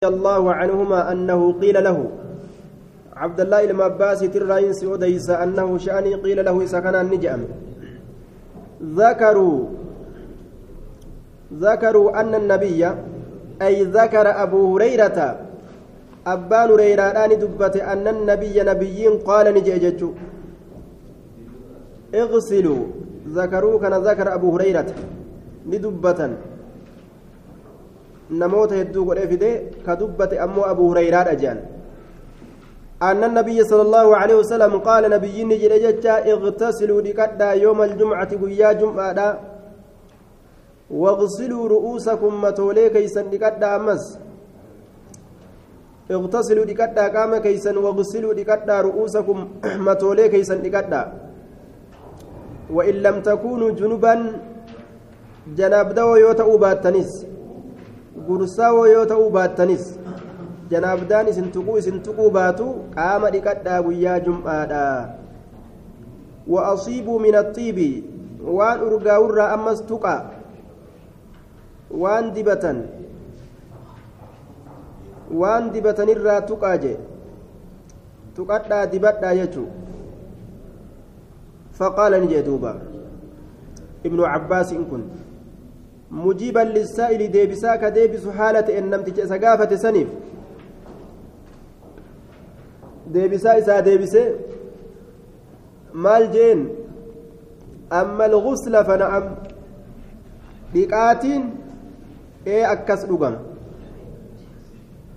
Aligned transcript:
الله 0.00 0.52
عنهما 0.52 1.12
أنه 1.12 1.60
قيل 1.60 1.84
له. 1.84 1.98
عبد 3.16 3.40
الله 3.40 3.64
المباسي 3.64 4.28
تراين 4.32 4.72
سوديس 4.72 5.28
أنه 5.30 5.68
شأني 5.78 6.14
قيل 6.24 6.44
له 6.44 6.56
كان 6.72 6.94
النجأم 6.94 7.44
ذكروا 8.80 9.58
ذكروا 11.52 12.20
أن 12.20 12.32
النبي 12.34 12.82
أي 13.62 13.84
ذكر 13.84 14.26
أبو 14.42 14.60
هريرة. 14.76 15.18
أبان 16.26 16.68
هريرة 16.70 17.26
دبت 17.42 17.76
أن 17.76 18.08
النبي 18.08 18.56
نبيين 18.56 19.14
قال 19.28 19.46
نجأجج 19.54 20.00
اغسلوا. 22.14 22.82
ذكروا 23.28 23.80
كان 23.80 23.94
ذكر 24.08 24.26
أبو 24.34 24.48
هريرة 24.56 24.88
ندبة. 25.68 26.20
Namoota 28.30 28.74
hedduu 28.80 29.04
godhee 29.04 29.28
fide 29.28 29.50
ka 29.84 29.96
dubbate 29.96 30.38
ammoo 30.46 30.64
abu 30.72 30.88
hureyraadha 30.88 31.34
jedhan 31.42 31.60
أن 33.02 33.24
النبي 33.24 33.64
صلى 33.64 33.82
الله 33.82 34.16
عليه 34.16 34.34
وسلم 34.34 34.72
قال 34.78 35.10
نبي 35.10 35.44
نجد 35.44 35.72
جتا 35.72 36.14
اغتسلوا 36.32 37.00
لكدا 37.00 37.50
يوم 37.52 37.82
الجمعة 37.82 38.28
ويا 38.42 38.72
جمعة 38.72 39.20
واغسلوا 40.90 41.68
رؤوسكم 41.68 42.32
متولي 42.44 42.90
كيسا 42.90 43.20
لكدا 43.32 43.76
أمس 43.76 44.04
اغتسلوا 46.10 46.64
لكدا 46.64 47.04
قام 47.14 47.32
كيسا 47.36 47.72
واغسلوا 47.78 48.34
لكدا 48.38 48.76
رؤوسكم 48.80 49.38
متولي 49.88 50.28
كيسا 50.28 50.54
لكدا 50.64 51.02
وإن 52.76 52.94
لم 52.94 53.16
تكونوا 53.28 53.70
جنبا 53.70 54.14
جناب 55.58 55.88
دو 55.94 56.16
يوتأوا 56.16 56.58
باتنس 56.58 57.29
gursaawoo 58.26 58.86
yoo 58.94 59.06
ta'uu 59.12 59.30
baattanis 59.36 59.84
janaabdaan 60.70 61.28
isin 61.32 61.50
tuquu 61.54 61.78
isin 61.82 61.98
tuquu 62.06 62.30
baatu 62.36 62.66
qaama 62.94 63.30
dhiqadhaa 63.34 63.82
guyyaa 63.86 64.20
jum'aadha 64.28 64.84
asiibuu 66.72 67.18
min 67.26 67.34
axiibi 67.42 67.88
waan 68.58 68.82
urgaa'urraa 68.88 69.50
ammas 69.56 69.82
tuqa 69.90 70.14
waan 72.02 72.32
dibatan 72.34 72.78
waan 75.42 75.70
dibatanirraa 75.74 76.40
tuqaa 76.52 76.76
je 76.84 76.92
tuqadhaa 78.36 78.86
dibadhaa 78.94 79.34
jechuu 79.40 79.68
faqaala 81.80 82.18
ni 82.22 82.30
jee 82.32 82.42
duuba 82.48 82.72
ibnu 84.04 84.22
cabbaasiin 84.32 84.84
kun 84.92 85.04
مجيبا 86.10 86.60
للسائل 86.60 87.30
ديبسا 87.30 87.76
كديبس 87.76 88.28
حالة 88.28 88.78
إن 88.78 88.90
نمتج 88.90 89.20
سقافة 89.24 89.76
سنيف. 89.76 90.08
ديبسا 93.06 93.58
إسا 93.58 93.80
ديبسي 93.80 94.34
مال 95.94 96.30
جين. 96.30 96.68
أما 97.92 98.26
الغسل 98.26 98.84
فنعم. 98.84 99.24
بقاتين. 100.74 101.42
إيه 102.46 102.72
أكس 102.72 103.04
لغم 103.04 103.36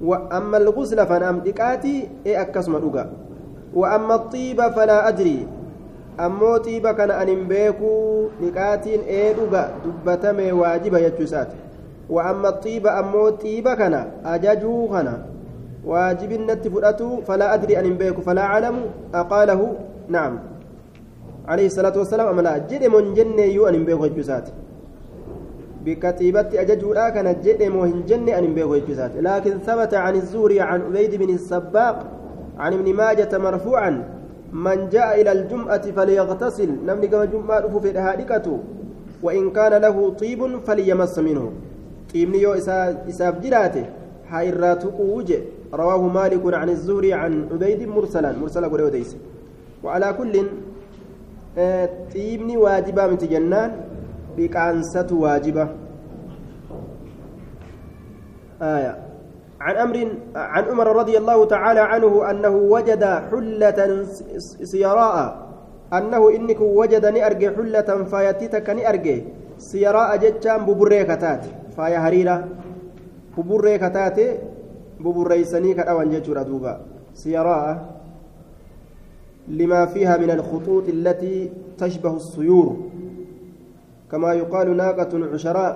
وأما 0.02 0.58
الغسل 0.58 1.06
فنعم. 1.08 1.40
بقاتي 1.40 2.10
إيه 2.26 2.42
أكس 2.42 2.70
مدوغا 2.70 3.14
وأما 3.74 4.16
الطيب 4.16 4.62
فلا 4.62 5.08
أدري. 5.08 5.48
Ammoo 6.18 6.60
xiiba 6.60 6.94
kana 6.94 7.18
anin 7.18 7.46
beekuu 7.48 8.30
dhiqaatiin 8.42 9.02
ee 9.08 9.34
dhuga 9.34 9.62
dubbatame 9.84 10.52
waajiba 10.52 11.02
jechuu 11.02 11.24
isaati 11.24 11.56
wa 12.10 12.24
amma 12.32 12.52
xiiba 12.64 12.96
ammoo 13.02 13.30
xiiba 13.44 13.76
kana 13.76 14.06
ajajuu 14.24 14.88
kana 14.96 15.14
waajibinnatti 15.92 16.70
fudhatu 16.70 17.12
falaa 17.28 17.52
adri 17.58 17.76
anin 17.76 17.98
beeku 18.02 18.22
falaa 18.22 18.50
calamu 18.54 18.84
aqaalahu 19.22 19.68
nacam 20.10 20.40
عليه 21.48 21.66
الصلاة 21.66 21.98
والسلام 21.98 22.28
أملا 22.28 22.58
جد 22.58 22.84
من 22.88 23.14
جنة 23.14 23.42
يو 23.42 23.68
أن 23.68 23.84
بيكو 23.86 24.08
جسات 24.16 24.48
بكتيبة 25.86 26.50
أججولا 26.62 27.10
كان 27.10 27.28
جد 27.44 27.64
من 27.64 28.04
جنة 28.08 28.32
أن 28.40 28.54
بيكو 28.54 28.78
جسات 28.88 29.12
لكن 29.20 29.60
ثبت 29.68 29.94
عن 29.94 30.16
الزوري 30.16 30.62
عن 30.62 30.82
عبيد 30.82 31.16
بن 31.16 31.30
السباق 31.30 31.96
عن 32.58 32.74
ابن 32.74 32.94
ماجة 32.94 33.38
مرفوعا 33.38 33.92
من 34.54 34.90
جاء 34.90 35.22
إلى 35.22 35.32
الجمعة 35.32 35.92
فليغتسل. 35.92 36.70
نمني 36.86 37.08
كما 37.08 37.26
جمعة 37.26 37.80
في 37.80 37.98
هادكته 37.98 38.60
وإن 39.24 39.52
كان 39.52 39.82
له 39.82 40.10
طيب 40.14 40.60
فليمس 40.66 41.20
منه. 41.20 41.52
طيبني 42.14 42.42
يو 42.42 42.54
إساب 43.10 43.42
جراته. 43.42 43.86
حيرات 44.26 44.84
قوج 44.84 45.34
رواه 45.74 46.02
مالك 46.08 46.54
عن 46.54 46.70
الزهري 46.70 47.14
عن 47.14 47.50
عبيد 47.52 47.82
مرسلا. 47.88 48.32
مرسلا 48.38 48.68
قريو 48.68 48.90
ديس. 48.90 49.18
وعلى 49.84 50.14
كل 50.14 50.34
طيبني 52.14 52.58
واجبة 52.58 53.08
من 53.08 53.18
جنان 53.18 53.72
بكانسة 54.38 55.10
واجبة. 55.12 55.68
آية. 58.62 58.98
عن 59.64 59.76
أمر 59.76 59.98
عن 60.36 60.64
عمر 60.64 60.88
رضي 60.96 61.18
الله 61.18 61.46
تعالى 61.46 61.80
عنه 61.80 62.32
أنه 62.32 62.56
وجد 62.76 63.04
حلة 63.04 63.80
سيراء. 64.64 65.20
أنه 65.94 66.30
إنك 66.36 66.62
وجد 66.62 67.06
نأرجي 67.06 67.50
حلة 67.56 67.90
فايتتك 68.12 68.70
نأرجي 68.70 69.18
سيراء 69.58 70.10
جتشان 70.18 70.66
ببريكتات. 70.68 71.44
فايا 71.78 72.00
هريرة. 72.00 72.38
ببريكتات 73.38 74.20
ببريسني 75.00 75.74
كأوان 75.74 76.12
جتشورا 76.12 76.44
دوبا. 76.44 76.74
سيراء 77.14 77.68
لما 79.48 79.86
فيها 79.86 80.18
من 80.18 80.32
الخطوط 80.32 80.86
التي 80.90 81.52
تشبه 81.78 82.16
السيور. 82.16 82.78
كما 84.12 84.34
يقال 84.34 84.78
ناقة 84.78 85.12
عشراء. 85.34 85.72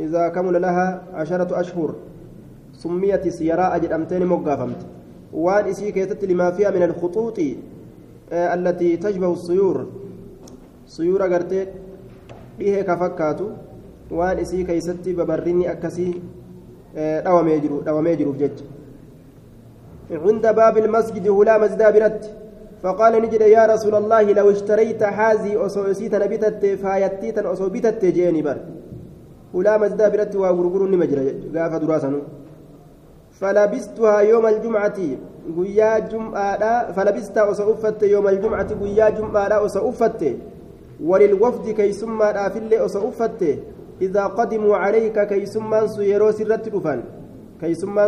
إذا 0.00 0.28
كمل 0.28 0.62
لها 0.62 1.02
عشرة 1.14 1.60
أشهر. 1.60 1.90
سميت 2.82 3.28
سيراء 3.28 3.78
جدمتين 3.78 4.26
مقافمت. 4.26 4.80
وان 5.32 5.64
إسي 5.70 5.92
كيتت 5.92 6.24
لما 6.24 6.50
فيها 6.50 6.70
من 6.70 6.82
الخطوط 6.82 7.38
آه 8.32 8.54
التي 8.54 8.96
تشبه 8.96 9.32
الصيور 9.32 9.86
صيور 10.86 11.22
غرتي 11.32 11.66
بيه 12.58 12.82
كفكاتو. 12.82 13.48
وان 14.10 14.38
إسي 14.38 14.64
كيستي 14.64 15.12
ببرني 15.12 15.72
أكسي 15.72 16.08
دوام 17.26 17.48
يجرو 17.48 17.80
دوام 17.80 18.06
يجرو 18.06 18.32
بجج 18.32 18.58
عند 20.10 20.46
باب 20.46 20.78
المسجد 20.78 21.28
هلا 21.28 21.58
مسجد 21.58 21.82
برت 21.94 22.22
فقال 22.82 23.12
نجد 23.22 23.40
يا 23.40 23.66
رسول 23.66 23.94
الله 23.94 24.22
لو 24.22 24.50
اشتريت 24.50 25.02
هذه 25.02 25.66
أصوصيت 25.66 26.14
نبتت 26.14 26.62
فايتيتا 26.82 27.52
أصوبتت 27.52 28.04
جيني 28.04 28.42
بر. 28.42 28.58
هلا 29.54 29.78
مسجد 29.82 30.02
برت 30.12 30.36
وغرغرني 30.36 30.96
مجرى 30.96 31.24
قاف 31.54 31.74
دراسنو 31.82 32.20
فلبستها 33.40 34.20
يوم 34.20 34.46
الجمعة 34.46 34.98
قيا 35.56 35.98
جمعة 35.98 36.92
فلبستها 36.92 37.44
وسأفت 37.48 38.02
يوم 38.02 38.28
الجمعة 38.28 38.70
قيا 38.82 39.10
جمعة 39.10 39.62
وسأفت. 39.62 40.22
وللوفد 41.00 41.66
كي 41.70 41.92
ثم 41.92 42.22
أفل 42.22 42.80
وسأفت. 42.82 43.42
إذا 44.02 44.24
قدموا 44.26 44.76
عليك 44.76 45.16
كي 45.28 45.46
ثم 45.46 45.74
يرو 45.98 46.30
سرت 46.30 46.68
دفن. 46.68 47.00
كي 47.60 47.74
ثم 47.74 47.98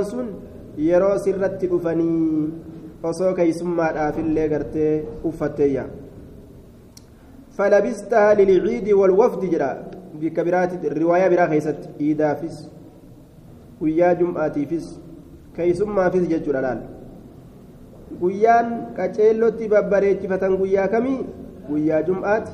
يرو 0.78 1.18
سرت 1.18 1.64
دفني 1.64 2.48
osoo 3.06 3.34
keeysummaadhaafillee 3.38 4.48
gartee 4.48 5.04
uffatteeyya 5.24 5.84
فلبستها 7.56 8.34
للعيد 8.34 8.88
والوفد 8.92 9.50
جرا. 9.50 9.72
بكبرات 10.20 10.84
الرواية 10.84 11.28
برا 11.28 11.46
خيست. 11.46 11.76
إيدافس 12.00 12.68
ويا 13.80 14.12
جمعاتيفس 14.12 15.00
keeysummaafis 15.55 16.27
jechuudha 16.31 16.61
laal 16.65 16.81
guyyaan 18.21 18.67
qaceellotti 18.97 19.67
babbareechifatan 19.73 20.57
guyyaa 20.61 20.87
kamii 20.93 21.19
guyyaa 21.69 22.01
jum'aati 22.09 22.51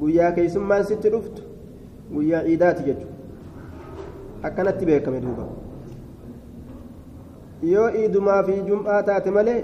guyyaa 0.00 0.32
keeysummaan 0.38 0.84
sitti 0.90 1.08
dhuftu 1.14 1.42
guyyaa 2.14 2.42
ciidaati 2.48 2.82
jechuudha 2.88 3.16
akkanatti 4.50 4.86
beekame 4.90 5.20
duuba 5.26 5.44
yoo 7.72 7.88
iidumaa 8.02 8.42
fi 8.50 8.60
jum'aa 8.70 9.02
taate 9.10 9.30
malee 9.38 9.58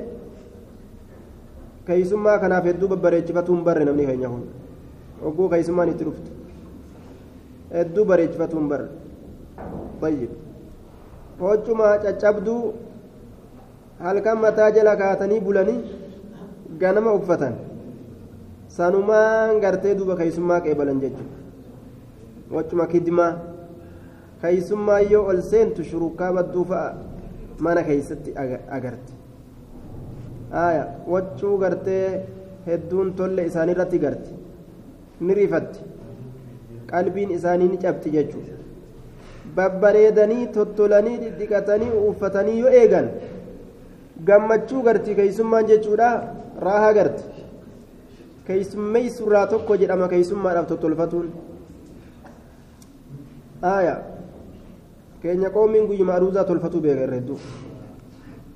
keeysummaa 1.86 2.38
kanaaf 2.44 2.64
hedduu 2.70 2.88
babbareechifatuun 2.94 3.64
barre 3.70 3.84
namni 3.90 4.06
keenya 4.10 4.28
kun 4.34 4.44
ogguu 5.30 5.48
keeysummaan 5.54 5.92
itti 5.94 6.04
dhuftu 6.10 6.30
hedduu 7.78 8.04
bareechifatuun 8.12 8.68
barre 8.74 8.88
طيب 10.02 10.28
hoccuma 11.39 11.97
caccabduu 12.03 12.73
halkan 14.05 14.37
mataa 14.43 14.71
jala 14.71 14.95
kaatanii 15.01 15.39
bulanii 15.39 15.79
ganama 16.81 17.13
uffatan. 17.19 17.53
Sanumaan 18.77 19.59
gartee 19.63 19.95
duuba 19.99 20.15
keeysummaa 20.19 20.59
qeebalan 20.65 20.99
jechuudha. 21.03 21.37
Hoccuma 22.53 22.85
kidmaa 22.87 23.31
keeysummaa 24.41 24.99
yoo 25.11 25.23
ol 25.31 25.41
seentu 25.51 25.83
shurukaa 25.91 26.31
badduu 26.37 26.65
fa'a 26.71 26.89
mana 27.67 27.83
keeysatti 27.87 28.35
agarte 28.77 29.13
aya 30.65 30.83
waccuu 31.13 31.57
gartee 31.63 32.05
hedduun 32.67 33.13
tolle 33.13 33.45
isaaniirratti 33.49 33.99
garti. 34.05 34.31
Ni 35.19 35.33
rifatti 35.41 35.79
qalbiin 36.91 37.31
isaanii 37.37 37.67
ni 37.71 37.77
cabxi 37.83 38.09
jechuudha 38.15 38.58
babbareedanii 39.55 40.47
tottolanii 40.57 41.17
dhidhiqatanii 41.23 41.91
uffatanii 42.09 42.59
yoo 42.59 42.73
eegan 42.81 43.07
gammachuu 44.27 44.81
garti 44.87 45.15
keeysummaan 45.19 45.67
jechuudha 45.71 46.09
raahaa 46.67 46.93
garti 46.99 47.23
keeysummeeysurraa 48.47 49.47
tokko 49.53 49.77
jedhama 49.81 50.07
keeysummaadhaaf 50.13 50.67
tottolfatuun 50.71 51.27
aya 53.73 53.95
keenya 55.21 55.49
qoomiin 55.57 55.87
guyyuma 55.91 56.13
aruuzaa 56.19 56.43
tolfatuu 56.51 56.81
beeka 56.85 57.03
irra 57.07 57.15
hedduu 57.19 57.39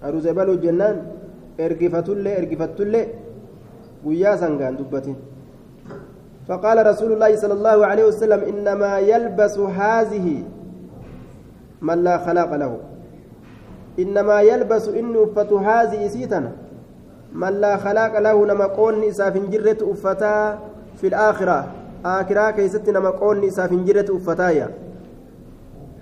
aruuza 0.09 0.33
baluu 0.39 0.57
jennaan 0.65 0.97
ergifatullee 1.67 2.35
ergifattullee 2.41 3.05
guyyaa 4.07 4.37
sangaan 4.45 4.77
dubbatin 4.81 5.15
فقال 6.47 6.77
رسول 6.91 7.11
الله 7.15 7.35
صلى 7.35 7.53
الله 7.53 7.77
عليه 7.85 8.05
وسلم 8.11 8.41
إنما 8.51 8.99
يلبس 8.99 9.55
هذه 9.59 10.43
من 11.87 11.97
لا 12.03 12.15
خلاق 12.25 12.51
له 12.55 12.73
إنما 13.99 14.37
يلبس 14.41 14.85
إن 14.99 15.13
أفت 15.23 15.51
هذه 15.53 16.01
سيتنا 16.07 16.51
من 17.41 17.53
لا 17.63 17.77
خلاق 17.77 18.13
له 18.19 18.37
نما 18.49 18.65
قون 18.77 19.03
إساف 19.03 19.35
جرة 19.53 19.79
أفتا 19.91 20.59
في 20.99 21.07
الآخرة 21.11 21.59
آخرة 22.05 22.51
كيست 22.51 22.89
نما 22.89 23.09
قون 23.21 23.43
إساف 23.43 23.71
جرة 23.87 24.09
أفتايا 24.17 24.69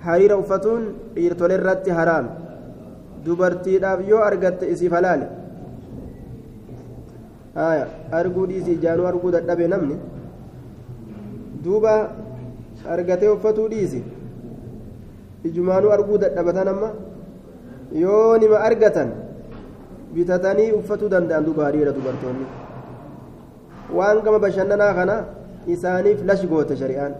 hariira 0.06 0.36
uffatuun 0.42 0.86
dhiirtolee 1.16 1.58
irratti 1.60 1.92
haraam 1.98 2.28
dubartiidhaaf 3.26 4.00
yoo 4.12 4.22
argatte 4.30 4.70
isiif 4.74 4.94
halaale 4.98 5.28
arguu 8.20 8.46
dhiisii 8.52 8.78
ijaanuu 8.80 9.06
arguu 9.12 9.32
dadhabe 9.36 9.68
namni 9.74 9.98
duuba 11.66 11.94
argatee 12.96 13.30
uffatuu 13.36 13.68
dhiisi 13.74 14.02
ijumaanuu 15.50 15.92
arguu 15.98 16.18
dadhabatan 16.24 16.68
amma 16.74 16.90
yoo 18.04 18.38
nima 18.44 18.58
argatan 18.70 19.10
bitatanii 20.16 20.72
uffatuu 20.80 21.10
danda'an 21.14 21.44
duuba 21.48 21.64
hariira 21.68 21.92
dubartoonni 21.98 22.46
waan 23.98 24.18
gama 24.26 24.40
bashannanaa 24.46 24.94
kana 25.00 25.16
isaaniif 25.76 26.20
lash 26.32 26.46
goote 26.54 26.76
shari'aan 26.84 27.14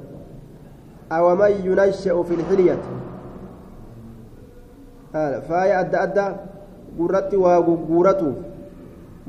أومن 1.12 1.52
ينشأ 1.68 2.16
في 2.24 2.34
الحلية 2.40 2.78
faaya 5.48 5.80
adda 5.84 5.98
addaa 6.06 6.30
gurratti 6.98 7.36
waa 7.44 7.60
gugguuratuuf 7.68 8.38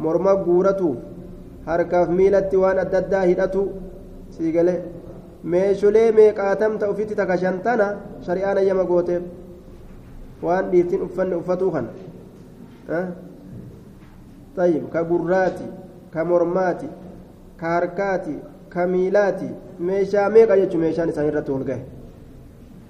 morma 0.05 0.33
guuratuuf 0.47 0.97
harkaaf 1.67 2.09
miilatti 2.19 2.57
waan 2.63 2.79
adda 2.85 2.99
addaa 3.03 3.25
hidhatu 3.31 3.63
siigale 4.37 4.75
meesholee 5.45 6.13
meeqaatamta 6.19 6.91
ufitti 6.91 7.15
taka 7.21 7.37
shantana 7.39 7.87
shari'aan 8.27 8.59
ayyama 8.63 8.85
gooteef 8.85 9.23
waan 10.43 10.71
dhiirtiin 10.73 11.03
uffanne 11.09 11.37
uffatuu 11.43 11.71
kana 11.71 11.89
طيب 14.57 14.83
كبراتي 14.95 15.67
كمرماتي 16.15 16.89
كهركاتي 17.61 18.37
كميلاتي 18.75 19.51
meeshaa 19.81 20.29
meeqa 20.35 20.57
jechuun 20.61 20.83
meeshaan 20.85 21.09
isaan 21.09 21.27
irratti 21.31 21.53
ol 21.53 21.65
gahe 21.69 21.83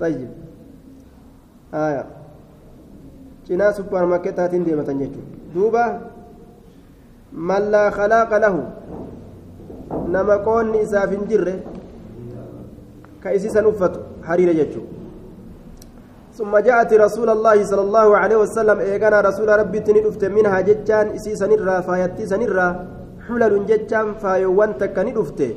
tayyib 0.00 0.30
cinaa 3.46 3.72
supparmaarkeetaatiin 3.72 4.64
deematan 4.66 4.98
jechuudha 5.02 5.54
duuba 5.54 5.84
man 7.32 7.70
laa 7.74 7.90
kalaaqa 7.98 8.40
lahu 8.44 8.62
nama 10.14 10.38
qoonni 10.48 10.82
isaaf 10.86 11.10
hin 11.14 11.24
jirre 11.30 11.54
isiisan 13.30 13.66
uffatu 13.66 14.00
hariira 14.28 14.54
jechuudha 14.54 15.02
ثم 16.32 16.48
جاءت 16.58 16.88
رسول 17.06 17.28
الله 17.28 17.64
صلى 17.64 17.82
الله 17.86 18.08
عليه 18.16 18.36
وسلم 18.36 18.78
إيقنا 18.80 19.20
رسول 19.20 19.48
ربي 19.48 19.80
تندفت 19.84 20.24
منها 20.24 20.60
جتان 20.64 21.06
إسي 21.16 21.36
سنرا 21.36 21.84
فايتي 21.84 22.24
سنرا 22.32 22.68
حلل 23.28 23.54
جتان 23.68 24.06
فايوان 24.22 24.70
تكني 24.80 25.12
دفته 25.12 25.50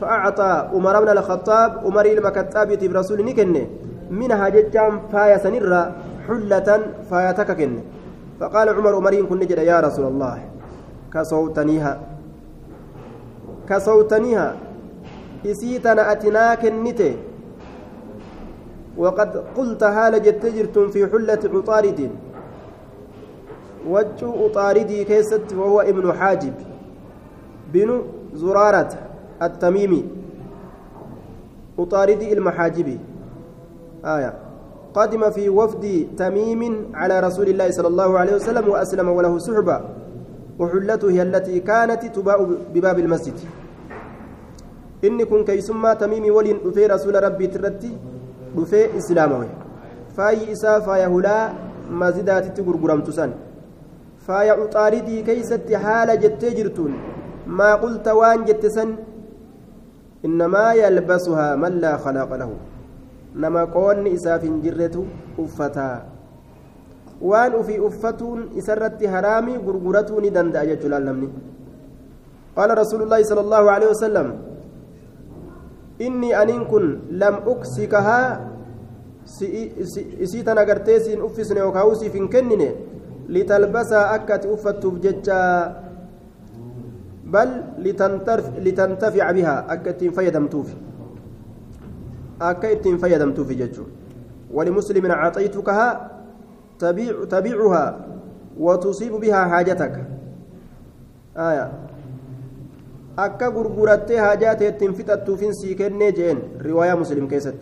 فأعطى 0.00 0.52
عمر 0.74 0.94
بن 1.02 1.08
الخطاب 1.16 1.70
عمر 1.84 2.06
المكتاب 2.06 2.68
برسول 2.92 3.18
نكن 3.24 3.56
منها 4.20 4.46
جتام 4.56 4.92
فايا 5.12 5.38
سنرا 5.44 5.82
حلة 6.28 6.68
فايا 7.08 7.32
فقال 8.40 8.68
عمر 8.68 8.94
عمرين 8.94 9.26
كن 9.26 9.38
نجد 9.38 9.58
يا 9.58 9.80
رسول 9.80 10.06
الله 10.12 10.36
كصوتنيها 11.12 11.94
كصوتنيها 13.68 14.48
إسيتنا 15.46 16.12
أتناك 16.12 16.66
النتي 16.66 17.16
وقد 18.96 19.36
قلت 19.56 19.82
هال 19.82 20.22
جتجرتم 20.22 20.88
في 20.88 21.06
حلة 21.06 21.38
عطارد 21.54 22.10
وجه 23.88 24.26
عطاردي 24.44 25.04
كيست 25.04 25.52
وهو 25.56 25.80
ابن 25.80 26.12
حاجب. 26.12 26.54
بن 27.72 28.02
زرارة 28.34 28.98
التميمي. 29.42 30.04
أطاردي 31.78 32.32
المحاجبي. 32.32 32.98
آية. 34.04 34.34
قدم 34.94 35.30
في 35.30 35.48
وفد 35.48 36.08
تميم 36.16 36.90
على 36.94 37.20
رسول 37.20 37.48
الله 37.48 37.70
صلى 37.70 37.88
الله 37.88 38.18
عليه 38.18 38.34
وسلم 38.34 38.68
وأسلم 38.68 39.08
وله 39.08 39.38
صحبة. 39.38 39.80
وحلته 40.58 41.10
هي 41.10 41.22
التي 41.22 41.60
كانت 41.60 42.04
تباع 42.04 42.46
بباب 42.74 42.98
المسجد. 42.98 43.38
إني 45.04 45.24
كن 45.24 45.44
كيسما 45.44 45.94
تميمي 45.94 46.30
ولين 46.30 46.58
دفي 46.64 46.86
رسول 46.86 47.14
ربي 47.24 47.46
ترتي 47.46 47.92
دفي 48.56 48.98
إسلامه 48.98 49.46
فاي 50.16 50.52
إسا 50.52 50.80
فاي 50.86 51.04
هلا 51.12 51.36
مزيدات 52.00 52.46
تغرغرم 52.56 53.00
تسان 53.06 53.30
فاي 54.26 54.50
أطاردي 54.50 55.22
كيست 55.22 55.72
حال 55.82 56.08
جتجرتون 56.22 56.92
ما 57.46 57.70
قلت 57.82 58.06
وان 58.08 58.44
جتسن 58.48 58.90
إنما 60.26 60.64
يلبسها 60.82 61.48
من 61.62 61.72
لا 61.82 61.92
خلاق 62.04 62.30
له 62.40 62.50
نما 63.42 63.64
قون 63.74 64.06
إساف 64.06 64.42
جرة 64.64 64.96
أفتا 65.38 65.90
وان 67.22 67.52
أفي 67.60 67.86
أفتون 67.86 68.38
إسرت 68.58 69.00
هرامي 69.12 69.54
غرغرتون 69.66 70.24
دندا 70.36 70.62
جلال 70.82 71.04
نمني 71.06 71.28
قال 72.56 72.78
رسول 72.82 73.00
الله 73.02 73.20
صلى 73.22 73.40
الله 73.40 73.64
عليه 73.74 73.88
وسلم 75.98 76.14
إني 76.14 76.30
أن 76.42 76.64
كن 76.64 76.98
لم 77.10 77.34
أكسكها 77.46 78.48
isiitan 80.24 80.56
agartee 80.56 81.00
siin 81.04 81.20
uffisne 81.20 81.60
yookaan 81.60 81.86
usiif 81.92 82.14
hin 82.14 82.28
kennine 82.32 82.68
litalbasaa 83.28 84.16
akka 84.16 84.34
ati 84.34 84.48
uffattuuf 84.48 85.02
jecha 85.04 85.36
بل 87.28 87.48
لتنتفع 88.64 89.30
بها 89.30 89.72
أكتين 89.72 90.10
فيدمتوف 90.10 90.68
أكتين 92.40 92.98
فيدمتوف 92.98 93.52
ججو 93.52 93.84
ولمسلم 94.52 95.06
أعطيتكها 95.06 96.10
تبيع 96.78 97.24
تبيعها 97.24 98.06
وتصيب 98.58 99.12
بها 99.12 99.44
حاجتك 99.44 100.04
آية 101.36 101.87
أكا 103.18 103.46
غرغرتي 103.46 104.20
حاجات 104.20 104.62
تنفتت 104.80 105.30
في 105.30 105.52
سيكن 105.52 105.98
جين 105.98 106.38
رواية 106.66 106.94
مسلم 106.94 107.28
كيست 107.28 107.54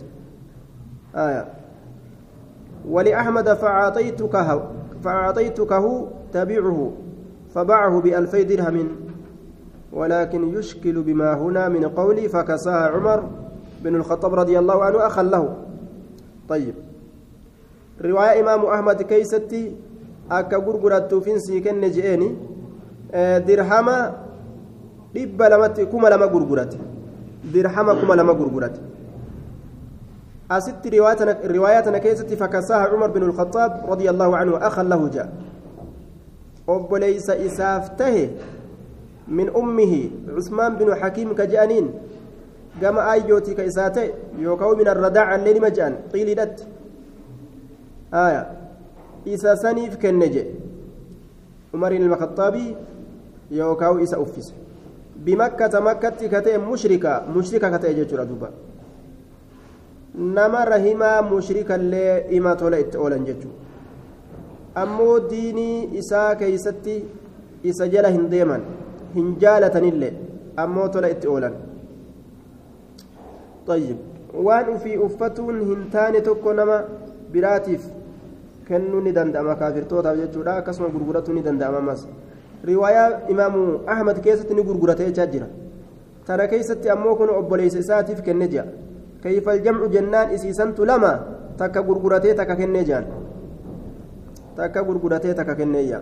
آية 1.14 1.48
ولأحمد 2.88 3.54
فأعطيتكه 3.54 4.70
فأعطيتكه 5.04 6.08
تبيعه 6.32 6.92
فباعه 7.54 8.00
بألفي 8.00 8.44
درهم 8.44 8.88
ولكن 9.92 10.58
يشكل 10.58 11.02
بما 11.02 11.34
هنا 11.34 11.68
من 11.68 11.88
قولي 11.88 12.28
فكساها 12.28 12.88
عمر 12.88 13.28
بن 13.84 13.94
الخطاب 13.94 14.34
رضي 14.34 14.58
الله 14.58 14.84
عنه 14.84 15.06
أخا 15.06 15.22
له 15.22 15.56
طيب 16.48 16.74
رواية 18.04 18.40
إمام 18.40 18.64
أحمد 18.66 19.02
كيستي 19.02 19.76
أكا 20.30 20.56
غرغرت 20.56 21.14
فينسي 21.14 21.60
كن 21.60 21.90
جئني 21.90 22.36
درهما 23.38 24.25
dhibba 25.16 25.48
lamatti 25.48 25.86
kuma 25.86 26.10
lama 26.10 26.28
gurgurate 26.28 26.76
dirhama 27.52 27.94
kuma 28.00 28.16
lama 28.16 28.34
gurgurate 28.34 28.80
asitti 30.48 30.90
riwaayaa 30.90 31.82
tana 31.82 32.00
keessatti 32.00 32.36
fakasaaha 32.36 32.90
cumar 32.90 33.10
bin 33.12 33.22
alkhataab 33.22 33.88
radia 33.90 34.10
allahu 34.10 34.32
canhu 34.38 34.56
akhan 34.68 34.88
lahu 34.88 35.08
jaa 35.10 35.28
obboleysa 36.66 37.36
isaaf 37.48 37.96
tahe 37.96 38.30
min 39.28 39.50
ummihi 39.50 40.12
cusmaan 40.34 40.76
binu 40.78 40.94
xakiim 41.00 41.34
ka 41.34 41.46
je'aniin 41.46 41.90
gama 42.80 43.06
ayyootii 43.10 43.54
ka 43.54 43.64
isaa 43.64 43.90
ta'e 43.90 44.14
yookaan 44.38 44.76
min 44.78 44.88
arradaaca 44.88 45.38
illee 45.38 45.54
nima 45.54 45.70
je'an 45.70 45.96
qiiliidhatti 46.12 46.64
aya 48.12 48.46
isa 49.24 49.56
saniif 49.56 49.98
kenne 49.98 50.28
jedhe 50.28 50.54
umariin 51.74 52.02
ilma 52.02 52.16
khaxaabii 52.16 52.76
yookaan 53.50 54.00
isa 54.02 54.20
uffise 54.20 54.54
bimakkata 55.24 55.80
makkatti 55.80 56.28
ka 56.28 56.40
ta'e 56.42 56.58
mushrika 56.58 57.24
mushrika 57.34 57.70
ka 57.70 57.78
ta'e 57.78 57.94
jechuudha 57.98 58.24
duuba 58.24 58.50
nama 60.38 60.64
rahimaa 60.64 61.22
mushrikallee 61.22 62.26
ima 62.38 62.56
tola 62.56 62.78
itti 62.84 62.96
oolan 63.04 63.24
jechuudha 63.28 64.82
ammoo 64.82 65.20
diinii 65.30 65.88
isaa 66.00 66.34
keeysatti 66.42 66.96
isa 67.70 67.88
jala 67.94 68.08
hin 68.16 68.28
deeman 68.34 68.62
hin 69.14 69.32
jaalatanillee 69.44 70.12
ammoo 70.66 70.88
tola 70.88 71.08
itti 71.16 71.26
oolan 71.36 71.56
طيب 73.66 73.96
waan 74.46 74.68
ufii 74.74 74.96
uffatuun 75.06 75.60
hin 75.68 75.86
taane 75.92 76.20
tokko 76.20 76.52
nama 76.52 76.76
biraatiif 77.32 77.86
kennuu 78.68 79.00
ni 79.00 79.12
danda'ama 79.16 79.54
kaafirtootaaf 79.62 80.16
jechuudha 80.18 80.56
akkasuma 80.60 80.88
gurguratuu 80.94 81.34
ni 81.34 81.42
danda'ama 81.46 81.78
ammas 81.78 82.06
riwaayaa 82.64 83.28
imaamu 83.28 83.80
ahmad 83.86 84.20
keessatti 84.20 84.54
ni 84.54 84.62
gurguratee 84.62 85.06
jechaa 85.12 85.26
jira. 85.26 85.46
Tana 86.26 86.48
keessatti 86.48 86.90
ammoo 86.90 87.16
kun 87.16 87.30
obboleessa 87.30 87.78
isaatiif 87.78 88.22
kenne 88.22 88.48
jira 88.48 88.66
كيف 89.26 89.48
الجمع 89.48 89.86
جنان 89.86 90.26
إسيسنت 90.36 90.78
لما 90.80 91.12
تكا 91.58 91.80
غرغرتي 91.80 92.32
تكا 92.38 92.54
كني 92.54 92.82
جان 92.88 93.04
تكا 94.56 94.80
غرغرتي 94.80 95.34
تكا 95.34 95.54
كني 95.58 95.94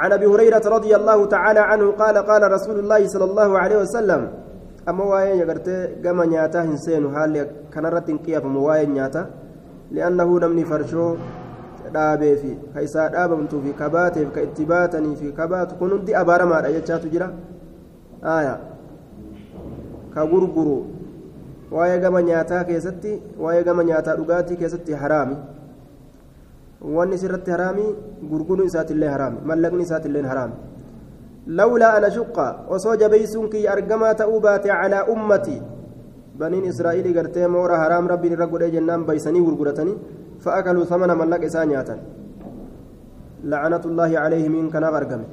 عن 0.00 0.12
أبي 0.12 0.26
هريرة 0.26 0.64
رضي 0.76 0.96
الله 0.96 1.18
تعالى 1.26 1.60
عنه 1.60 1.86
قال 2.02 2.16
قال 2.18 2.42
رسول 2.52 2.78
الله 2.78 3.06
صلى 3.06 3.24
الله 3.24 3.58
عليه 3.58 3.78
وسلم 3.84 4.22
أما 4.88 5.04
واين 5.04 5.36
يغرتي 5.42 5.76
كما 6.04 6.24
نياتا 6.26 6.64
هنسين 6.64 7.04
حال 7.14 7.34
كنرت 7.74 8.08
انقياف 8.10 8.44
مواين 8.44 8.90
نياتا 8.96 9.22
لأنه 9.90 10.28
نمني 10.42 10.64
فرشو 10.64 11.06
dhaabee 11.94 12.34
fi 12.42 12.50
ka 12.74 12.82
isaa 12.88 13.08
dhaabamtuu 13.14 13.60
fi 13.64 13.72
kabaateef 13.82 14.28
ka 14.34 14.40
itti 14.46 14.64
baatanii 14.72 15.16
fi 15.20 15.32
kabaatu 15.40 15.74
kun 15.80 15.90
hundi 15.94 16.14
abaaramaadha 16.22 16.72
jechaatu 16.76 17.08
jira 17.14 17.28
aayaa 18.34 18.58
ka 20.14 20.26
gurguru 20.32 20.76
waa'ee 21.76 21.98
gama 22.04 22.22
nyaataa 22.28 22.64
keessatti 22.70 23.12
waa'ee 23.44 23.64
gama 23.68 23.84
nyaataa 23.90 24.16
dhugaatii 24.20 24.56
keessatti 24.62 24.92
haraami 25.02 25.36
wanni 26.96 27.18
sirratti 27.22 27.50
haraami 27.54 27.84
gurguruun 28.30 28.66
isaatillee 28.72 29.08
haraami 29.14 29.38
mallaqni 29.50 29.82
isaatillee 29.88 30.22
haraami 30.32 30.54
lawlaa 31.60 31.92
ana 31.98 32.10
shuqqa 32.16 32.46
osoo 32.76 32.96
jabeeysuun 33.02 33.48
kiyya 33.54 33.72
argamaa 33.76 34.14
ta'uu 34.22 34.40
baate 34.46 34.68
calaa 34.68 35.04
ummatii 35.14 35.60
baniin 36.38 36.64
israa'iilii 36.72 37.14
gartee 37.18 37.46
moora 37.56 37.78
haraam 37.84 38.06
rabbiin 38.14 38.34
irra 38.36 38.46
godhee 38.46 38.70
fa'akaluu 40.44 40.86
samana 40.92 41.14
mallaqa 41.20 41.46
isaa 41.50 41.66
nyaatan 41.72 41.98
la'anatullaahi 43.50 44.14
calayhi 44.22 44.48
min 44.56 44.66
kanaaf 44.74 44.96
argame 45.02 45.26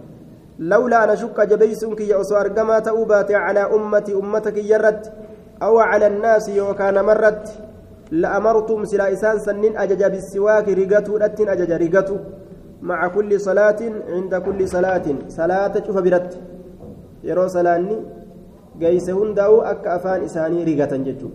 لولا 0.60 1.04
أن 1.04 1.10
أشك 1.10 1.40
جبيسون 1.40 1.96
كي 1.96 2.12
أسوار 2.22 2.48
كما 2.52 2.80
تأوبات 2.80 3.32
على 3.32 3.64
أمتي 3.76 4.12
أمتك 4.12 4.58
يرد. 4.58 5.04
أو 5.64 5.80
على 5.80 6.08
الناس 6.08 6.50
وكان 6.50 7.00
مرد. 7.06 7.44
لأمرتم 8.12 8.84
سلا 8.92 9.06
إسان 9.14 9.40
سنين 9.40 9.78
أجج 9.78 10.04
بالسواك 10.04 10.68
رقتو 10.80 11.18
أتن 11.18 11.48
أجج 11.54 11.72
رقتو. 11.84 12.18
مع 12.82 13.00
كل 13.08 13.32
صلاة 13.40 13.82
عند 14.16 14.34
كل 14.36 14.60
صلاة. 14.76 15.08
صلاة 15.40 15.74
شوف 15.86 15.98
برد. 16.06 16.32
يرو 17.24 17.48
سلاني 17.56 17.96
قيسهن 18.82 19.30
داو 19.40 19.64
أك 19.72 19.88
أفان 19.88 20.28
إساني 20.28 20.60
رقة 20.68 20.92
ججو 21.08 21.30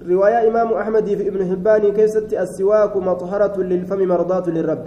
رواية 0.00 0.48
إمام 0.48 0.72
أحمد 0.72 1.04
في 1.04 1.28
ابن 1.28 1.50
حبان 1.50 1.92
كيست 1.92 2.32
السواك 2.32 2.96
مطهرة 2.96 3.62
للفم 3.62 4.00
مرضاة 4.08 4.50
للرب. 4.50 4.86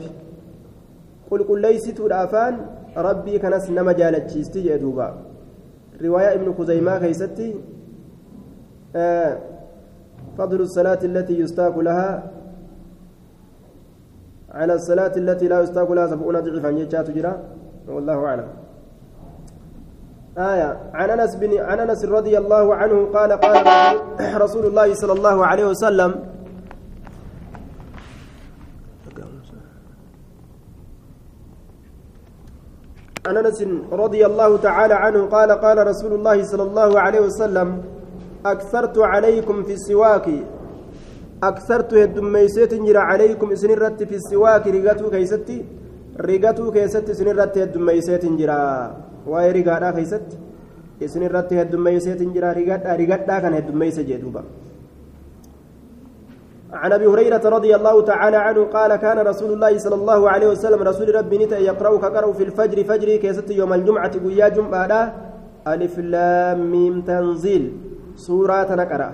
قل 1.32 1.44
قل 1.44 1.62
ليست 1.62 2.00
الأفان 2.00 2.56
rabbii 2.96 3.40
kanas 3.40 3.70
nama 3.70 3.94
jaalachiisti 3.94 4.62
jee 4.62 4.78
duuba 4.80 5.14
riwaayaa 6.00 6.34
ibnu 6.34 6.54
kuzaymaa 6.54 7.00
keeysatti 7.00 7.56
فضل 10.38 10.62
الصلاة 10.62 11.02
التي 11.04 11.40
يستاك 11.40 11.78
لها 11.78 12.32
على 14.52 14.74
الصلاة 14.74 15.14
التي 15.18 15.48
لا 15.48 15.62
يستاك 15.62 15.92
لها 15.92 16.08
سبعون 16.08 16.40
ضعفا 16.40 16.68
يجات 16.68 17.12
جرا. 17.12 17.34
والله 17.88 18.26
أعلم. 18.26 18.48
آية. 20.38 20.90
عن 20.94 21.10
أنس 21.10 21.36
بن 21.36 21.58
عن 21.58 21.80
أنس 21.80 22.06
رضي 22.06 22.38
الله 22.38 22.76
عنه 22.76 23.06
قال 23.14 23.32
قال 23.32 24.42
رسول 24.42 24.66
الله 24.66 24.94
صلى 24.94 25.14
الله 25.14 25.46
عليه 25.46 25.66
وسلم 25.66 26.12
عن 33.28 33.38
أنس 33.38 33.64
رضي 33.92 34.26
الله 34.26 34.58
تعالى 34.58 34.94
عنه 34.94 35.26
قال 35.26 35.52
قال 35.52 35.88
رسول 35.88 36.14
الله 36.14 36.44
صلى 36.44 36.64
الله 36.64 37.00
عليه 37.00 37.20
وسلم 37.20 37.84
أكثرت 38.46 38.98
عليكم 38.98 39.64
في 39.64 39.74
السواك. 39.74 40.28
أكثرت 41.44 41.94
هدميسيت 41.94 42.74
جرى 42.74 42.98
عليكم 42.98 43.56
سنرت 43.56 44.04
في 44.04 44.16
السواك. 44.16 44.68
رغتو 44.68 45.10
كيستي 45.10 45.66
رغتو 46.20 46.72
كيستي 46.72 47.14
سنرت 47.14 47.58
هدميسيت 47.58 48.26
جرى. 48.26 48.64
واي 49.28 49.52
رغادا 49.52 49.92
كيستي 49.92 50.38
سنرت 51.14 51.54
هدميسيت 51.54 52.22
جرى 52.36 52.50
رغدا 52.58 52.92
رغدا 53.00 53.40
كان 53.44 53.54
هدميس 53.60 53.98
جدوبا 54.10 54.44
عن 56.74 56.92
أبي 56.94 57.06
هريرة 57.06 57.50
رضي 57.50 57.76
الله 57.76 57.96
تعالى 58.02 58.38
عنه 58.38 58.62
قال 58.76 58.96
كان 58.96 59.18
رسول 59.20 59.54
الله 59.54 59.78
صلى 59.78 59.96
الله 59.96 60.30
عليه 60.30 60.48
وسلم 60.48 60.82
رسول 60.82 61.16
ربي 61.16 61.38
نتا 61.46 61.58
يقرأ 61.58 61.98
كقرأ 61.98 62.34
في 62.34 62.44
الفجر 62.44 62.78
فجر 62.90 63.10
كيست 63.24 63.50
يوم 63.52 63.74
الجمعة 63.74 64.12
ويا 64.26 64.48
جمعة 64.50 65.14
ألف 65.68 66.00
لام 66.00 66.60
ميم 66.72 67.02
تنزيل. 67.02 67.64
سورة 68.16 68.70
نقرا 68.82 69.10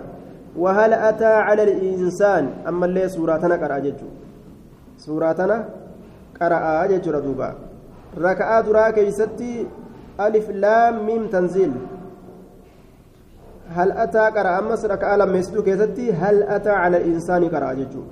وهل 0.57 0.93
أتى 0.93 1.33
على 1.47 1.63
الإنسان؟ 1.63 2.43
أما 2.67 2.85
اللي 2.85 3.09
سورة 3.09 3.43
نقرا 3.53 3.77
ججو. 3.85 4.09
سورة 4.97 5.41
قرا 6.39 6.85
دوبا 7.25 7.49
ركعه 8.17 8.61
درا 8.61 8.89
كيستي 8.95 9.67
ألف 10.19 10.49
لام 10.49 11.05
ميم 11.05 11.27
تنزيل. 11.27 11.71
هل 13.69 13.91
أتى 13.91 14.19
قرأ 14.35 14.59
أمس 14.59 14.85
ركعة 14.85 15.15
لما 15.17 15.37
يسجد 15.37 15.59
كيستي؟ 15.61 16.11
هل 16.11 16.43
أتى 16.43 16.69
على 16.69 16.97
الإنسان 16.97 17.41
قرأ 17.53 17.73
ججو. 17.73 18.03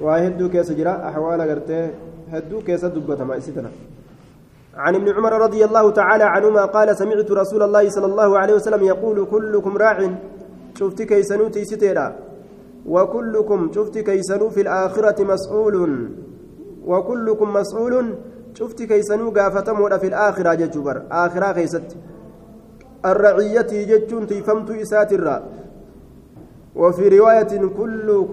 وهدو 0.00 0.48
كيس 0.48 0.72
جرا 0.72 0.94
أحوال 1.08 1.40
قرته 1.50 1.90
هدو 2.32 2.60
كيس 2.66 2.84
دبة 2.84 3.24
ما 3.24 3.36
إسدنا 3.36 3.70
عن 4.74 4.94
ابن 4.94 5.08
عمر 5.16 5.32
رضي 5.46 5.64
الله 5.64 5.90
تعالى 5.90 6.24
عنهما 6.24 6.64
قال 6.64 6.96
سمعت 6.96 7.30
رسول 7.30 7.62
الله 7.62 7.88
صلى 7.88 8.06
الله 8.06 8.38
عليه 8.38 8.54
وسلم 8.54 8.82
يقول 8.92 9.26
كلكم 9.26 9.76
راع 9.76 9.98
شفت 10.78 11.02
كيسنو 11.02 11.48
تيستيرا 11.48 12.06
وكلكم 12.86 13.70
شفت 13.74 13.98
كيسنو 13.98 14.48
في 14.48 14.60
الآخرة 14.60 15.24
مسؤول. 15.24 16.10
وكلكم 16.86 17.52
مسؤول 17.52 18.14
شفت 18.54 18.82
كيسنو 18.82 19.30
قافتمو 19.30 19.88
في 19.98 20.06
الآخرة 20.06 20.54
ججبر 20.54 21.02
آخرة 21.10 21.52
كيست 21.52 21.96
الرعية 23.04 23.70
جتون 23.90 24.26
تيفمت 24.26 24.70
إسات 24.70 25.12
الراء 25.12 25.42
وفي 26.76 27.08
رواية 27.18 27.52
كل 27.78 28.26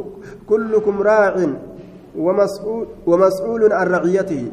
كلكم 0.50 1.02
راع 1.02 1.36
ومسؤول 2.18 2.88
ومسؤول 3.08 3.74
عن 3.74 3.88
رعيته 3.88 4.52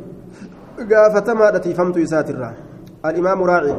قافة 0.93 1.35
ما 1.35 1.59
تيفمت 1.59 1.97
إسات 1.97 2.31
الراء 2.31 2.55
الإمام 3.05 3.43
راعي 3.43 3.75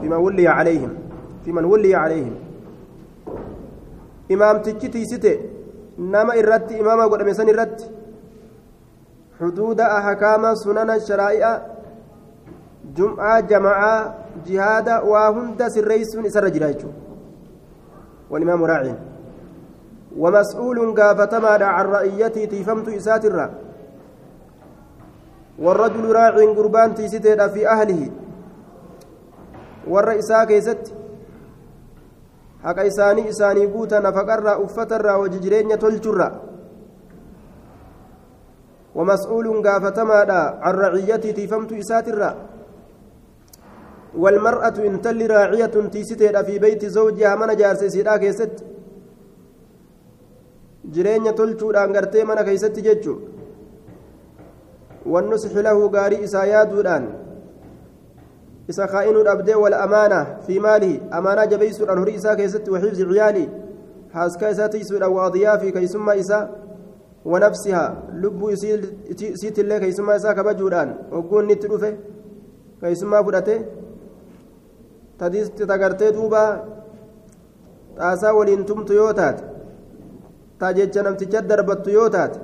فيما 0.00 0.16
ولي 0.16 0.48
عليهم 0.48 0.90
في 1.44 1.52
من 1.52 1.64
ولي 1.64 1.94
عليهم 1.94 2.34
إمام 4.32 4.62
تجتي 4.62 5.04
ستة 5.04 5.36
نما 5.98 6.38
إرت 6.38 6.72
إمام 6.72 7.00
قد 7.00 7.22
مسن 7.22 7.48
إرت 7.48 7.90
حدود 9.40 9.80
أحكام 9.80 10.54
سنن 10.54 10.90
الشرائع 10.90 11.60
jihaada 14.46 15.02
waa 15.02 15.28
hunda 15.32 15.70
sirreeysuun 15.70 16.26
isarra 16.26 16.50
jira 16.50 16.72
jechuudha 16.72 16.96
walimaamu 18.30 18.66
raaciin 18.66 18.96
ومسؤول 20.16 20.94
قافتما 21.00 21.64
عن 21.64 21.86
رأيتي 21.86 22.46
تيفمت 22.46 22.88
إساترا 22.88 23.54
والرجل 25.58 26.12
راع 26.12 26.28
قربان 26.56 26.94
تيستيدا 26.94 27.48
في 27.48 27.68
أهله. 27.68 28.10
والرئيسا 29.88 30.44
كيست. 30.44 30.92
حق 32.64 32.78
إساني 32.78 33.28
إساني 33.28 33.66
قوتا 33.66 34.00
نفقرا 34.00 34.64
أفترا 34.64 35.14
وججرين 35.14 35.78
تلجرا 35.78 36.45
ومسؤول 38.96 39.46
قافتما 39.66 40.20
عن 40.64 40.74
رعيتي 40.74 41.32
تيفمت 41.32 41.72
إساترا 41.72 42.30
والمرأة 44.16 44.76
إن 44.88 45.00
تل 45.00 45.30
راعية 45.30 45.74
تيستير 45.92 46.44
في 46.44 46.58
بيت 46.58 46.86
زوجها 46.86 47.34
من 47.36 47.56
جارس 47.56 47.84
سيدا 47.84 48.16
كيست 48.16 48.54
tolchuudhaan 51.36 51.92
gartee 51.92 52.24
mana 52.24 52.44
keeysatti 52.44 52.82
jechu 52.82 53.12
wannusxi 55.12 55.62
lahu 55.66 55.90
gaarii 55.90 56.22
isaa 56.26 56.44
yaaduudhaan 56.52 57.04
isa 58.70 58.86
kaa'inuu 58.92 59.24
dhabdee 59.28 59.58
wal 59.62 59.74
amaana 59.74 60.20
fi 60.46 60.60
maalihi 60.66 61.02
amaanaa 61.18 61.46
jabeeysuudhaan 61.52 61.98
horii 62.02 62.14
isaa 62.20 62.36
keessatti 62.40 62.70
waxifzi 62.74 63.08
ciyaalii 63.10 63.48
haaskaa 64.14 64.52
isaa 64.54 64.68
tiisuudhaan 64.68 65.16
waadiyaa 65.18 65.58
fi 65.58 65.72
keeysummaa 65.72 66.16
isaa 66.22 66.44
ونفسها 67.30 67.84
لب 68.22 68.40
سيت 69.40 69.58
الله 69.62 69.78
كيسما 69.82 70.16
إسا 70.16 70.32
كبجودان 70.36 70.88
وقون 71.12 71.44
نت 71.48 71.62
دفه 71.72 71.92
كيسما 72.80 73.18
فرته 73.26 73.58
تتغرتي 75.58 76.10
دوبا 76.16 76.44
تاسا 77.96 78.30
ولين 78.38 78.62
تمت 78.68 78.90
يوتات 78.90 79.38
تاجج 80.60 80.98
نمتجد 81.04 81.44
دربت 81.50 81.86
يوتات 81.98 82.34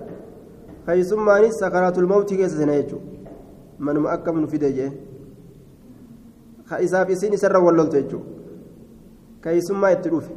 mawtii 0.86 2.36
keessa 2.36 2.56
sena 2.56 2.74
jechuudha 2.78 3.06
manuma 3.78 4.10
akkam 4.14 4.40
nu 4.40 4.48
fide 4.48 4.68
jee 4.76 4.90
ka 6.68 6.80
isaaf 6.86 7.08
isiin 7.14 7.32
isarra 7.38 7.60
walloltu 7.66 7.96
jechuudha 7.96 8.26
keeysummaa 9.42 9.92
itti 9.96 10.08
dhufe 10.12 10.32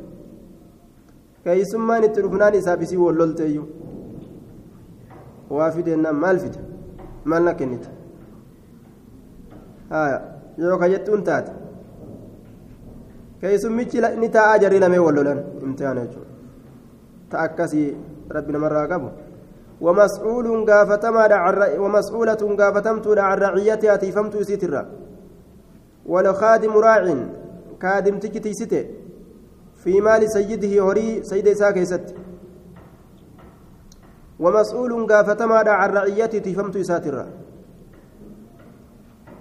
keeysummaan 1.44 2.04
itti 2.08 2.22
dhufnaan 2.22 2.56
isaaf 2.62 2.82
isii 2.82 2.98
wallolteeyyuu 2.98 3.68
na 7.25 7.54
kennite 7.54 7.90
yoo 10.58 10.78
ka 10.78 10.90
jettuun 10.90 11.24
taate 11.24 11.52
keeysummichi 13.42 14.02
ni 14.20 14.30
taa'aa 14.30 14.58
jarrii 14.64 14.80
lamee 14.80 15.00
wallolan 15.08 15.40
imtihaana 15.64 16.06
jechuudha 16.06 16.32
ta 17.30 17.40
akkasii 17.40 17.88
rabbi 18.30 18.54
namarraa 18.54 18.88
qabu 18.88 19.10
ومسؤول 19.82 20.70
غافتما 20.70 21.25
ومسؤولة 21.80 22.42
غافتمت 22.60 23.08
عن 23.08 23.38
رعيتها 23.38 23.96
تيفمت 23.96 24.38
سترا 24.42 24.86
والخادم 26.06 26.78
راع 26.78 27.16
كادم 27.82 28.20
تكتي 28.20 28.54
ستة 28.54 28.86
في 29.84 30.02
مال 30.02 30.32
سيده 30.32 30.74
هري 30.92 31.24
سيد 31.24 31.54
ساكيست 31.54 32.16
ومسؤول 34.39 34.92
غافتما 35.12 35.70
عن 35.70 35.89
رعيتي 35.98 36.39
تيفمت 36.39 36.77
ساترا 36.77 37.25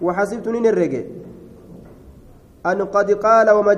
وحسبتني 0.02 0.68
الرجل 0.68 1.04
أن 2.66 2.78
قد 2.94 3.08
قال 3.10 3.50
وما 3.50 3.74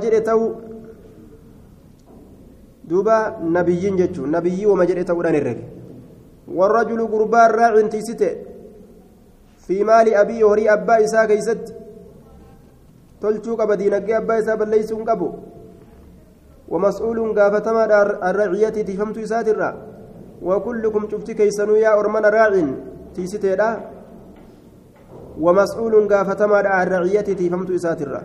دوبا 2.86 3.18
نبيين 3.42 3.96
جتشو. 3.96 4.26
نبيي 4.26 4.66
وما 4.66 4.84
جريته 4.84 5.10
الرجل 5.20 5.58
والرجل 6.46 7.00
قربان 7.12 7.50
راع 7.50 7.74
تيسته. 7.80 8.32
في 9.66 9.84
مال 9.84 10.14
أبي 10.14 10.42
هري 10.42 10.70
أبا 10.72 11.04
إساء 11.04 11.26
كيست. 11.26 11.74
تلتو 13.20 13.56
قبا 13.56 13.74
دينك 13.74 14.10
أبا 14.10 14.38
إساء 14.38 14.56
بل 14.56 14.68
ليس 14.68 14.92
قبو 14.92 15.30
ومسؤول 16.68 17.18
قافتما 17.38 17.82
الرعية 18.30 18.68
تفهمت 18.68 19.18
إسات 19.18 19.48
الرا 19.48 19.95
وكلكم 20.41 21.03
شفت 21.11 21.31
كيسنو 21.31 21.75
يا 21.75 21.91
أرمان 21.99 22.25
راع 22.25 22.47
تيسته 23.15 23.53
لا 23.59 23.69
ومسؤول 25.45 25.93
قافتما 26.11 26.59
الرعية 26.83 27.21
تفهمت 27.39 27.69
إسات 27.77 28.01
الرا 28.01 28.21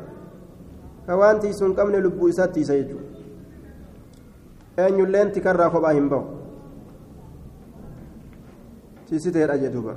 كوان 1.06 1.37
تيسون 1.42 1.73
قمن 1.76 1.94
لبو 2.04 2.28
إسات 2.28 2.50
تيسيجو 2.54 2.99
أن 4.78 4.94
يلين 5.00 5.28
تكرر 5.32 5.70
خباهم 5.75 6.08
بو 6.12 6.23
tiisiteedha 9.06 9.59
jedhuuba 9.59 9.92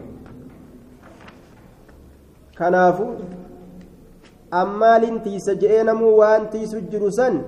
kanaafu 2.57 3.05
ammaaliin 4.61 5.21
tiisa 5.21 5.55
je'ee 5.61 5.83
namuu 5.83 6.11
waan 6.19 6.45
tiisu 6.55 6.81
jiru 6.91 7.11
san 7.11 7.39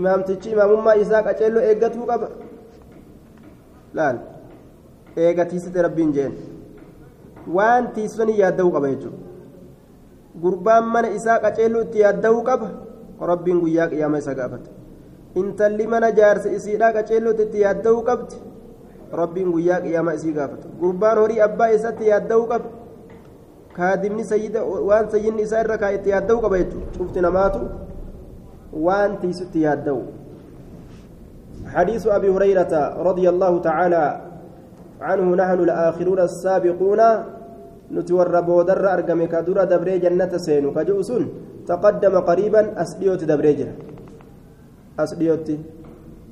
imaamtichi 0.00 0.50
imaamummaa 0.56 0.96
isaa 1.04 1.22
qaceelloo 1.28 1.62
eeggatuu 1.68 2.06
qaba 2.10 2.28
laal 3.93 4.17
eega 5.25 5.45
tiisite 5.45 5.81
rabbiin 5.81 6.13
jeen 6.13 6.33
waan 7.59 7.87
tiisanii 7.95 8.39
yaadda'uu 8.39 8.71
qaba 8.71 8.87
jechuudha 8.93 9.25
gurbaan 10.41 10.85
mana 10.95 11.07
isaa 11.19 11.39
qaceelloo 11.45 11.81
itti 11.87 11.99
yaadda'uu 12.05 12.41
qaba 12.49 12.67
rabbiin 13.31 13.59
guyyaa 13.63 13.87
qiyyaama 13.93 14.17
isa 14.23 14.35
gaafata 14.39 14.69
intalli 15.41 15.87
mana 15.93 16.11
jaarsa 16.19 16.49
isiidhaa 16.57 16.91
qaceelloo 16.97 17.33
itti 17.45 17.61
yaadda'uu 17.65 18.03
qabdi 18.09 18.35
rabbiin 19.21 19.51
guyyaa 19.55 19.79
qiyyaama 19.85 20.13
isii 20.19 20.33
gaafata 20.39 20.67
gurbaan 20.81 21.17
horii 21.23 21.41
abbaa 21.47 21.67
isaatti 21.79 22.09
yaadda'uu 22.11 22.47
qaba 22.53 22.69
kaadimni 23.77 24.23
sayyida 24.33 24.63
waan 24.89 25.09
sayyinni 25.15 25.41
isaa 25.47 25.63
irra 25.65 25.77
kaa 25.83 25.91
itti 25.97 26.09
yaadda'uu 26.15 26.41
qaba 26.45 26.57
jechuudha 26.63 26.91
cufti 26.97 27.21
namaatu 27.27 27.59
waan 28.87 29.17
tiisutti 29.23 29.61
yaadda'u 29.67 30.01
حديث 31.75 32.07
أبي 32.07 32.29
هريرة 32.29 32.73
رضي 33.09 33.29
الله 33.29 33.59
تعالى 33.59 34.21
عنه 35.01 35.35
نحن 35.35 35.59
الآخرون 35.67 36.19
السابقون 36.19 37.01
نتور 37.91 38.41
بودر 38.41 38.93
أرقم 38.93 39.25
كدر 39.25 39.63
دبري 39.63 39.99
جنة 39.99 40.33
كجوس 40.75 41.09
تقدم 41.67 42.19
قريبا 42.19 42.81
أسديوت 42.81 43.23
دبري 43.23 43.53
جنة 43.53 43.75
أسديوت 44.99 45.49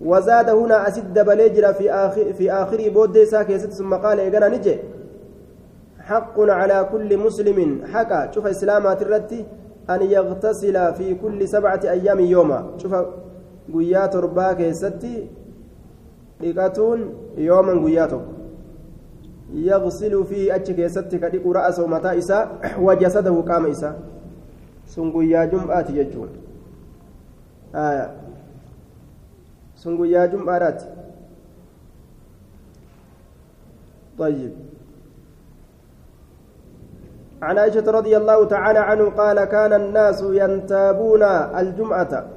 وزاد 0.01 0.49
هنا 0.49 0.87
أسد 0.87 1.25
بليجر 1.25 1.73
في 1.73 1.91
آخر 1.91 2.33
في 2.33 2.51
آخر 2.51 2.89
بود 2.89 3.23
ساكيست 3.23 3.71
ثم 3.71 3.93
قال 3.93 4.19
إيقنا 4.19 4.47
نجي. 4.47 4.75
حق 5.99 6.39
على 6.39 6.89
كل 6.91 7.17
مسلم 7.17 7.81
حكى 7.93 8.29
شوف 8.33 8.47
إسلامات 8.47 9.01
الرتي 9.01 9.45
أن 9.89 10.01
يغتسل 10.01 10.93
في 10.93 11.15
كل 11.15 11.47
سبعة 11.47 11.79
أيام 11.83 12.19
يوما. 12.19 12.59
شوف 12.77 12.93
قيات 13.73 14.15
ربا 14.15 14.53
كيستي 14.53 15.15
dhiqatuun 16.41 17.01
yooman 17.37 17.79
guyyaa 17.79 18.07
tokko 18.07 18.33
yaqsilu 19.67 20.23
fi 20.31 20.51
achi 20.51 20.73
keessatti 20.79 21.19
ka 21.19 21.29
dhiqu 21.29 21.53
ra'asahu 21.57 21.87
mataa 21.87 22.15
isaa 22.21 22.41
wajasadahu 22.87 23.43
qaama 23.49 23.69
isaa 23.75 23.93
sun 24.95 25.11
guyyaa 25.15 25.45
jum'aati 25.53 25.93
jechuun 25.93 26.29
sun 29.75 29.97
guyyaa 29.97 30.27
jum'aadhaati 30.35 30.93
طيب 34.19 34.51
عن 37.43 37.57
عائشة 37.57 37.83
رضي 37.91 38.17
الله 38.17 38.45
تعالى 38.47 38.79
عنه 38.79 39.05
قال 39.09 39.43
كان 39.45 39.73
الناس 39.73 40.23
ينتابون 40.23 41.23
الجمعة 41.59 42.34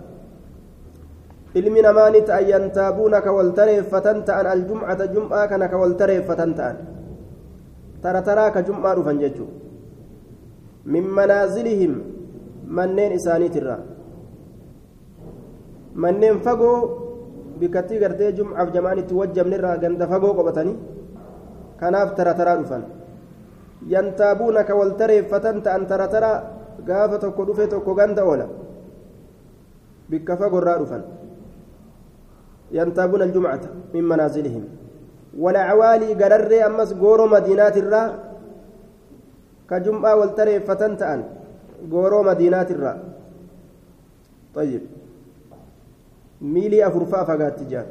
ilmi 1.55 1.81
namaa 1.83 2.11
ni 2.11 2.21
ta'an 2.23 2.45
yantaabuuna 2.49 3.21
ka 3.25 3.33
wal 3.33 3.53
tareeffatan 3.57 4.25
ta'an 4.25 4.47
aljumcata 4.47 5.07
jum'aa 5.09 5.49
kana 5.49 5.69
ka 5.69 5.77
wal 5.81 5.95
tareeffatan 5.97 6.53
ta'an 6.55 6.77
tara 8.03 8.21
taraa 8.23 8.51
ka 8.53 8.61
jum'aa 8.63 8.95
dhufan 8.97 9.19
jechuu 9.23 9.49
min 10.85 11.05
manaazilihim 11.09 11.95
manneen 12.69 13.13
isaaniitirra 13.17 13.79
manneen 15.95 16.41
fagoo 16.45 16.79
bikkattii 17.61 17.99
gartee 18.03 18.33
jum'aaf 18.39 18.69
jamaan 18.77 18.99
itti 19.03 19.15
wajjamnirraa 19.21 19.77
ganda 19.83 20.07
fagoo 20.07 20.35
qobatanii 20.39 20.77
kanaaf 21.81 22.15
tara 22.19 22.35
taraa 22.35 22.57
dhufan 22.61 22.85
yantaabuuna 23.95 24.65
ka 24.69 24.75
wal 24.77 24.93
ta'an 25.01 25.87
tara 25.91 26.07
taraa 26.15 26.37
gaafa 26.85 27.19
tokko 27.19 27.45
dhufe 27.49 27.67
tokko 27.73 27.95
ganda 27.95 28.23
oola 28.25 28.47
bikka 30.11 30.37
fagorraa 30.37 30.79
dhufan 30.79 31.03
ينتابون 32.73 33.23
الجمعة 33.23 33.61
من 33.95 34.05
منازلهم. 34.05 34.65
والعوالي 35.39 36.15
قرر 36.15 36.67
أمس 36.67 36.93
غورو 36.93 37.27
مدينات 37.27 37.77
الرا. 37.77 38.03
كجمعة 39.71 40.17
والتري 40.17 40.61
فتنتأن 40.61 41.25
غورو 41.93 42.23
مدينات 42.23 42.71
الرا. 42.71 42.93
طيب. 44.55 44.81
ميلي 46.41 46.87
أفرفا 46.87 47.25
فقات 47.25 47.61
تجار 47.61 47.87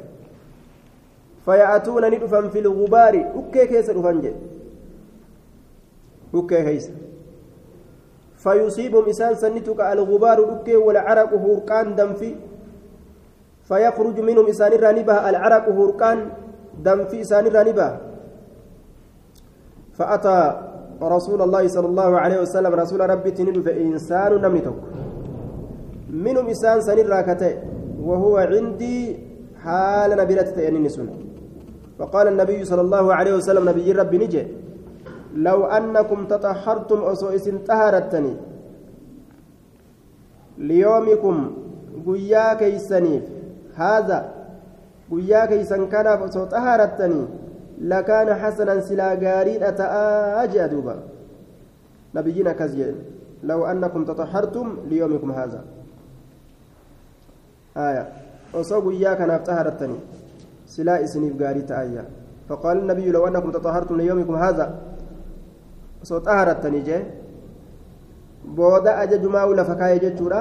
فيأتون 1.44 2.10
ندفن 2.10 2.48
في 2.48 2.58
الغبار. 2.58 3.14
أكي 3.38 3.66
كيس 3.66 3.90
رفنج 3.90 4.24
أكي 6.34 6.64
كيس 6.64 6.90
فيصيبهم 8.36 9.04
إسان 9.08 9.34
سنتك 9.34 9.80
الغبار. 9.80 10.38
أكي 10.54 10.76
والعرق 10.76 11.34
هرقان 11.34 11.96
دم 11.96 12.12
فيخرج 13.68 14.16
منهم 14.28 14.46
إسان 14.52 14.72
الرانبة 14.72 15.14
العرق 15.30 15.64
هرقان 15.78 16.18
دم 16.84 17.04
في 17.10 17.20
إسان 17.20 17.46
الرانبة 17.46 17.88
فأتى 19.98 20.38
رسول 21.02 21.42
الله 21.42 21.68
صلى 21.68 21.86
الله 21.86 22.10
عليه 22.22 22.38
وسلم 22.40 22.72
رسول 22.82 23.00
ربي 23.10 23.30
تندف 23.30 23.68
إنسان 23.68 24.32
نمنتك 24.42 24.76
منهم 26.24 26.46
إنسان 26.52 26.80
سنين 26.80 27.06
راكته 27.14 27.52
وهو 28.08 28.36
عندي 28.36 28.98
حال 29.62 30.10
نبيلة 30.20 30.48
تأنين 30.56 30.88
سنة 30.88 31.14
فقال 31.98 32.26
النبي 32.28 32.64
صلى 32.64 32.80
الله 32.86 33.04
عليه 33.14 33.34
وسلم 33.38 33.68
نبي 33.68 33.92
ربي 33.92 34.18
نجي 34.22 34.42
لو 35.46 35.58
أنكم 35.64 36.20
تطهرتم 36.32 37.00
أسوئس 37.12 37.46
طهرتني 37.68 38.34
ليومكم 40.58 41.36
قيا 42.06 42.54
كيسنيف 42.60 43.37
هذا 43.78 44.18
قيا 45.10 45.46
كيسن 45.46 45.82
كان 45.92 46.06
أسو 46.06 46.44
طهرتني 46.44 47.22
لكان 47.92 48.28
حسنا 48.34 48.80
سلا 48.80 49.08
غارين 49.22 49.62
أتآجأ 49.62 50.66
دوبا 50.66 50.94
نبينا 52.14 52.52
كزيين 52.52 52.96
لو 53.42 53.66
أنكم 53.66 54.04
تطهرتم 54.04 54.76
ليومكم 54.90 55.30
هذا. 55.32 55.60
آية. 57.76 58.04
osoo 58.54 58.80
guyyaa 58.80 59.16
kanaaf 59.16 59.42
xaharattanii 59.48 60.00
silaa 60.64 60.98
isiniif 61.04 61.34
gaarii 61.36 61.68
ta'ayya 61.68 62.04
فقال 62.48 62.78
النبي 62.78 63.10
لو 63.10 63.26
أنكم 63.28 63.50
تطهرتم 63.50 63.96
ليومكم 63.96 64.36
هذا. 64.36 64.66
osoo 66.02 66.20
xaharattanii 66.20 66.82
jee 66.88 67.02
booda 68.56 68.98
ajajumaa 68.98 69.46
ula 69.46 69.64
fakkaayee 69.64 70.00
jechuudha 70.00 70.40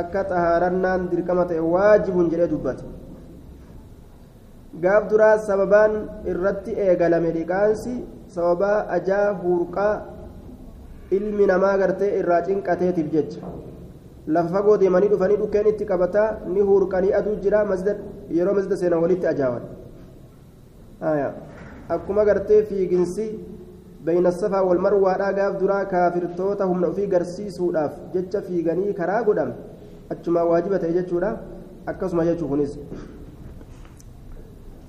akka 0.00 0.24
xaharannaan 0.30 1.08
dirqama 1.10 1.44
ta'e 1.48 1.60
waajibuun 1.74 2.30
jedhee 2.32 2.50
dubbate. 2.50 2.84
Gaaf 4.82 5.08
duraa 5.10 5.38
sababaan 5.48 5.92
irratti 6.32 6.72
eegalame 6.86 7.30
dhiqaansi 7.36 7.94
sababaa 8.36 8.86
ajaa 8.96 9.28
hurqaa 9.42 9.94
ilmi 11.10 11.46
namaa 11.52 11.76
gartee 11.78 12.12
irraa 12.20 12.42
cinqateetiif 12.48 13.10
jecha. 13.16 13.40
Lafa 14.28 14.52
fagoo 14.54 14.76
deemanii 14.80 15.08
dhufanii 15.08 15.40
dhukkeen 15.42 15.68
itti 15.72 15.84
qabataa 15.90 16.28
ni 16.54 16.60
hurqanii 16.70 17.12
aduu 17.18 17.36
jira 17.44 17.60
yeroo 18.30 18.54
masjida 18.54 18.76
seenan 18.76 19.00
walitti 19.04 19.26
ajaawan 19.26 19.62
akkuma 21.88 22.24
gartee 22.24 22.62
fiiginsi 22.68 23.26
bayna 24.04 24.32
safaa 24.32 24.62
wal 24.62 24.78
marwaadhaa 24.86 25.32
gaaf 25.38 25.58
duraa 25.60 25.84
kaafirtoota 25.92 26.64
humna 26.70 26.88
ofii 26.88 27.06
garsiisuudhaaf 27.14 27.94
jecha 28.14 28.42
fiiganii 28.48 28.94
karaa 29.00 29.22
godhame 29.28 29.54
ta'e 30.08 30.92
jechuudha 30.92 31.36
akkasuma 31.86 32.24
jechuu 32.24 32.48
kunis 32.48 32.78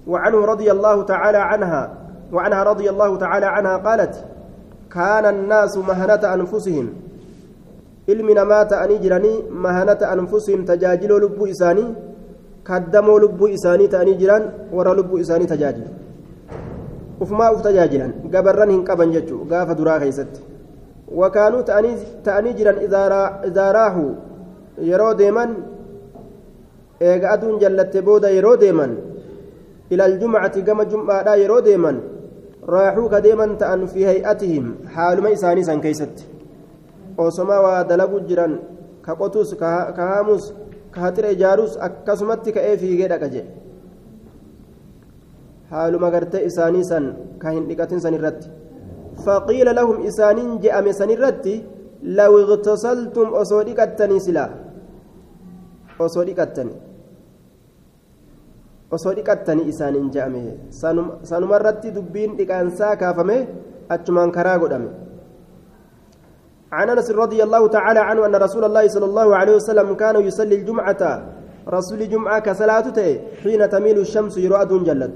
وعنه 0.10 0.46
رضي 0.46 0.72
الله 0.72 1.04
تعالى 1.04 1.38
عنها 1.38 1.82
وعنها 2.34 2.64
رضي 2.64 2.90
الله 2.90 3.18
تعالى 3.18 3.46
عنها 3.46 3.76
قالت 3.78 4.26
كان 4.90 5.26
الناس 5.26 5.78
مهنة 5.78 6.24
أنفسهم 6.34 6.88
anfusihim 10.10 10.66
tajaajiloo 10.66 11.20
lubbuu 11.20 11.48
isaanii 11.48 11.94
kaddamoo 12.64 13.20
lubbuu 13.20 13.48
isaanii 13.48 13.88
ta'anii 13.88 14.16
jiran 14.22 14.44
warra 14.74 14.94
lubbuu 15.00 15.20
isaanii 15.24 15.46
tajaajilu 15.52 15.90
ufumaa 17.22 17.52
uf 17.52 17.62
tajaajilan 17.62 18.14
gabarran 18.34 18.72
hin 18.72 18.82
qaban 18.88 19.12
jechuu 19.12 19.46
gaafa 19.52 19.76
duraa 19.82 20.00
keeysatti 20.00 20.42
wakaanuu 21.22 21.62
ta'anii 22.24 22.54
jiran 22.62 22.82
idaa 22.88 23.72
raahuu 23.78 24.10
yeroo 24.90 25.14
deeman 25.22 25.52
eega 27.10 27.32
aduun 27.36 27.60
jallatte 27.64 28.00
booda 28.08 28.30
yeroo 28.38 28.58
deeman 28.64 28.98
ila 29.94 30.04
aljumcati 30.10 30.62
gama 30.68 30.86
jum'aadhaa 30.94 31.38
yeroo 31.44 31.62
deeman 31.68 32.02
raaxuu 32.74 33.08
ka 33.14 33.22
deeman 33.28 33.58
ta'an 33.62 33.88
fi 33.94 34.04
hay'atihim 34.10 34.66
haaluma 34.96 35.30
isaanii 35.38 35.64
san 35.70 35.82
keeysatti 35.86 36.28
osoma 37.28 37.62
waa 37.66 37.84
dalagu 37.84 38.20
jiran 38.30 38.54
ka 39.06 39.16
qotus 39.22 39.56
ka 39.62 40.04
haamus 40.12 40.54
ka 40.94 41.00
haxira 41.06 41.32
ijaarus 41.36 41.74
akkasumatti 41.88 42.54
ka'ee 42.56 42.78
fiigee 42.82 43.10
dhaqa 43.14 43.30
haaluma 45.72 46.12
gartee 46.14 46.46
isaanii 46.50 46.86
san 46.92 47.06
ka 47.42 47.52
hin 47.56 47.68
dhiqatin 47.70 48.00
san 48.06 48.14
irratti 48.18 48.48
faqiila 49.26 49.74
lahum 49.80 49.98
isaaniin 50.10 50.52
je'ame 50.64 50.92
san 51.00 51.10
irratti 51.16 51.54
law 52.20 52.34
igtasaltum 52.44 53.34
osoo 53.42 53.62
dhiqattanii 53.68 54.22
silaa 54.28 54.50
osoo 56.00 56.24
dhiqattanii 56.30 56.78
osoo 58.96 59.14
dhiqattanii 59.18 59.68
isaaniin 59.74 60.10
je'ame 60.16 60.42
sanuma 61.30 61.56
irratti 61.60 61.92
dubbiin 61.98 62.38
dhiqaansaa 62.40 62.96
kaafame 62.96 63.38
achumaan 63.90 64.32
karaa 64.32 64.58
godhame. 64.64 64.90
عن 66.72 66.90
انس 66.90 67.10
رضي 67.12 67.42
الله 67.44 67.68
تعالى 67.68 68.00
عنه 68.00 68.22
ان 68.30 68.36
رسول 68.46 68.64
الله 68.70 68.86
صلى 68.94 69.06
الله 69.10 69.28
عليه 69.36 69.56
وسلم 69.58 69.90
كان 69.98 70.16
يصلي 70.22 70.56
الجمعة. 70.62 71.02
رسول 71.66 72.00
الجمعة 72.02 72.40
كصلاته 72.46 73.10
حين 73.42 73.62
تميل 73.70 73.98
الشمس 74.06 74.38
يرى 74.38 74.62
ادون 74.62 74.84
جلت. 74.86 75.16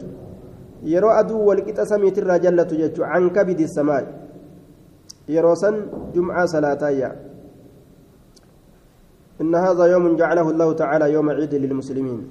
يرى 0.84 1.10
والقط 1.48 1.80
سميت 1.82 2.18
الرجلت 2.18 3.00
عن 3.12 3.30
كبد 3.30 3.60
السماء. 3.70 4.04
يرى 5.30 5.54
سن 5.56 5.76
جمعة 6.16 6.46
صلاتايا 6.46 7.10
إن 9.42 9.56
هذا 9.56 9.86
يوم 9.86 10.16
جعله 10.16 10.50
الله 10.50 10.74
تعالى 10.74 11.06
يوم 11.14 11.30
عيد 11.30 11.54
للمسلمين. 11.56 12.22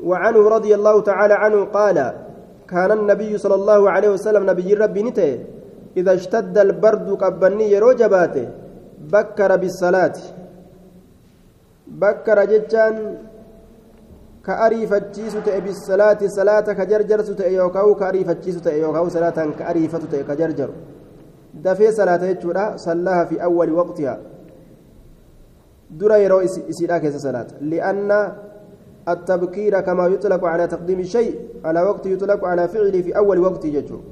وعنه 0.00 0.48
رضي 0.48 0.74
الله 0.74 1.00
تعالى 1.00 1.34
عنه 1.34 1.64
قال 1.64 1.98
كان 2.68 2.90
النبي 2.92 3.38
صلى 3.38 3.54
الله 3.54 3.90
عليه 3.90 4.10
وسلم 4.16 4.50
نبي 4.50 4.74
ربي 4.74 5.02
نته 5.02 5.38
إذا 5.96 6.12
اشتد 6.14 6.58
البرد 6.58 7.08
قبني 7.22 7.66
يرو 7.72 7.92
جباته 7.92 8.46
بكر 9.12 9.50
بالصلاة. 9.56 10.16
بكر 11.86 12.38
جتان 12.44 12.96
كأريفتشيس 14.46 15.34
تأي 15.44 15.60
بالصلاة 15.60 16.20
صلاة 16.26 16.66
كجرجر 16.78 17.20
تأي 17.20 17.54
يوكاو 17.54 17.94
كأريفتشيس 17.94 18.56
تأي 18.62 18.80
صلاة 19.10 19.38
كأريفة 19.58 20.02
تأي 20.10 20.22
كجرجر. 20.22 20.70
دفي 21.54 21.86
صلاة 21.92 22.22
يجورا 22.24 22.76
صلاها 22.76 23.24
في 23.24 23.36
أول 23.42 23.72
وقتها. 23.72 24.29
درا 25.90 26.16
يرو 26.16 26.40
إسيرا 26.40 26.98
كيس 26.98 27.16
صلاة 27.16 27.46
لأن 27.60 28.32
التبكير 29.08 29.80
كما 29.80 30.06
يطلق 30.06 30.44
على 30.44 30.66
تقديم 30.66 31.00
الشيء 31.00 31.34
على 31.64 31.82
وقت 31.82 32.06
يطلق 32.06 32.44
على 32.44 32.68
فعله 32.68 33.02
في 33.02 33.16
أول 33.16 33.38
وقت 33.38 33.64
يجور 33.64 34.02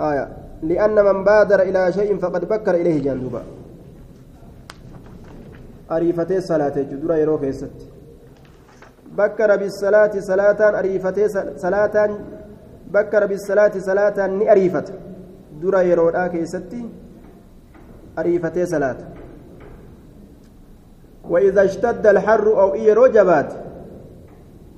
آية 0.00 0.28
لأن 0.62 1.04
من 1.04 1.24
بادر 1.24 1.62
إلى 1.62 1.92
شيء 1.92 2.16
فقد 2.18 2.44
بكر 2.48 2.74
إليه 2.74 3.02
جندوبا 3.02 3.42
أريفتي 5.90 6.36
الصلاة 6.36 6.76
جدرا 6.90 7.14
يرو 7.16 7.38
كيست 7.38 7.76
بكر 9.18 9.56
بالصلاة 9.56 10.20
صلاة 10.20 10.78
أريفتي 10.78 11.28
صلاة 11.56 12.18
بكر 12.94 13.26
بالصلاة 13.26 13.72
صلاة 13.78 14.26
ني 14.26 14.52
أريفت 14.52 14.92
درا 15.62 15.80
يرو 15.80 16.28
كيستي 16.32 16.82
أريفتي 18.18 18.66
صلاة 18.66 18.96
وإذا 21.30 21.64
اشتد 21.64 22.06
الحر 22.06 22.46
أو 22.60 22.74
إيرو 22.74 23.06
جبات 23.06 23.52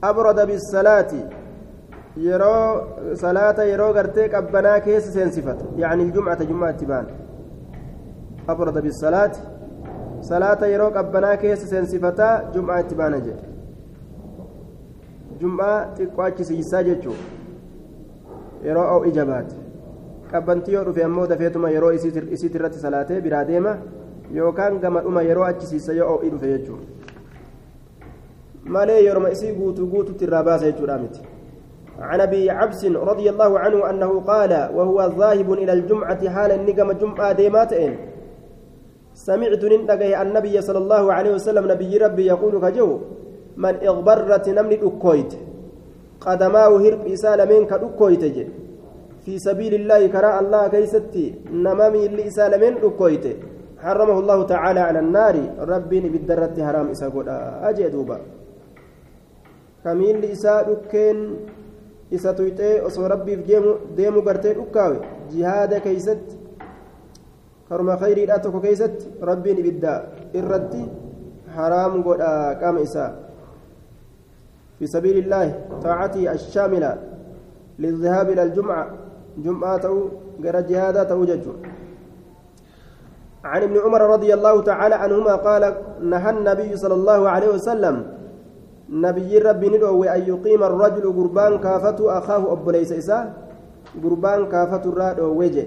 أبرد 0.05 0.47
بالصلاة. 0.47 1.13
يرو 2.17 2.57
صلاة 3.15 3.63
يرو 3.63 3.87
قرتك 3.97 4.35
أبناك 4.35 4.89
هي 4.89 5.01
يعني 5.77 6.03
الجمعة 6.03 6.45
جمعة 6.45 6.71
تبان. 6.71 7.07
أبرد 8.49 8.77
بالصلاة. 8.83 9.33
صلاة 10.21 10.67
يرو 10.67 10.89
أبناك 10.89 11.45
هي 11.45 11.57
سنسفتا 11.57 12.51
جمعة 12.55 12.81
تبان 12.81 13.23
جي. 13.25 13.35
جمعة 15.41 15.95
تقواتش 15.95 16.43
سيساجتو 16.43 17.13
يرو 18.63 18.83
أو 18.83 19.05
إجابات. 19.05 19.53
أبنتيو 20.35 20.83
رفيا 20.83 21.07
مودة 21.07 21.37
فيتما 21.37 21.71
يرو 21.71 21.91
إسيترات 22.35 22.75
صلاة 22.75 23.11
براديمة 23.25 23.79
yookaan 24.33 24.81
gama 24.81 25.01
dhuma 25.01 25.23
yeroo 25.23 25.45
achisiisa 25.45 25.93
yoo 25.93 26.15
o'ii 26.17 26.31
dhufe 26.31 26.53
jechuu 26.55 26.79
malee 28.65 29.05
yeroma 29.05 29.31
isii 29.31 29.53
guutuu 29.61 29.87
guututti 29.87 30.25
irraa 30.25 30.43
baasa 30.43 30.67
jechuudha 30.71 30.99
miti. 30.99 31.23
عن 32.01 32.21
ابي 32.21 32.51
عبس 32.51 32.85
رضي 32.85 33.31
الله 33.31 33.59
عنه 33.59 33.91
انه 33.91 34.21
قال 34.21 34.53
وهو 34.75 34.99
ذاهب 35.19 35.53
إلى 35.53 35.73
الجمعه 35.73 36.29
حال 36.29 36.51
النجم 36.53 36.93
جمعه 36.93 37.33
ديماتين 37.33 37.97
سمعت 39.15 39.65
نندقي 39.65 40.23
النبي 40.23 40.61
صلى 40.61 40.79
الله 40.79 41.13
عليه 41.13 41.33
وسلم 41.35 41.65
نبي 41.73 41.97
ربي 41.97 42.27
يقول 42.27 42.55
كجو 42.65 42.91
من 43.57 43.75
اغبرت 43.91 44.49
نمني 44.49 44.77
دكويت 44.77 45.33
قدماه 46.21 46.73
هرب 46.85 47.07
إسالمين 47.07 47.63
كدكويت 47.71 48.25
في 49.25 49.39
سبيل 49.39 49.75
الله 49.75 50.07
كراء 50.07 50.37
الله 50.43 50.63
كيستي 50.69 51.35
نمامي 51.53 52.07
اللي 52.07 52.27
إسالمين 52.27 52.75
دكويت 52.85 53.25
حرمه 53.83 54.19
الله 54.19 54.39
تعالى 54.47 54.81
على 54.81 54.99
النار 54.99 55.37
ربي 55.59 56.01
بالدرة 56.01 56.55
حرام 56.67 56.87
إسا 56.95 57.07
أجي 57.69 57.89
دوبا 57.95 58.19
كمين 59.85 60.17
لإساء 60.23 60.63
دكين 60.71 61.19
isa 62.13 62.37
tuyxee 62.37 62.85
osoo 62.85 63.09
rabbiif 63.09 63.41
deemu 63.97 64.21
gartee 64.23 64.53
dhukkaawe 64.53 64.97
jihaada 65.33 65.81
keeysatti 65.81 66.37
karuma 67.69 67.97
khayriidha 67.97 68.37
tokko 68.45 68.61
keeysatti 68.61 69.09
rabbiin 69.29 69.63
ibidda 69.63 69.93
irratti 70.41 70.83
haraam 71.57 72.03
godha 72.05 72.33
qaama 72.61 72.85
isaa 72.89 73.11
في 74.83 74.89
سبيل 74.91 75.17
الله 75.19 75.47
طاعته 75.83 76.33
الشاملة 76.33 76.93
للذهاب 77.79 78.31
إلى 78.31 78.43
الجمعة 78.43 78.87
جمعة 79.39 79.85
غير 80.43 80.61
جهادة 80.61 81.03
توجج 81.05 81.45
عن 83.45 83.63
ابن 83.63 83.77
عمر 83.79 84.01
رضي 84.01 84.35
الله 84.35 84.63
تعالى 84.63 84.95
عنهما 84.95 85.35
قال 85.37 85.75
نهى 86.03 86.31
النبي 86.31 86.77
صلى 86.77 86.95
الله 86.95 87.29
عليه 87.29 87.49
وسلم 87.49 88.07
نبي 88.91 89.39
ربي 89.39 89.69
ندعو 89.69 90.05
أن 90.05 90.23
يقيم 90.23 90.63
الرجل 90.63 91.13
قربان 91.13 91.59
كافته 91.59 92.19
أخاه 92.19 92.53
أبو 92.53 92.71
ليس 92.71 92.93
إساه 92.93 93.33
قربان 94.03 94.47
كافته 94.47 94.89
الراد 94.89 95.21
وجه 95.21 95.67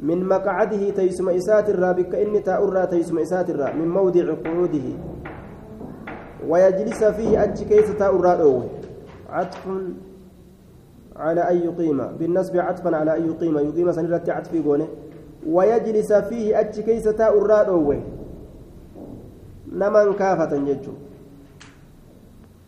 من 0.00 0.28
مقعده 0.28 0.90
تيسم 0.90 1.28
إسات 1.28 1.70
الرابك 1.70 2.14
إني 2.14 2.40
تأرى 2.40 2.86
تيسم 2.86 3.18
إسات 3.18 3.50
من 3.50 3.88
موضع 3.88 4.34
قعوده. 4.44 4.88
ويجلس 6.48 7.04
فيه 7.04 7.42
أجي 7.42 7.64
كيس 7.64 7.96
تأرى 7.96 8.62
عطف 9.30 9.64
على 11.16 11.40
أن 11.40 11.56
يقيم 11.56 11.98
بالنسب 12.18 12.56
عطفا 12.56 12.96
على 12.96 13.16
أن 13.16 13.26
يقيم. 13.26 13.58
يقيم 13.58 13.92
سنرتي 13.92 14.30
عطفي 14.30 14.62
قونة. 14.62 14.88
ويجلس 15.48 16.12
فيه 16.12 16.60
أجي 16.60 16.82
كيس 16.82 17.04
تأرى 17.04 18.02
نمن 19.72 20.12
كافة 20.14 20.56
يجو 20.56 20.92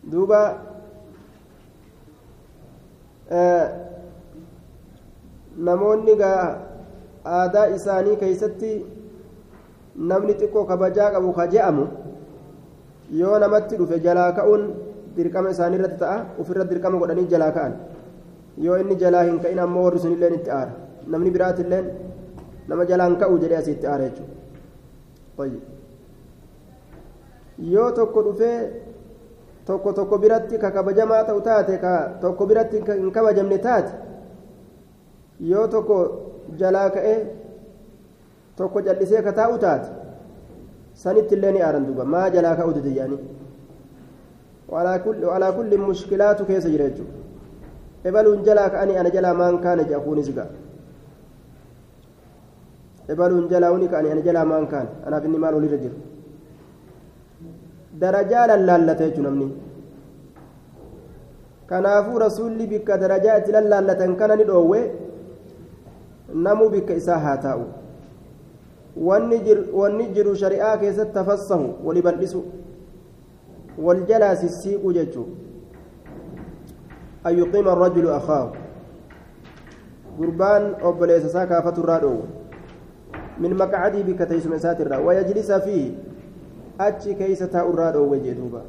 duuba 0.09 0.41
namoonni 5.67 6.15
gaa 6.21 6.43
aadaa 7.37 7.67
isaanii 7.77 8.15
keeysatti 8.21 8.71
namni 10.11 10.33
xiqqoo 10.39 10.65
kabajaa 10.71 11.11
qabu 11.15 11.33
ka 11.39 11.47
je'amu 11.53 11.85
yoo 13.21 13.39
namatti 13.43 13.77
dhufe 13.81 13.99
jalaa 14.05 14.31
ka'uun 14.39 14.63
dirqama 15.17 15.53
isaanii 15.55 15.79
irratti 15.79 15.99
ta'a 16.03 16.17
ofirratti 16.41 16.73
dirqama 16.73 17.01
godhanii 17.03 17.27
jalaa 17.33 17.51
ka'an 17.57 17.73
yoo 18.65 18.77
inni 18.83 18.95
jalaa 19.03 19.23
hin 19.29 19.39
ka'in 19.45 19.59
ammoo 19.65 19.83
warri 19.87 19.99
sun 20.05 20.15
illeen 20.17 20.37
itti 20.39 20.51
aara 20.59 20.73
namni 21.15 21.35
biraatilleen 21.37 21.85
nama 22.69 22.85
jalaan 22.91 23.17
ka'u 23.23 23.39
jedhee 23.43 23.57
asii 23.61 23.73
itti 23.77 23.87
aara 23.93 24.09
jechuudha 24.09 25.59
yoo 27.73 27.91
tokko 27.99 28.23
dhufee 28.27 28.57
tokko 29.65 29.93
tokko 29.93 30.17
biratti 30.17 30.57
ka 30.63 30.71
kabajamaa 30.77 31.23
ta'u 31.29 31.41
taate 31.47 31.77
ka 31.85 31.93
tokko 32.21 32.45
biratti 32.51 32.83
hin 32.91 33.11
kabajamne 33.17 33.57
taate 33.57 33.91
yoo 35.51 35.67
tokko 35.75 35.97
jalaa 36.61 36.89
ka'ee 36.97 37.17
tokko 38.61 38.81
callisee 38.87 39.21
ka 39.27 39.33
taa'u 39.41 39.57
taate 39.65 39.89
sanitti 41.03 41.35
illee 41.35 41.51
ni 41.57 41.61
aaran 41.67 41.85
duuba 41.89 42.05
maa 42.15 42.29
jalaa 42.37 42.55
ka'u 42.61 42.73
dide 42.77 42.89
jedhanii 42.95 43.21
walaa 44.71 45.51
kulli 45.51 45.77
mushkilaatu 45.77 46.45
keessa 46.45 46.69
jira 46.69 46.89
jechuudha 46.89 47.13
ebaluun 48.09 48.43
jalaa 48.49 48.69
ka'anii 48.73 48.97
ana 49.03 49.09
jalaa 49.19 49.33
maan 49.43 49.59
kaana 49.67 49.83
jedha 49.83 49.99
kunis 50.07 50.33
ga'a 50.35 50.68
ebaluun 53.13 53.47
jalaa 53.51 53.71
uni 53.77 53.87
ka'anii 53.91 54.11
ana 54.15 54.21
jalaa 54.27 54.45
maan 54.51 54.67
kaana 54.73 54.89
anaaf 55.07 55.25
inni 55.27 55.39
maal 55.43 55.55
olirra 55.59 55.77
jiru 55.83 55.97
darajaa 58.01 58.45
lallaallata 58.51 59.03
jechuun 59.07 59.25
namni 59.29 59.47
kanaafuu 61.71 62.19
rasuulli 62.25 62.67
bikka 62.73 62.97
darajaa 63.03 63.37
itti 63.41 63.51
lallaallatan 63.57 64.15
kana 64.21 64.35
ni 64.39 64.43
dhoowwe 64.51 64.79
namuu 66.47 66.69
bikka 66.75 66.93
isaa 67.01 67.19
haa 67.25 67.37
taa'u 67.45 67.65
wanni 69.81 70.07
jiru 70.15 70.35
shari'aa 70.45 70.77
keessatti 70.85 71.13
tafassahu 71.19 71.67
wali 71.89 72.01
bal'isu 72.07 72.41
wal 73.85 74.01
jalaa 74.09 74.35
sissiiqu 74.41 74.93
jechuu 74.97 75.27
an 77.29 77.37
yuqiima 77.41 77.71
arrajulu 77.75 78.09
akaahu 78.17 78.49
gurbaan 80.19 80.75
obboleessa 80.91 81.27
isaa 81.31 81.47
kaafatu 81.53 81.81
irraa 81.85 81.99
dhoowwe 82.05 82.38
achi 86.79 87.15
keeysa 87.15 87.47
taa'u 87.47 87.73
irraa 87.73 87.91
dhoowwe 87.91 88.19
jee 88.25 88.35
duuba 88.35 88.61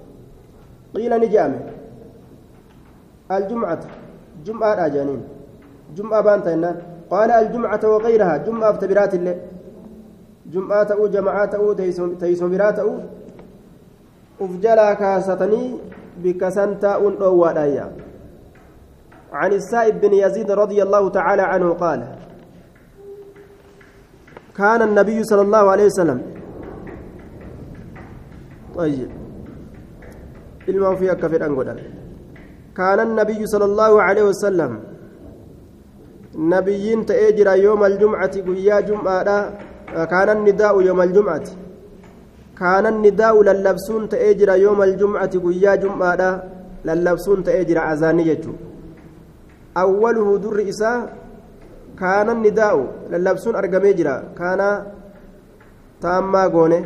qiila 0.94 1.18
ni 1.18 1.28
je'ame 1.34 1.58
aljumcata 3.36 3.88
jum'aadha 4.48 4.88
jeaniin 4.96 5.22
jum'aa 5.98 6.22
baanta 6.28 6.50
jennaan 6.54 6.80
qaala 7.12 7.36
aljumcata 7.42 7.92
wagayrahaa 7.94 8.42
jum'aaf 8.48 8.80
ta 8.82 8.90
biraat 8.92 9.14
illee 9.18 9.36
jum'aa 10.56 10.84
ta'uu 10.92 11.08
jama'aa 11.16 11.46
ta'uu 11.54 11.74
teeysuma 11.80 12.50
biraa 12.54 12.72
ta'uu 12.80 12.98
uf 14.46 14.60
jalaa 14.66 14.92
kaasatanii 15.02 15.66
bikka 16.22 16.50
san 16.60 16.78
taa'uun 16.86 17.18
dhoowwaadhaayya 17.24 17.90
عن 19.32 19.52
السائب 19.52 20.00
بن 20.00 20.12
يزيد 20.12 20.50
رضي 20.50 20.82
الله 20.82 21.08
تعالى 21.10 21.42
عنه 21.42 21.68
قال 21.82 22.00
كان 24.60 24.80
النبي 24.88 25.18
صلى 25.30 25.42
الله 25.46 25.64
عليه 25.72 25.86
وسلم 25.90 26.18
طيب 28.76 29.10
godhan 31.58 31.78
kaana 32.74 33.02
annabiyyu 33.02 33.48
sala 33.48 33.64
allaahu 33.70 33.96
aleyhi 34.00 34.28
wasalam 34.28 34.72
nabiyyiin 36.52 37.04
ta'ee 37.10 37.32
jira 37.38 37.54
yooma 37.56 37.86
aljumcati 37.86 38.42
guyyaa 38.48 38.82
jum'aadha 38.90 39.36
kaana 40.12 40.32
annidaa'u 40.36 40.80
yooma 40.88 41.02
aljumcati 41.08 41.56
kaana 42.60 42.88
annidaa'u 42.94 43.44
lallabsuun 43.50 44.08
ta'ee 44.14 44.34
jira 44.40 44.56
yooma 44.64 44.84
aljumcati 44.88 45.42
guyyaa 45.46 45.76
jum'aadha 45.84 46.30
lallabsuun 46.90 47.42
ta'ee 47.48 47.64
jira 47.70 47.88
azaanni 47.92 48.24
jechuu 48.30 48.56
awwaluhu 49.84 50.38
durri 50.44 50.68
isaa 50.74 50.98
kaana 52.00 52.32
annidaa'u 52.36 52.82
lallabsuun 53.12 53.56
argamee 53.62 53.94
jira. 53.98 54.14
Kaana 54.40 54.66
taammaa 56.04 56.48
goone. 56.56 56.78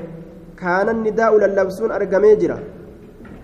Kaana 0.62 0.90
annidaa'u 0.96 1.42
lallabsuun 1.44 1.92
argamee 1.98 2.36
jira. 2.44 2.58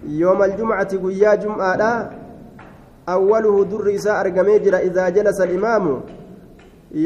يوم 0.07 0.43
الجمعة 0.43 0.93
قيا 1.05 1.35
جمعة 1.35 2.11
أوله 3.09 3.65
در 3.65 3.95
إساء 3.95 4.21
أرقمي 4.21 4.59
جرا 4.59 4.79
إذا 4.79 5.09
جلس 5.09 5.41
الإمام 5.41 5.85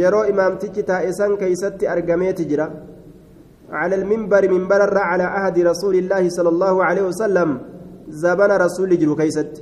يرو 0.00 0.22
إمام 0.22 0.52
تجتا 0.62 1.08
إسان 1.08 1.36
كيست 1.36 1.84
أرقمي 1.84 2.32
تجرا 2.32 2.66
على 3.70 3.94
المنبر 4.00 4.42
منبر 4.54 4.98
على 4.98 5.22
عهد 5.22 5.58
رسول 5.58 5.94
الله 6.02 6.28
صلى 6.28 6.48
الله 6.54 6.84
عليه 6.84 7.02
وسلم 7.10 7.48
زبن 8.08 8.50
رسول 8.64 8.90
جرو 9.00 9.14
كيست 9.16 9.52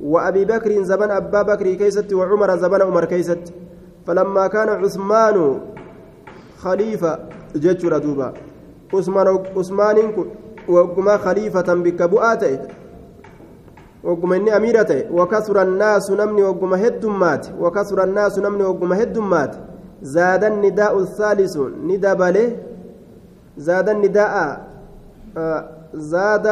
وأبي 0.00 0.44
بكر 0.44 0.82
زبن 0.90 1.10
أبا 1.10 1.42
بكر 1.42 1.66
كيست 1.74 2.12
وعمر 2.12 2.50
زبن 2.62 2.82
عمر 2.82 3.04
كيست 3.04 3.44
فلما 4.08 4.46
كان 4.46 4.68
عثمان 4.68 5.60
خليفة 6.64 7.18
جتشر 7.56 7.98
دوبا. 7.98 8.32
عثمان 8.94 9.26
عثمان 9.56 9.96
وقما 10.68 11.16
خليفة 11.16 11.74
بك 11.74 12.02
بؤاتي 12.02 12.58
وقما 14.04 14.36
إني 14.36 14.56
أميرة 14.56 15.12
وكثر 15.12 15.62
الناس 15.62 16.10
نمني 16.10 16.42
وقما 16.42 16.86
هدمات 16.86 17.46
وكثر 17.60 18.04
الناس 18.04 18.38
نمني 18.38 18.64
وقما 18.64 19.02
هدمات 19.02 19.56
زاد 20.02 20.44
النداء 20.44 20.98
الثالث. 20.98 21.56
ندى 21.84 22.14
بله 22.14 22.56
زاد 23.56 23.88
النداء 23.88 24.34
آه 25.36 25.68
زاد 25.94 26.46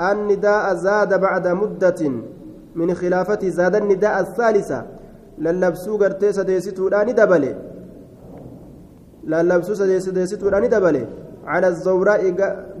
النداء 0.00 0.74
زاد 0.74 1.20
بعد 1.20 1.48
مدة 1.48 2.12
من 2.74 2.94
خلافة 2.94 3.48
زاد 3.48 3.74
النداء 3.76 4.20
الثالثة. 4.20 4.97
قرتي 6.00 6.32
سديستو 6.38 6.88
لا 6.88 7.00
ندى 7.08 7.24
بله 7.32 7.52
للبسو 9.30 9.74
سديستو 9.80 10.48
لا 10.48 10.58
ندى 10.64 10.78
بله 10.84 11.04
على 11.52 11.68
الزوراء 11.72 12.22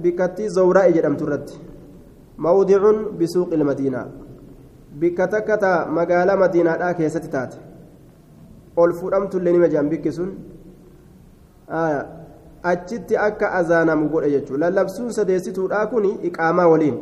بكتي 0.02 0.44
زوراء 0.56 0.86
جرمت 0.96 1.22
الرد 1.22 1.48
موضع 2.46 2.82
بسوق 3.18 3.50
المدينة 3.58 4.02
بكتكتا 5.00 5.72
مقالة 5.96 6.34
مدينة 6.42 6.72
لا 6.82 6.92
كيست 6.98 7.26
تات 7.34 7.52
ol 8.78 8.92
fudhamtu 9.00 9.38
illee 9.38 9.52
nima 9.52 9.68
jaan 9.68 9.88
bikkisun 9.92 10.30
achitti 12.72 13.16
akka 13.26 13.52
azaanamu 13.60 14.08
godhe 14.12 14.30
jechuudha 14.34 14.60
lallabsuun 14.64 15.10
sadeessituudha 15.18 15.86
kun 15.92 16.06
iqaamaa 16.28 16.68
waliin 16.72 16.98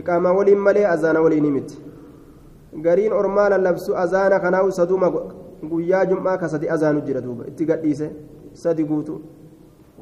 iqaamaa 0.00 0.34
waliin 0.38 0.60
malee 0.66 0.86
azaana 0.94 1.24
waliin 1.26 1.48
miti 1.56 1.80
gariin 2.82 3.12
ormaa 3.12 3.48
lallabsu 3.48 3.96
azaana 3.96 4.40
kanaa 4.40 4.70
saduma 4.70 5.10
guyyaa 5.70 6.04
jum'aa 6.06 6.38
ka 6.38 6.48
sadi 6.48 6.68
azaanu 6.68 7.00
jira 7.00 7.20
duuba 7.20 7.46
itti 7.46 7.64
gadhiise 7.66 8.10
sadi 8.52 8.84
guutu 8.84 9.20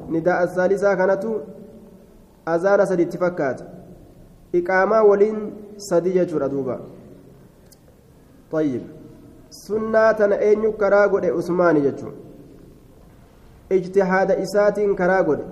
nidaa 0.08 0.46
saalisaa 0.46 0.96
kanatu 0.96 1.40
azaana 2.46 2.86
sadiitti 2.86 3.18
fakkaata 3.18 3.64
iqaamaa 4.52 5.02
waliin 5.02 5.38
sadi 5.76 6.12
jechuudha 6.12 6.48
duuba 6.48 6.80
طيب 8.52 8.82
sunnaa 9.50 10.14
tana 10.14 10.36
eenyu 10.48 10.72
karaa 10.72 11.08
godhe 11.08 11.30
usmaani 11.40 11.80
jechuun 11.80 12.14
ijtihaada 13.76 14.36
isaatiin 14.44 14.96
karaa 14.96 15.22
godhe 15.28 15.44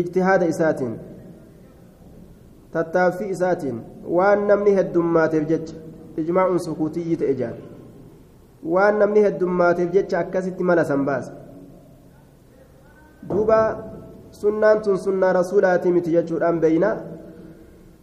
ijtihaada 0.00 0.46
isaatiin 0.52 0.94
tattaaffii 2.72 3.28
isaatiin 3.34 3.80
waan 4.18 4.46
namni 4.48 4.74
heddummaateef 4.76 5.48
jecha 5.48 5.74
ijmaa'uun 6.22 6.60
sukuutiyyii 6.66 7.16
ta'e 7.22 7.34
jaan. 7.40 7.56
Waan 8.74 8.98
namni 8.98 9.22
heddummaateef 9.26 9.92
jecha 9.92 10.18
akkasitti 10.18 10.64
mala 10.64 10.84
san 10.84 11.04
baasa. 11.04 11.32
Duuba 13.28 13.58
sunnaan 14.30 14.80
tun 14.82 14.98
sunnaa 14.98 15.32
rasuulaatii 15.32 15.92
miti 15.92 16.10
jechuudhaan 16.16 16.60
beeyna. 16.60 16.96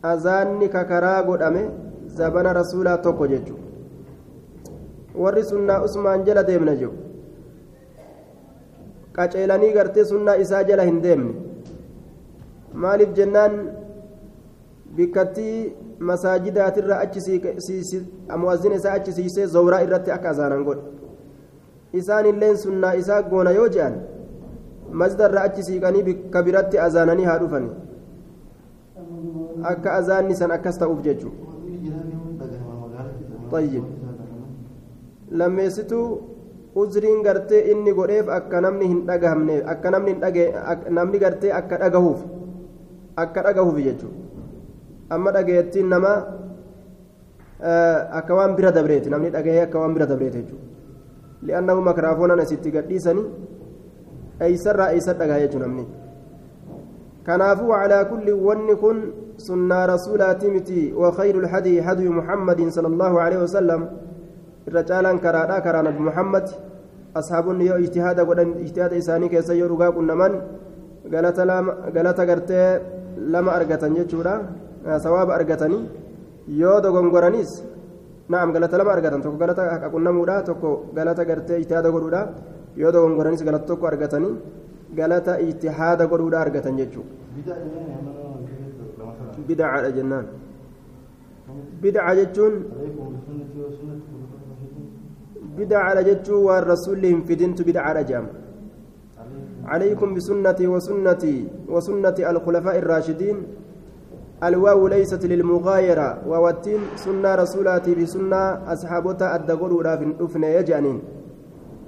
Azaanni 0.03 0.69
ka 0.69 0.83
karaa 0.85 1.23
godhame 1.23 1.69
zabana 2.17 2.53
rasuulaa 2.53 2.97
tokko 2.97 3.27
jechuudha 3.27 3.61
warri 5.15 5.43
sunnaa 5.43 5.81
usmaan 5.85 6.23
jala 6.25 6.43
deemna 6.47 6.75
jiru. 6.75 6.93
Qaceelanii 9.15 9.73
gartee 9.73 10.05
sunnaa 10.05 10.35
isaa 10.45 10.63
jala 10.63 10.83
hin 10.83 11.01
deemne. 11.03 11.33
Maaliif 12.73 13.11
jennaan 13.17 13.57
bikkattii 14.95 15.75
masaajidaatirra 15.99 16.99
achi 16.99 17.19
mu'azzina 18.43 18.75
isaa 18.81 18.93
achi 18.99 19.13
siisee 19.19 19.45
zowraa 19.55 19.81
irratti 19.85 20.11
akka 20.17 20.29
azaanan 20.29 20.63
godhe 20.63 20.81
isaan 22.01 22.25
illeen 22.25 22.57
sunnaa 22.65 22.93
isaa 23.03 23.21
goona 23.31 23.51
yoo 23.59 23.69
je'an 23.77 23.95
masjidarra 25.01 25.41
achi 25.47 25.63
siiqanii 25.69 26.03
bikka 26.09 26.43
biratti 26.49 26.83
azaananii 26.87 27.25
haa 27.31 27.39
dhufani 27.39 27.69
akka 29.71 29.93
azaanni 30.01 30.35
san 30.35 30.51
akkas 30.59 30.79
ta'uuf 30.83 31.01
jechuudha 31.09 31.51
طيب 33.53 33.83
lammeessituu 35.39 36.05
uzriin 36.75 37.21
gartee 37.25 37.61
inni 37.71 37.93
godheef 37.93 38.29
akka 38.37 38.61
namni 38.65 38.87
hin 38.91 38.99
dhagahamne 39.07 39.55
akka 39.73 39.91
namni 40.97 41.19
gartee 41.23 41.51
akka 41.59 41.77
dhagahuuf 41.83 42.21
akka 43.23 43.43
dhagahuuf 43.47 43.77
jechuudha 43.87 44.32
amma 45.15 45.31
dhageettiin 45.35 45.89
nama 45.93 46.13
akka 48.19 48.33
waan 48.39 48.55
bira 48.59 48.71
dabreeti 48.77 49.09
namni 49.13 49.33
dhagahee 49.35 49.65
akka 49.67 49.79
waan 49.79 49.93
bira 49.97 50.05
dabreeti 50.11 50.37
jechuudha 50.41 50.67
li'aannahu 51.47 51.81
makraafoonaan 51.89 52.45
asitti 52.45 52.75
gadhiisanii 52.75 53.27
eeysarraa 54.47 54.89
eeysa 54.95 55.19
dhagaa 55.19 55.39
jechuudha 55.43 55.67
namni 55.67 55.85
kanaafuu 57.27 57.71
calaa 57.81 58.05
kulli 58.11 58.39
wanni 58.47 58.75
kun 58.85 58.97
sunnaa 59.47 59.85
rasuulaatii 59.93 60.51
miti 60.55 60.93
وخير 61.01 61.35
الحدي 61.43 61.81
هدي 61.81 62.09
محمد 62.09 62.69
صلى 62.69 62.87
الله 62.87 63.13
عليه 63.21 63.39
وسلم 63.45 63.81
karaadha 65.25 65.61
karaa 65.61 65.83
nabi 65.83 65.99
muhammad 65.99 66.45
ashaabonni 67.19 67.67
yoo 67.67 67.77
ijtihaada 67.77 68.25
godhan 68.25 68.51
ijtihaada 68.65 68.95
isaanii 68.95 69.29
keessa 69.29 69.53
yoo 69.53 69.67
dhugaa 69.67 69.91
qunnaman 69.91 70.33
galata 71.95 72.25
gartee 72.25 72.79
lama 73.33 73.51
argatan 73.51 73.95
jechuudha 73.95 74.33
sawaaba 75.05 75.35
argatanii 75.39 75.83
yoo 76.61 76.77
dogongoraniis 76.85 77.51
naam 78.29 78.51
galata 78.55 78.77
lama 78.77 78.91
argatan 78.95 79.21
tokko 79.25 79.37
galata 79.43 79.63
haqa 79.73 79.87
qunnamuudha 79.93 80.35
tokko 80.49 80.69
galata 80.97 81.23
gartee 81.29 81.59
ijtihaada 81.63 81.89
godhuudha 81.95 82.21
yoo 82.81 82.91
dogongoraniis 82.91 83.43
galata 83.47 83.65
tokko 83.71 83.85
argatanii 83.91 84.35
galata 84.99 85.39
ijtihaada 85.47 86.07
godhuudha 86.11 86.39
argatan 86.45 86.77
jechuudha 86.79 87.55
bid'aadha 89.47 89.89
jennaan 89.97 90.25
bid'a 91.81 92.11
jechuun 92.19 92.53
بدعة 95.57 96.01
جتشو 96.01 96.35
والرسول 96.47 97.05
هم 97.05 97.21
في 97.27 97.35
دينت 97.35 97.61
بدعة 97.61 98.01
جام 98.01 98.25
عليكم 99.65 100.09
بسنتي 100.15 100.67
وسنتي 100.67 101.35
وسنة 101.69 102.17
الخلفاء 102.31 102.75
الراشدين 102.81 103.37
الواو 104.47 104.87
ليست 104.87 105.23
للمغايرة. 105.25 106.09
ووتين 106.27 106.81
سنة 106.95 107.35
رسولاتي 107.35 107.91
بسنة 107.95 108.43
أصحابتا 108.73 109.35
الدغور 109.35 109.71
رافن 109.85 110.11
أفنى 110.21 110.47
يجانين 110.57 110.99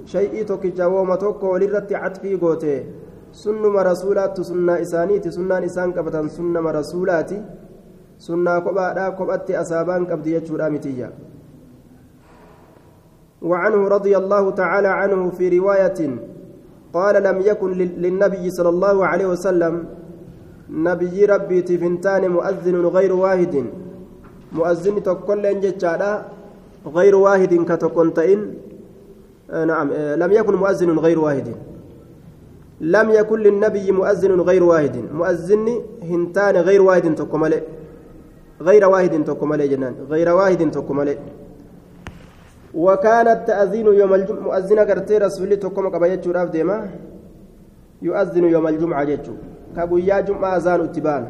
شيء 0.05 0.33
توكي 0.45 0.69
جاوما 0.69 1.15
توكو 1.15 1.53
ولرت 1.53 1.93
عطفي 1.93 2.35
قوتي 2.35 2.75
سنما 3.31 3.81
رسولات 3.91 4.41
سنة 4.41 4.73
إسانيتي 4.81 5.31
سنة 5.31 5.65
إسان 5.65 5.89
كبتن 5.95 6.27
سنما 6.27 6.71
رسولاتي. 6.71 7.39
سنة 8.17 8.59
كبا 8.59 8.93
دا 8.93 9.09
كبأتي 9.09 9.61
أسابان 9.61 10.05
كبدي 10.05 10.33
يجور 10.33 10.67
آمتيا. 10.67 11.09
وعنه 13.41 13.87
رضي 13.87 14.17
الله 14.17 14.51
تعالى 14.51 14.87
عنه 14.87 15.29
في 15.29 15.59
رواية 15.59 15.99
قال 16.93 17.23
لم 17.23 17.37
يكن 17.41 17.71
للنبي 18.03 18.49
صلى 18.49 18.69
الله 18.69 19.05
عليه 19.05 19.25
وسلم 19.25 19.73
نبي 20.69 21.25
ربي 21.25 21.62
تفنتان 21.62 22.30
مؤذن 22.30 22.86
غير 22.86 23.13
واحد. 23.13 23.65
مؤذن 24.51 25.04
تقول 25.04 25.62
جتشادا 25.62 26.25
غير 26.95 27.15
واحد 27.15 27.54
كتكونتين 27.69 28.39
نعم. 29.49 29.88
لم 29.93 30.32
يكن 30.32 30.56
مؤذن 30.56 30.99
غير 30.99 31.19
واحد. 31.19 31.47
لم 32.82 33.10
يكن 33.10 33.39
للنبي 33.39 33.91
مؤذن 33.91 34.41
غير 34.41 34.63
واحد. 34.63 34.95
مؤذن 35.13 35.82
هنتان 36.04 36.56
غير 36.58 36.82
واحد 36.82 37.15
تقومالي 37.15 37.62
غير 38.62 38.84
واحد 38.89 39.23
تقومالي 39.23 39.67
جنان. 39.67 39.95
غير 40.10 40.30
واحد 40.30 40.71
تقومالي 40.71 41.17
وكان 42.73 43.28
التأذين 43.28 43.86
يوم 43.86 44.13
الجمعة. 44.13 44.39
مؤذن 44.39 44.80
قرتي 44.80 45.17
رسولي 45.17 45.56
تقوم 45.56 45.89
قبا 45.89 46.08
يجور 46.08 46.43
ديما. 46.43 46.89
يؤذن 48.01 48.43
يوم 48.43 48.67
الجمعة 48.67 49.04
يجو 49.75 49.81
كبويا 49.81 50.19
جمعة 50.19 50.57
أذان 50.57 50.81
اتبان 50.81 51.25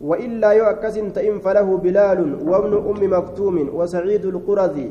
وإلا 0.00 0.50
يؤكس 0.52 0.94
تئن 0.94 1.38
فله 1.38 1.76
بلال 1.76 2.48
وابن 2.48 2.72
أم 2.90 3.18
مكتوم 3.18 3.68
وسعيد 3.74 4.24
القرظي 4.24 4.90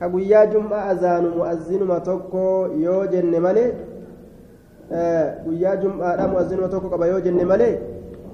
كبويا 0.00 0.44
جمعة 0.44 0.92
أذان 0.92 1.24
مؤذن 1.36 1.82
ما 1.82 1.98
تقو 1.98 2.66
يوجن 2.66 3.42
ملي 3.42 3.72
guyyaa 5.44 5.76
jum'aadha 5.82 6.28
mu'azzinuma 6.28 6.68
tokko 6.68 6.88
qaba 6.90 7.06
yoo 7.06 7.20
jenne 7.20 7.44
malee 7.44 7.80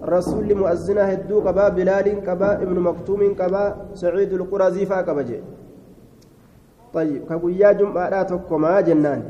rasuulli 0.04 0.54
mu'azzina 0.54 1.06
hedduu 1.06 1.40
qabaa 1.42 1.70
bilaaliin 1.70 2.20
qabaa 2.20 2.60
ibnu 2.62 2.80
maktuumiin 2.80 3.34
qabaa 3.34 3.76
saciid 3.94 4.32
ulqurazii 4.32 4.86
faa 4.86 5.02
qaba 5.02 5.24
jee 5.24 5.42
طيب 6.92 7.24
كبويا 7.24 7.72
جمعة 7.72 8.22
تكما 8.22 8.80
جنان 8.80 9.22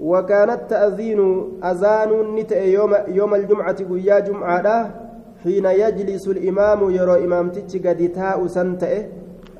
وكان 0.00 0.50
التأذين 0.50 1.20
أذان 1.64 2.10
نتأ 2.36 2.64
يوم 2.64 2.92
يوم 3.08 3.34
الجمعة 3.34 3.78
قويا 3.88 4.18
جمعة 4.18 4.68
حين 5.42 5.66
يجلس 5.66 6.28
الإمام 6.28 6.90
يرى 6.90 7.24
إمام 7.24 7.46
قد 7.84 8.00
تاء 8.14 8.46
سنتأ 8.46 9.08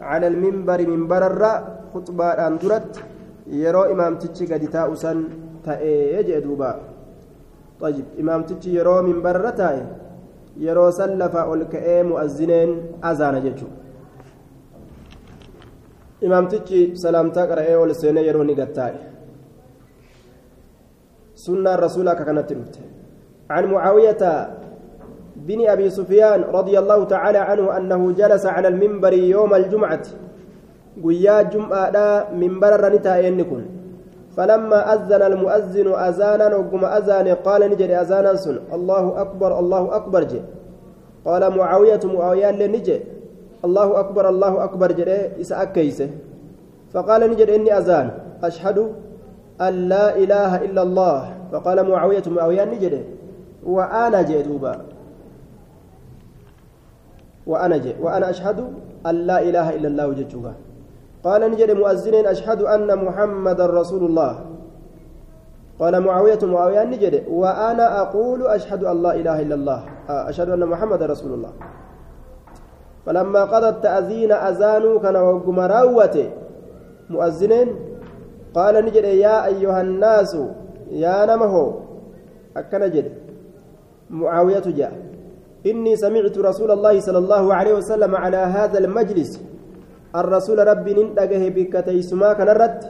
على 0.00 0.26
المنبر 0.26 0.86
منبر 0.86 1.26
الراء 1.26 1.60
خطبة 1.94 2.28
أندرت 2.46 2.92
يرى 3.46 3.92
إمام 3.92 4.14
قد 4.52 4.62
تاء 4.72 4.94
سنتأ 4.94 5.80
يجدوبا 6.16 6.72
طيب 7.80 8.04
إمام 8.20 8.40
يرى 8.66 8.96
منبر 9.02 9.50
تاء 9.50 9.76
يرى 10.56 10.92
سلف 10.92 11.34
الكئ 11.36 12.02
مؤذنين 12.02 12.70
أذان 13.04 13.36
جتشو. 13.44 13.68
imaamtichi 16.26 16.96
salaamtaa 16.96 17.46
qara'ee 17.50 17.76
ol 17.76 17.92
seenee 17.94 18.24
yeroo 18.26 18.44
ni 18.44 18.54
rasuulaa 21.76 22.12
akka 22.12 22.24
kanatti 22.24 22.54
dhufte 22.54 22.80
عن 23.50 23.64
معاوية 23.70 24.48
بن 25.36 25.68
أبي 25.68 25.90
سفيان 25.90 26.50
رضي 26.50 26.78
الله 26.78 27.04
تعالى 27.04 27.38
عنه 27.38 27.76
أنه 27.76 28.12
جلس 28.12 28.46
على 28.46 28.68
المنبر 28.68 29.12
يوم 29.12 29.54
الجمعة. 29.54 30.02
قيا 31.04 31.42
جمعة 31.42 31.96
منبر 32.34 32.72
رنتا 32.80 33.16
ينكن. 33.22 33.62
فلما 34.36 34.94
أذن 34.94 35.22
المؤذن 35.22 35.88
أذانا 35.94 36.56
وقم 36.56 36.84
أذان 36.84 37.28
قال 37.46 37.70
نجري 37.70 37.94
أذانا 37.94 38.34
سن. 38.34 38.58
الله 38.72 39.20
أكبر 39.20 39.58
الله 39.58 39.96
أكبر 39.96 40.22
جي. 40.24 40.40
قال 41.24 41.42
معاوية 41.58 42.00
معاوية 42.02 42.50
لنجي 42.50 43.00
الله 43.64 44.00
أكبر 44.00 44.28
الله 44.28 44.64
أكبر 44.64 44.92
جري 44.92 45.38
إسأكيسه 45.40 46.10
فقال 46.92 47.30
نجد 47.30 47.50
إني 47.50 47.78
أذان. 47.78 48.10
أشهد 48.42 49.05
أن 49.60 49.74
لا 49.88 50.16
إله 50.16 50.64
إلا 50.64 50.82
الله. 50.82 51.20
فقال 51.52 51.90
معاوية 51.90 52.22
معاوية 52.26 52.64
نجد 52.64 53.04
وأنا 53.66 54.22
جدوبا 54.22 54.74
وأنا 57.46 57.76
جد 57.76 57.94
وأنا 58.00 58.30
أشهد 58.30 58.58
أن 59.06 59.14
لا 59.14 59.42
إله 59.42 59.76
إلا 59.78 59.88
الله 59.88 60.12
جدوبا 60.12 60.54
قال 61.24 61.50
نجد 61.50 61.70
مؤذنين 61.70 62.26
أشهد 62.26 62.62
أن 62.62 63.04
محمد 63.04 63.60
رسول 63.60 64.04
الله. 64.04 64.44
قال 65.78 66.00
معاوية 66.00 66.38
معاوية 66.42 66.84
نجد 66.84 67.24
وأنا 67.30 68.00
أقول 68.02 68.46
أشهد 68.46 68.84
أن 68.84 69.02
لا 69.02 69.14
إله 69.14 69.42
إلا 69.42 69.54
الله. 69.54 69.80
أشهد 70.08 70.48
أن 70.50 70.66
محمد 70.66 71.02
رسول 71.02 71.32
الله. 71.34 71.52
فلما 73.06 73.44
قضى 73.44 73.68
التأذين 73.68 74.32
أذانوا 74.32 74.98
كان 74.98 75.16
وقم 75.16 75.60
راوته 75.60 76.30
مؤذنين 77.10 77.95
قال 78.56 78.74
نجد 78.84 79.04
يا 79.04 79.36
أيها 79.46 79.80
الناس 79.80 80.32
يا 80.90 81.16
نمه 81.28 81.54
أكن 82.56 82.82
جد. 82.94 83.08
معاوية 84.10 84.66
جاء. 84.78 84.92
إني 85.66 85.92
سمعت 85.96 86.38
رسول 86.38 86.70
الله 86.70 87.00
صلى 87.00 87.18
الله 87.18 87.44
عليه 87.54 87.74
وسلم 87.74 88.12
على 88.16 88.36
هذا 88.36 88.78
المجلس. 88.78 89.30
الرسول 90.16 90.58
ربي 90.68 90.92
نندقه 90.94 91.42
بك 91.56 91.74
تيسما 91.84 92.32
كنرت. 92.32 92.80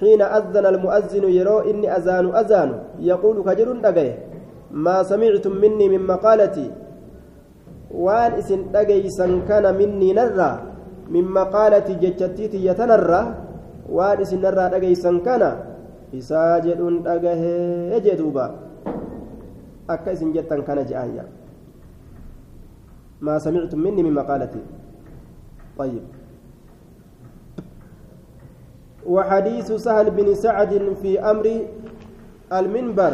حين 0.00 0.22
أذن 0.22 0.64
المؤذن 0.66 1.24
يرو 1.38 1.58
إني 1.70 1.86
أذان 1.96 2.26
أذان. 2.40 2.70
يقول 3.10 3.36
كجر 3.44 3.68
دقه 3.84 4.08
ما 4.70 5.02
سمعتم 5.02 5.52
مني 5.62 5.86
من 5.92 6.02
مقالتي. 6.06 6.68
وان 7.90 8.32
إسن 8.40 8.72
دقيسا 8.72 9.26
كان 9.48 9.66
مني 9.76 10.12
نرى. 10.12 10.52
من 11.12 11.24
مقالتي 11.24 11.94
جتتيتي 11.94 12.58
يتنرى. 12.66 13.22
اسن 14.22 14.40
نرى 14.42 14.64
دقيسا 14.74 15.12
كان 15.24 15.42
isaa 16.12 16.60
jedhuun 16.62 17.02
dhagahee 17.02 18.00
jee 18.04 18.14
duuba 18.18 18.44
akka 19.94 20.12
isin 20.14 20.30
jettan 20.36 20.62
kana 20.62 20.84
je'aayya 20.86 21.24
maa 23.28 23.38
samictum 23.42 23.82
minni 23.82 24.02
min 24.06 24.14
maqaalati 24.14 24.62
طيب 25.76 26.02
وحديث 29.06 29.68
سهل 29.72 30.10
بن 30.10 30.34
سعد 30.34 30.72
في 31.02 31.20
أمر 31.20 31.46
المنبر 32.52 33.12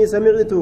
سمعت 0.00 0.52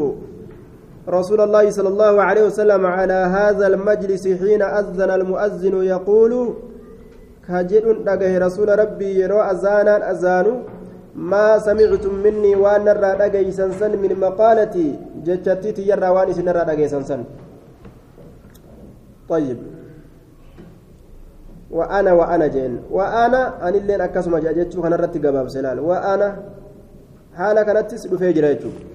رسول 1.08 1.40
الله 1.40 1.70
صلى 1.70 1.88
الله 1.88 2.22
عليه 2.22 2.44
وسلم 2.46 2.86
على 2.86 3.12
هذا 3.12 3.66
المجلس 3.66 4.24
حين 4.28 4.62
أذن 4.62 5.10
المؤذن 5.10 5.74
يقول 5.84 6.32
كجد 7.48 8.04
دغه 8.04 8.32
رسول 8.46 8.68
ربي 8.78 9.20
يرو 9.20 9.40
أذانا 9.40 10.10
أذان 10.10 10.46
ما 11.14 11.58
سمعتم 11.58 12.14
مني 12.14 12.54
وأن 12.56 12.84
نرى 12.84 13.10
دغيسن 13.18 13.70
سن 13.80 13.92
من 14.02 14.12
مقالتي. 14.20 14.88
جتتي 15.26 15.82
يرى 15.90 16.08
وأن 16.08 16.32
سنرى 16.32 16.62
دغيسن 16.70 17.02
سن 17.02 17.24
طيب. 19.28 19.58
وأنا 21.70 22.12
وأنا 22.12 22.46
جين 22.46 22.72
وأنا 22.90 23.68
أن 23.68 23.74
اللين 23.74 24.00
أكسم 24.00 24.36
جاجتشو 24.38 24.82
كان 24.82 24.94
رتي 24.94 25.18
قباب 25.18 25.48
سلال. 25.48 25.78
وأنا 25.80 26.28
حالة 27.38 27.62
كانت 27.62 27.90
تسلو 27.90 28.18
في 28.18 28.32
جريتشو 28.32 28.89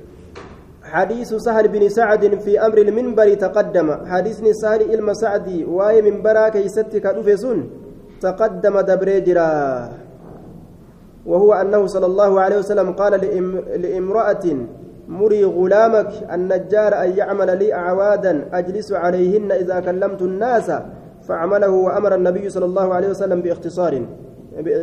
حديث 0.95 1.29
سهل 1.47 1.65
بن 1.67 1.83
سعد 1.89 2.23
في 2.45 2.53
أمر 2.65 2.77
المنبر 2.77 3.27
تقدم. 3.45 3.87
حديث 4.11 4.39
سهل 4.63 4.81
إلما 4.93 5.13
سعدي 5.13 5.65
وآي 5.75 6.01
منبرا 6.07 6.49
كيستك 6.55 7.05
أدفسون 7.05 7.59
تقدم 8.21 8.75
دبريجرا 8.79 9.51
وهو 11.25 11.53
أنه 11.53 11.81
صلى 11.85 12.05
الله 12.05 12.31
عليه 12.43 12.57
وسلم 12.63 12.87
قال 12.93 13.13
لإمرأة 13.83 14.45
مري 15.07 15.43
غلامك 15.57 16.11
النجار 16.33 16.91
أن 17.03 17.09
يعمل 17.17 17.49
لي 17.59 17.73
أعوادا 17.73 18.33
أجلس 18.53 18.89
عليهن 19.03 19.51
إذا 19.51 19.79
كلمت 19.79 20.21
الناس 20.21 20.67
فعمله 21.27 21.69
وأمر 21.69 22.15
النبي 22.15 22.49
صلى 22.49 22.65
الله 22.65 22.87
عليه 22.93 23.09
وسلم 23.09 23.39
باختصار 23.41 23.93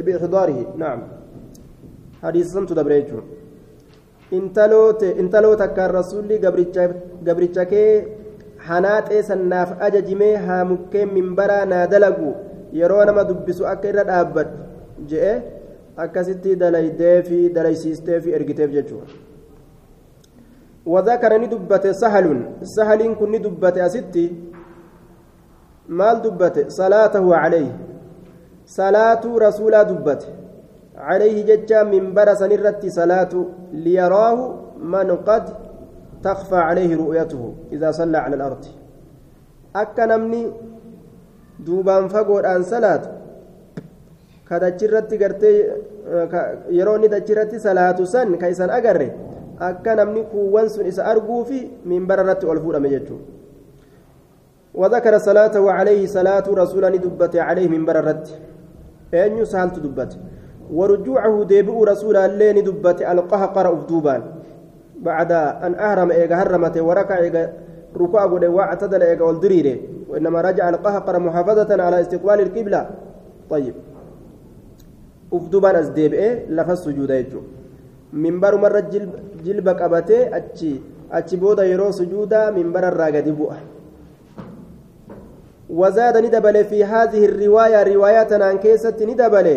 بإحضاره. 0.05 0.61
نعم. 0.77 1.01
حديث 2.23 2.47
سمت 2.55 2.73
دبريجو 2.73 3.19
intaloo 4.32 5.56
takkaan 5.64 5.92
rasuulli 6.00 6.40
gabricha 7.28 7.66
kee 7.74 7.92
hanaaxee 8.70 9.22
sannaaf 9.30 9.70
ajajimee 9.88 10.36
haa 10.48 10.64
mukkeen 10.72 11.14
minbaraa 11.18 11.66
naa 11.74 11.86
dalagu 11.94 12.34
yeroo 12.80 13.06
nama 13.12 13.24
dubbisu 13.30 13.70
akka 13.74 13.90
irra 13.94 14.04
dhaabbadhu 14.10 14.58
je'e 15.14 15.32
akkasitti 16.06 16.60
dalaydeefi 16.66 17.40
dalaysiisteefi 17.60 18.36
ergiteef 18.40 18.72
jechuudha 18.80 19.26
وذكر 20.94 21.32
ندبت 21.44 21.86
سهل 22.02 22.28
سهل 22.76 23.02
كن 23.20 23.32
ندبت 23.36 23.78
أستي 23.88 24.26
مال 26.00 26.18
دبت 26.26 26.58
صلاته 26.80 27.26
عليه 27.36 27.72
صلاة 28.80 29.24
رسول 29.46 29.74
دبت 29.92 30.22
عليه 31.09 31.37
ججا 31.49 31.81
من 31.93 32.05
برس 32.17 32.43
نرت 32.51 32.83
صلاة 32.99 33.33
ليراه 33.85 34.39
من 34.95 35.09
قد 35.29 35.45
تخفى 36.27 36.61
عليه 36.69 36.91
رؤيته 37.03 37.43
إذا 37.75 37.91
صلى 37.99 38.19
على 38.25 38.35
الأرض 38.39 38.63
أكا 39.83 40.05
نمني 40.11 40.43
دوبان 41.67 42.05
فقود 42.09 42.45
أن 42.45 42.63
yeroo 46.71 46.97
inni 46.97 47.09
dachirratti 47.09 47.59
salaatu 47.61 48.07
san 48.07 48.37
ka 48.39 48.49
isan 48.55 48.71
agarre 48.71 49.09
akka 49.69 49.95
namni 49.97 50.23
kuuwwan 50.33 50.69
sun 50.69 50.87
isa 50.87 51.05
arguu 51.13 51.45
fi 51.45 51.59
minbara 51.87 52.23
irratti 52.25 52.47
ol 52.47 52.61
fuudhame 52.61 52.91
jechuudha 52.95 53.41
وذكر 54.75 55.19
صلاته 55.19 55.73
عليه 55.73 56.07
صلاة 56.07 56.45
رسول 56.49 56.85
دبت 56.99 57.37
عليه 57.37 57.69
من 57.69 57.85
بررت 57.85 58.27
أين 59.15 59.45
سهلت 59.45 59.77
دبت 59.85 60.13
ورجوعه 60.73 61.45
ديبئ 61.45 61.77
رسول 61.85 62.17
الله 62.17 62.53
ندبت 62.53 63.03
القهقر 63.03 63.67
أفدوبان 63.75 64.23
بعد 65.03 65.33
أن 65.67 65.73
أهرم 65.75 66.11
إيغا 66.11 66.35
هرمت 66.35 66.77
وركع 66.79 67.19
إيغا 67.19 67.53
ركوع 67.97 68.23
قد 68.33 68.45
واعتدل 68.45 69.03
إيغا 69.03 69.25
والدريري 69.25 69.75
وإنما 70.09 70.41
رجع 70.41 70.69
القهقر 70.69 71.19
محافظة 71.19 71.83
على 71.83 72.01
استقبال 72.01 72.41
القبلة. 72.41 72.91
طيب. 73.51 73.75
أفدوبان 75.33 75.75
أزديبئ 75.77 76.49
لفظ 76.49 76.79
سجود 76.85 77.11
يجو. 77.11 77.41
منبر 78.13 78.57
مرة 78.57 78.81
جلب, 78.81 79.11
جلب 79.45 79.69
قبته 79.69 80.37
أتشي 80.37 80.73
أتشي 81.13 81.37
بودا 81.37 81.65
يرو 81.65 81.91
سجودا 81.91 82.51
منبر 82.51 82.89
الراقد 82.89 83.29
بؤه 83.29 83.57
وزاد 85.71 86.17
ندبل 86.17 86.65
في 86.65 86.85
هذه 86.85 87.25
الرواية 87.25 87.95
رواياتنا 87.95 88.45
عن 88.45 88.59
كيسة 88.59 88.97
ندبل. 89.01 89.49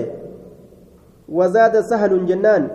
وزاد 1.30 1.82
سهل 1.82 2.26
جنان. 2.26 2.67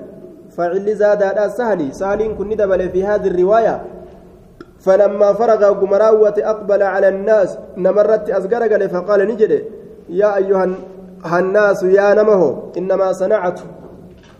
فعل 0.51 0.95
زاد 0.95 1.49
سهل. 1.49 1.95
سهل 1.95 2.35
كن 2.39 2.49
ندبل 2.49 2.89
في 2.89 3.05
هذه 3.05 3.27
الرواية. 3.27 3.83
فلما 4.81 5.33
فرغ 5.33 5.63
قمراوة 5.81 6.35
أقبل 6.39 6.83
على 6.83 7.09
الناس 7.09 7.59
نمرت 7.77 8.31
أزقر 8.31 8.89
فقال 8.89 9.29
نجد 9.29 9.53
يا 10.09 10.37
أيها 10.37 10.65
الناس 11.39 11.83
يا 11.83 12.15
نمه 12.15 12.63
إنما 12.79 13.13
صنعت. 13.13 13.61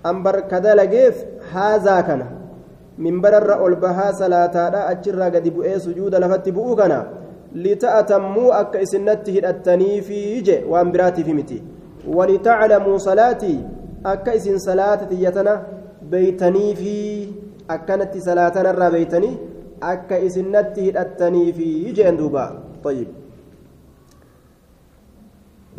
أنبر 0.07 0.41
كذا 0.41 0.75
لقيف 0.75 1.25
هذا 1.53 2.01
كان. 2.01 2.23
من 2.99 3.21
برر 3.21 3.67
ألبها 3.67 4.13
صلاة 4.13 4.57
أجر 4.91 5.23
قد 5.23 5.49
بؤي 5.49 5.79
سجود 5.79 6.15
لفت 6.15 6.49
بؤكنا 6.49 7.07
لتأتموا 7.55 8.61
أك 8.61 8.77
إسنته 8.77 9.37
التنيفي 9.45 10.41
جي 10.41 10.65
وأنبراتي 10.65 11.25
في 11.25 11.33
متي. 11.33 11.63
ولتعلموا 12.09 12.99
صلاتي. 12.99 13.57
أك 14.07 14.29
إسن 14.29 14.59
صلاة 14.59 15.01
تيتنا 15.11 15.55
بيتني 16.03 16.75
في 16.75 16.97
أكنت 17.71 18.13
صلاتنا 18.17 18.71
الرا 18.71 18.89
بيتني 18.89 19.31
أك 19.83 20.13
إسنته 20.13 20.87
التنيفي 21.03 21.93
جي 21.93 22.09
أندوبا 22.09 22.45
طيب 22.85 23.09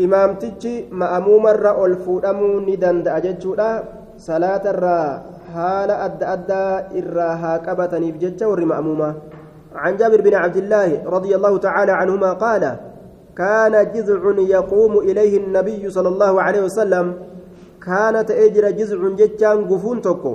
imaamtichi 0.01 0.87
ma'amuumarra 0.89 1.77
ol 1.77 1.99
fuudhamuu 1.99 2.63
ni 2.63 2.79
danda'a 2.79 3.21
jechuudha. 3.21 3.83
Salaatarraa 4.17 5.23
haala 5.53 5.99
adda 6.05 6.25
addaa 6.35 6.73
irraa 6.99 7.35
haa 7.43 7.59
qabataniif 7.65 8.17
jecha 8.23 8.47
warri 8.47 8.65
ma'amuumaa 8.65 9.13
عن 9.71 9.97
جابر 9.97 10.21
بن 10.21 10.33
عبد 10.35 10.57
الله 10.57 11.07
رضي 11.07 11.35
الله 11.35 11.57
تعالى 11.57 11.91
عنهما 11.91 12.33
قال 12.33 12.75
كان 13.37 13.71
جذع 13.71 14.21
يقوم 14.37 14.97
إليه 14.97 15.37
النبي 15.37 15.89
صلى 15.89 16.09
الله 16.09 16.41
عليه 16.41 16.61
وسلم 16.67 17.15
كانت 17.85 18.29
أجر 18.31 18.65
جذع 18.79 19.01
جتان 19.19 19.57
قفون 19.71 20.01
تكو. 20.01 20.33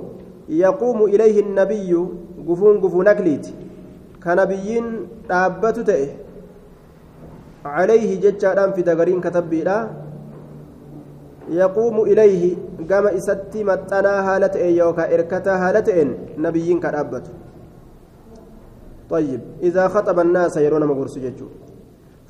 يقوم 0.48 0.98
إليه 1.04 1.36
النبي 1.46 1.90
قفون 2.48 2.74
قفون 2.82 3.08
أكليت. 3.08 3.46
كنبيين 4.24 4.86
تابت 5.28 5.76
تئه 5.88 6.08
عليه 7.64 8.10
جتان 8.20 8.72
في 8.72 8.82
دقرين 8.82 9.20
كتبيرا 9.20 9.78
يقوم 11.50 11.96
إليه 12.10 12.42
قام 12.90 13.06
إستي 13.06 13.64
متنا 13.64 14.14
هالة 14.26 14.56
يوكا 14.80 15.14
إركتا 15.14 15.54
هالة 15.62 15.88
نبيين 16.38 16.78
كتابته 16.80 17.30
طيب 19.10 19.40
إذا 19.62 19.88
خطب 19.88 20.18
الناس 20.20 20.56
يرون 20.56 20.84
مغرس 20.84 21.18
ججو 21.18 21.46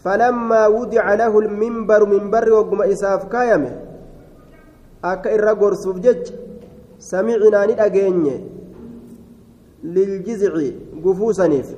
فلما 0.04 0.66
وضع 0.66 1.14
له 1.14 1.38
المنبر 1.38 2.00
منبر 2.04 2.52
وقم 2.52 2.82
إساف 2.82 3.24
كايمه. 3.32 3.85
Akka 5.10 5.28
irra 5.36 5.54
gorsuuf 5.62 5.96
jecha 6.04 6.34
samicinaa 7.08 7.66
ni 7.70 7.74
dhageenye 7.80 8.34
liljizici 9.94 10.68
gufuusaniif 11.04 11.68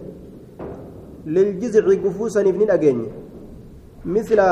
liljizici 1.37 1.97
gufuusaniif 2.05 2.57
ni 2.61 2.66
dhageenye 2.70 3.11
misla 4.14 4.47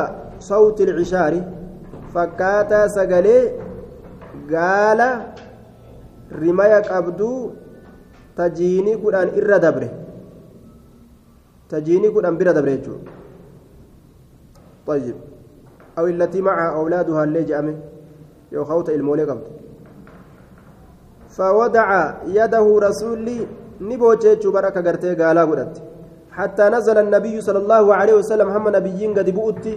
sawti 0.48 0.82
ilcishaari 0.82 1.42
fakkaataa 2.14 2.88
sagalee 2.96 3.42
gaala 4.52 5.08
rimaya 6.40 6.80
qabduu 6.90 7.38
tajiinii 8.38 8.96
kudhan 9.04 9.28
irra 9.40 9.58
dabre 9.64 9.88
tajiinii 11.70 12.10
kudhan 12.16 12.36
bira 12.40 12.52
dabre 12.58 12.76
jechuudha 12.78 13.12
طيب 14.86 15.14
أو 15.98 16.06
التي 16.06 16.40
معها 16.40 16.68
أولادها 16.78 17.24
اللي 17.24 17.42
جأمه 17.44 17.74
يوخوت 18.52 18.88
المولي 18.90 19.24
قبل 19.24 19.46
فوضع 21.36 22.14
يده 22.26 22.78
رسولي 22.86 23.46
نبوجيتش 23.80 24.46
بركة 24.46 24.80
قرتي 24.86 25.14
قالا 25.14 25.44
قدت. 25.44 25.82
حتى 26.32 26.64
نزل 26.68 26.98
النبي 26.98 27.40
صلى 27.40 27.58
الله 27.58 27.94
عليه 27.94 28.14
وسلم 28.14 28.48
هم 28.48 28.68
نبيين 28.76 29.18
قد 29.18 29.30
بؤتي 29.30 29.74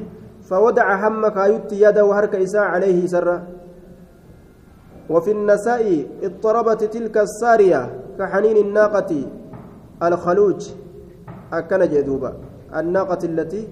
فوضع 0.50 1.08
هم 1.08 1.28
كايت 1.28 1.74
يده 1.74 2.06
هرك 2.18 2.36
إساء 2.36 2.62
عليه 2.62 3.08
سرا 3.08 3.48
وفي 5.10 5.32
النساء 5.32 6.08
اضطربت 6.24 6.84
تلك 6.84 7.18
السارية 7.18 7.82
كحنين 8.20 8.58
الناقة 8.58 9.12
الخلوج. 10.04 10.62
أكن 11.54 11.80
جدوبا 11.80 12.34
الناقة 12.76 13.22
التي 13.26 13.68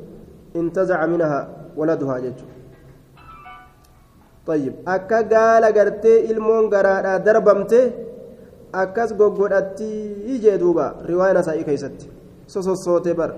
انتزع 0.55 1.05
منها 1.05 1.49
ولدها 1.77 2.19
جج 2.19 2.39
طيب 4.47 4.73
أكا 4.87 5.19
قال 5.31 5.63
قرتي 5.77 6.31
المون 6.31 6.69
قراءة 6.73 7.17
دربمتي 7.25 7.81
أكاس 8.75 9.13
قوقودتي 9.13 9.91
جدوبا 10.43 10.87
رواية 11.09 11.33
نسائي 11.33 11.63
كيست 11.63 11.99
سوسو 12.47 12.73
صوتي 12.75 13.13
بر 13.13 13.31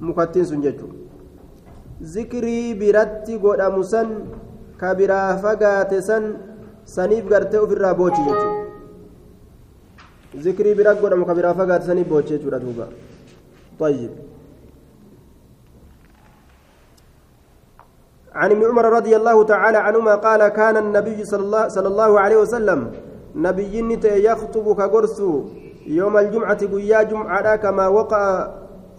mukattiin 0.00 0.44
sun 0.44 0.60
jechuudha 0.60 0.96
zikrii 2.14 2.74
biratti 2.80 3.38
godhamu 3.44 3.84
san 3.84 4.08
ka 4.80 4.94
biraa 4.98 5.36
fagaate 5.44 6.02
san 6.08 6.24
saniif 6.84 7.24
gartee 7.32 7.60
ofirraa 7.64 7.94
boochi 8.00 8.20
jechuudha 8.28 8.64
zikrii 10.44 10.74
bira 10.74 10.94
godhamu 11.00 11.24
ka 11.24 11.34
biraa 11.38 11.54
fagaate 11.60 11.86
saniif 11.86 12.08
boochi 12.08 12.32
jechuudha 12.36 12.60
duuba 12.60 12.88
طيب 13.80 14.10
عن 18.36 18.50
ابن 18.50 18.64
عمر 18.64 18.84
رضي 18.84 19.16
الله 19.16 19.44
تعالى 19.44 19.78
عنهما 19.78 20.14
قال 20.14 20.48
كان 20.48 20.76
النبي 20.76 21.24
صلى 21.24 21.88
الله, 21.88 22.20
عليه 22.20 22.36
وسلم 22.36 22.92
نبي 23.34 23.74
يخطب 24.04 24.76
كقرس 24.76 25.22
يوم 25.86 26.18
الجمعة 26.18 26.60
قيا 26.66 27.02
جمعة 27.02 27.56
كما 27.56 27.88
وقع 27.88 28.50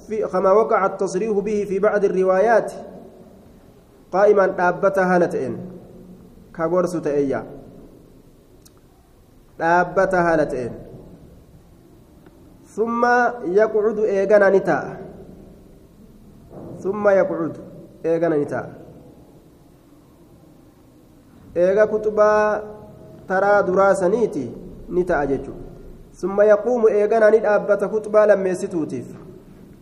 في 0.07 0.25
كما 0.25 0.51
وقع 0.51 0.85
التصريح 0.85 1.31
به 1.31 1.65
في 1.69 1.79
بعض 1.79 2.05
الروايات. 2.05 2.73
قائما 4.11 4.47
دابتها 4.47 5.15
هالتين 5.15 5.53
كغورس 6.55 6.93
تأيا. 7.01 7.45
دابتها 9.59 10.33
هالتين 10.33 10.71
ثم 12.65 13.05
يقعد 13.45 13.99
إيغانا 13.99 14.49
نتا. 14.49 14.97
ثم 16.79 17.07
يقعد 17.07 17.57
إيغانا 18.05 18.37
نتا. 18.37 18.86
إيغا 21.57 21.85
كتبا 21.85 22.31
ترى 23.29 23.53
دراسنيتي 23.67 24.45
نتا 24.89 25.23
أججو 25.23 25.53
ثم 26.21 26.37
يقوم 26.41 26.81
إيغانا 26.87 27.29
ندابت 27.29 27.81
كتبا 27.93 28.21
لم 28.31 28.47
يستوتيف 28.47 29.07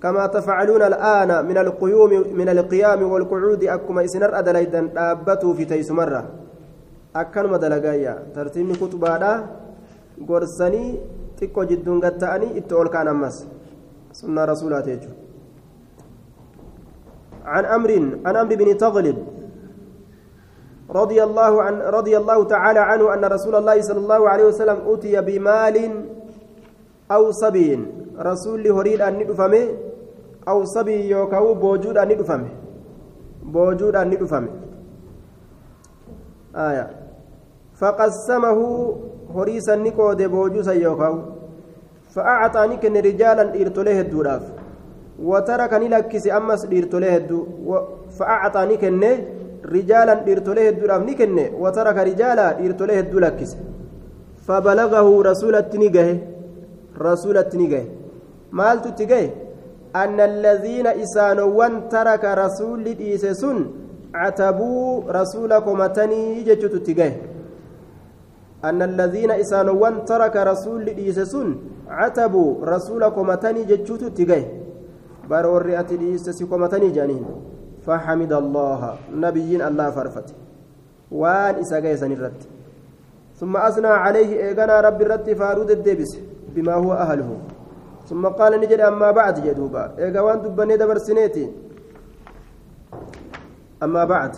كما 0.04 0.28
تفعلون 0.28 0.82
الآن 0.92 1.46
من 1.50 1.58
القيوم 1.58 2.12
من 2.40 2.50
القيام 2.50 3.02
والقعود 3.12 3.64
أكما 3.64 4.06
إسنر 4.06 4.40
أدليدا 4.40 4.82
دابتوا 4.96 5.54
في 5.54 5.66
تيس 5.66 5.92
مرة 5.92 6.22
أكنما 7.16 7.58
دلقايا 7.58 8.14
ترتيب 8.36 8.70
كتبادا 8.82 9.32
قرسني 10.28 10.86
تكو 11.38 11.64
جدون 11.70 12.00
قد 12.06 12.18
تأني 12.18 12.48
إتول 12.58 12.88
كان 12.94 13.08
أمس 13.08 13.36
سنة 14.20 14.46
رسولات 14.52 14.88
عن 17.46 17.66
أمر 17.66 17.92
عن 18.26 18.36
أمر 18.36 18.56
بن 18.56 18.78
تغلب 18.78 19.18
رضي 20.86 21.24
الله 21.24 21.54
عن 21.64 21.76
رضي 21.82 22.18
الله 22.18 22.44
تعالى 22.44 22.80
عنه 22.80 23.14
أن 23.14 23.26
رسول 23.26 23.56
الله 23.56 23.82
صلى 23.82 23.98
الله 23.98 24.30
عليه 24.30 24.46
وسلم 24.46 24.78
أتي 24.86 25.22
بمال 25.22 25.78
أو 27.12 27.32
صبي. 27.32 27.70
رسول 28.20 28.68
هريد 28.68 29.02
أن 29.02 29.14
ندفمه 29.20 29.66
أو 30.48 30.66
صبي 30.66 31.10
يوكاو 31.10 31.54
بوجود 31.54 31.98
أن 31.98 32.08
ندفمه. 32.08 32.50
بوجود 33.44 33.96
أن 33.96 34.08
ندفمه. 34.10 34.54
آية. 36.56 36.86
فقسمه 37.76 38.60
هريسا 39.36 39.76
نكود 39.76 40.22
بوجوسا 40.24 40.74
يوكاو. 40.74 41.16
فأعطى 42.16 42.62
نكن 42.68 42.94
رجالا 42.94 43.46
إرتليه 43.62 44.02
الدوراف. 44.02 44.44
وترك 45.24 45.74
نلكس 45.74 46.28
أمس 46.28 46.66
إرتليه 46.66 47.18
الدو 47.18 47.40
فأعطى 48.20 48.62
نكن 48.66 49.04
رجالا 49.66 50.14
إرتليه 50.32 50.70
الدوراف 50.70 51.02
نكن 51.10 51.38
وترك 51.64 51.98
رجالا 52.10 52.48
إرتليه 52.66 53.00
الدو 53.00 53.20
لكس 53.20 53.52
فبلغه 54.48 55.08
رسول 55.30 55.56
التنيجه 55.56 56.08
رسول 57.02 57.38
التنيجه 57.38 57.84
مالت 58.52 58.86
تجه 59.00 59.30
أن 59.96 60.20
الذين 60.20 60.88
إسانوان 60.88 61.90
ترك 61.90 62.24
رسول 62.26 62.86
إيسسون 62.86 63.58
عتبوا 64.16 65.12
رسولكم 65.12 65.86
تني 65.86 66.44
جتت 66.48 66.76
تجه 66.88 67.14
أن 68.70 68.82
الذين 68.82 69.32
إسانوان 69.32 70.06
ترك 70.06 70.36
رسول 70.36 70.88
إيسسون 70.88 71.50
عتبوا 71.90 72.50
رسولكم 72.66 73.34
تني 73.34 73.64
جتت 73.64 74.04
تجه 74.18 74.44
برور 75.30 75.80
أتي 75.80 75.96
إيسسكم 76.02 76.66
تني 76.66 76.90
جانين 76.98 77.26
فحمد 77.86 78.34
الله. 78.34 78.82
نبيين 79.14 79.62
الله 79.62 79.88
فرفت. 79.90 80.28
وان 81.12 81.56
إساقيا 81.62 81.96
سنرت 81.96 82.40
ثم 83.40 83.58
أثنى 83.58 83.88
عليه 83.88 84.30
إيغانا 84.46 84.76
رب 84.88 85.00
الرت 85.02 85.30
فارود 85.30 85.70
الدبس 85.72 86.12
بما 86.56 86.74
هو 86.74 86.94
أهله. 86.94 87.30
ثم 88.10 88.24
قال 88.28 88.52
نجد 88.62 88.80
أما 88.80 89.12
بعد 89.12 89.36
جدوبا 89.46 89.84
إيغا 90.00 90.22
وان 90.22 90.42
دبني 90.42 90.78
دبر 90.78 90.98
سنيتي 90.98 91.46
أما 93.84 94.04
بعد. 94.06 94.34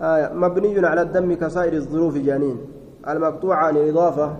آية. 0.00 0.32
مبني 0.32 0.86
على 0.86 1.02
الدم 1.02 1.32
كسائر 1.34 1.72
الظروف 1.72 2.14
جانين. 2.18 2.58
المقطوعة 3.08 3.56
عن 3.56 3.76
الإضافة. 3.76 4.36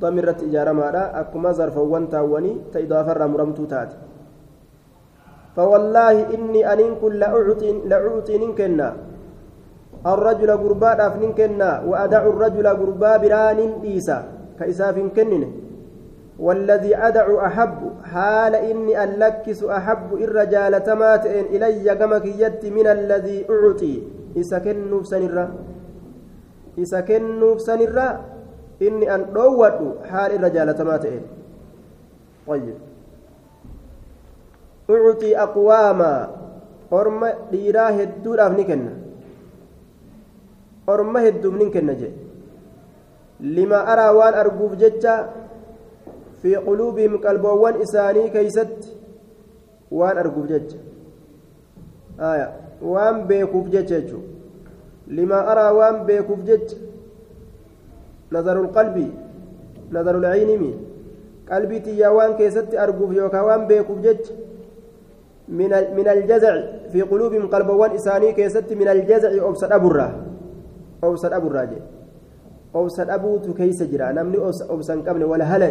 ضمرت 0.00 0.42
إجارة 0.42 0.72
مالا. 0.72 1.20
أكما 1.20 1.52
ظرف 1.52 1.76
وانتا 1.76 2.20
وني. 2.20 2.52
تإضافة 2.72 3.26
مرمتو 3.26 3.64
تاتي. 3.64 3.96
فوالله 5.56 6.34
إني 6.34 6.72
أنين 6.72 6.94
كل 7.02 7.20
لأعطي 7.20 7.70
لأعطي 7.86 8.38
ننكنا 8.38 8.88
الرجل 10.06 10.50
قربا 10.50 11.06
أفنين 11.06 11.32
كنا 11.32 11.70
وأدع 11.88 12.22
الرجل 12.26 12.66
قربا 12.66 13.16
بران 13.16 13.60
إيسا 13.84 14.18
كإساف 14.58 14.96
كنن 15.16 15.44
والذي 16.38 16.96
أدع 16.96 17.46
أحب 17.46 17.78
حال 18.04 18.54
إني 18.54 19.04
ألكس 19.04 19.64
أحب 19.64 20.14
الرجال 20.14 20.84
تمات 20.84 21.26
إلي 21.26 21.94
كمك 21.94 22.26
يد 22.26 22.62
من 22.66 22.86
الذي 22.86 23.46
أعطي. 23.50 24.02
إسا 24.36 24.58
كنوف 24.58 25.06
سنرا. 25.06 25.46
إسا 26.78 27.00
كنوف 27.00 27.60
سنرا. 27.60 28.08
إني 28.82 29.14
أن 29.14 29.26
روت 29.34 29.78
حال 30.10 30.30
الرجال 30.34 30.74
تمات 30.74 31.06
طيب. 32.46 32.74
أعطي 34.90 35.30
أقواما 35.38 36.12
أرم 36.92 37.20
ديرا 37.50 37.86
هدو 37.90 38.34
أفنكنا 38.34 39.04
orma 40.86 41.20
hedduuf 41.24 41.54
nin 41.56 41.70
kenna 41.74 41.94
jedhe 42.00 42.20
lima 43.56 43.78
araa 43.92 44.12
waan 44.18 44.34
arguuf 44.42 44.76
jecha 44.82 45.14
fi 46.42 46.52
quluubihim 46.66 47.18
qalboowwan 47.24 47.80
isaanii 47.84 48.28
keeysatti 48.34 48.88
waan 49.98 50.18
arguuf 50.22 50.46
jecha 50.52 50.78
aya 52.30 52.46
waan 52.92 53.24
beekuuf 53.28 53.66
jecha 53.74 54.00
jechuu 54.00 54.22
lima 55.18 55.38
araa 55.52 55.72
waan 55.78 55.96
beekuuf 56.08 56.40
jecha 56.48 56.76
nazarul 58.36 58.70
qalbii 58.76 59.10
nazarul 59.96 60.26
ciinimi 60.34 60.72
qalbii 61.50 61.80
tiyyaa 61.86 62.16
waan 62.18 62.36
keessatti 62.40 62.82
arguuf 62.86 63.16
yookaan 63.20 63.46
waan 63.50 63.66
beekuuf 63.70 64.00
jecha 64.06 64.32
من 65.48 65.70
من 65.96 66.08
الجزع 66.08 66.54
في 66.92 67.02
قلوبهم 67.02 67.46
قلبوان 67.46 67.90
إساني 67.90 68.32
كيست 68.32 68.72
من 68.72 68.88
الجزع 68.88 69.48
أبسط 69.48 69.72
أبرة 69.72 70.08
أبسط 71.04 71.32
أبرة 71.32 71.72
أبسط 72.74 73.08
أبو 73.10 73.52
كيس 73.52 73.82
جرا. 73.82 74.12
نمني 74.12 74.38
أبسط 74.70 75.08
قبل 75.08 75.24
ولا 75.24 75.44
هلا 75.44 75.70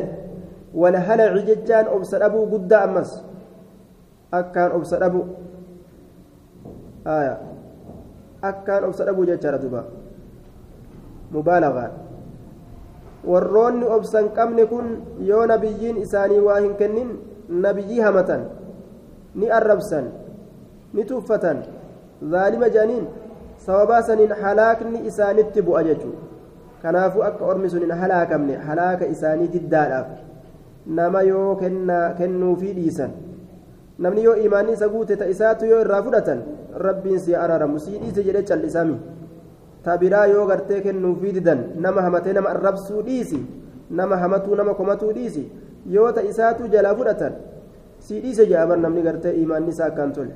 ولا 0.74 1.00
هلا 1.00 1.24
عججان 1.24 1.86
أبسط 1.90 2.22
أبو 2.22 2.46
قد 2.54 2.74
أمس. 2.74 3.24
أكان 4.34 4.72
أبسط 4.72 5.04
أبو 5.04 5.22
آية. 7.08 7.38
أكان 8.44 8.84
أبسط 8.84 9.08
أبو 9.08 9.22
ججارة 9.26 9.58
دوبا. 9.58 9.84
مبالغة. 11.32 11.92
warroonni 13.24 13.88
obsan 13.88 14.30
qabne 14.36 14.66
kun 14.68 14.88
yoo 15.24 15.46
nabiyyiin 15.48 15.98
isaanii 15.98 16.40
waa 16.48 16.60
hin 16.60 16.76
kennin 16.76 17.12
nabiyyii 17.66 18.02
ni 19.36 19.50
arrabsan 19.60 20.06
ni 20.94 21.06
tuffatan 21.06 21.64
zaalima 22.36 22.70
jedhaniin 22.76 23.08
sababaa 23.66 24.02
saniin 24.10 24.34
halaakni 24.44 25.08
isaanitti 25.10 25.62
bu'a 25.62 25.84
jechuudha 25.90 26.32
kanaafuu 26.84 27.24
akka 27.30 27.46
ormi 27.52 27.70
sun 27.70 27.82
hin 27.86 27.92
halaakamne 28.02 28.56
halaaka 28.68 29.06
isaanii 29.16 29.48
diddaadhaaf 29.56 30.08
nama 31.00 31.22
yoo 31.28 31.56
kennuufii 32.18 32.74
dhiisan 32.80 33.12
namni 34.06 34.24
yoo 34.24 34.36
imaanni 34.48 34.74
isa 34.78 34.90
guute 34.96 35.16
ta 35.22 35.26
isaatu 35.34 35.66
yoo 35.72 35.82
irraa 35.86 36.02
fudhatan 36.08 36.42
rabbiin 36.88 37.20
si 37.26 37.36
araaramu 37.44 37.80
sii 37.86 37.98
dhiise 38.04 38.24
jedhee 38.28 38.44
callisami 38.50 38.98
tabiraa 39.88 40.26
yoo 40.34 40.46
gartee 40.52 40.82
kennuufii 40.88 41.34
didan 41.38 41.64
nama 41.86 42.02
hamatee 42.08 42.34
nama 42.40 42.50
arrabsuu 42.56 43.02
dhiisi 43.10 43.40
nama 44.02 44.18
hamatuu 44.26 44.56
nama 44.62 44.74
komatuu 44.82 45.14
dhiisi 45.20 45.46
yoo 45.96 46.12
ta 46.18 46.22
isaatu 46.32 46.68
jalaa 46.76 46.96
fudhatan 47.00 47.34
sii 48.06 48.20
dhiise 48.24 48.44
jedhaman 48.52 48.82
namni 48.86 49.02
gartee 49.08 49.34
imaanni 49.44 49.72
isaa 49.76 49.88
akkaan 49.92 50.14
tole. 50.18 50.36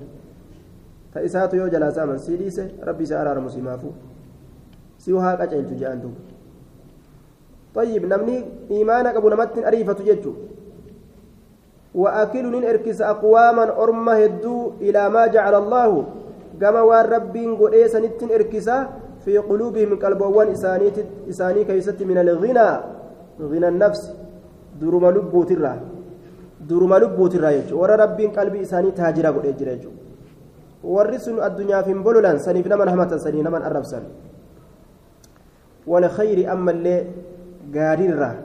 Ta 1.13 1.22
isaatu 1.28 1.55
yoo 1.61 1.70
jalaa 1.74 1.91
saaman 1.91 2.20
sii 2.26 2.38
dhiise 2.41 2.63
rabbi 2.88 3.03
isa 3.09 3.20
araaramu 3.22 3.49
si 3.49 3.61
maafuu 3.68 3.93
si 4.97 5.11
haa 5.26 5.38
qaceelchu 5.38 5.76
jedhan 5.76 6.01
duuba 6.01 6.38
طيب 7.78 8.05
نمني 8.05 8.38
إيمانك 8.72 9.15
أبو 9.15 9.30
نمت 9.30 9.57
أريفة 9.70 9.93
ججو 9.93 10.34
وأكل 11.95 12.65
إركس 12.65 13.01
أقواما 13.01 13.84
أرمى 13.84 14.13
هدو 14.26 14.72
إلى 14.82 15.09
ما 15.09 15.28
جعل 15.28 15.55
الله 15.55 15.91
كما 16.61 16.82
والرب 16.82 17.36
قريس 17.59 17.95
نتن 17.95 18.30
إركسا 18.38 18.78
في 19.26 19.38
قلوبهم 19.38 19.99
قلبوان 20.03 20.47
إساني 21.30 21.63
كيست 21.70 21.99
من 22.09 22.18
الغنى 22.18 22.70
غنى 23.41 23.68
النفس 23.68 24.01
درم 24.82 25.05
لبوت 25.15 25.51
الرا 25.51 25.74
درم 26.70 26.93
لبوت 27.01 27.34
الرا 27.36 27.51
ورا 27.80 27.95
رب 27.95 28.20
قلبي 28.38 28.62
إساني 28.66 28.91
تاجرا 28.97 29.30
قد 29.36 29.45
يجرى 29.45 29.76
ورسن 30.84 31.38
الدنيا 31.47 31.82
في 31.86 31.93
بلولان 31.93 32.38
سني 32.45 32.64
في 32.64 32.70
نمن 32.70 32.89
همة 32.89 33.12
سني 33.18 33.41
نمن 33.45 33.62
أرب 33.62 33.86
سن 33.91 34.03
والخير 35.88 36.38
أما 36.53 36.72
اللي 36.72 36.95
gaariirraa 37.76 38.36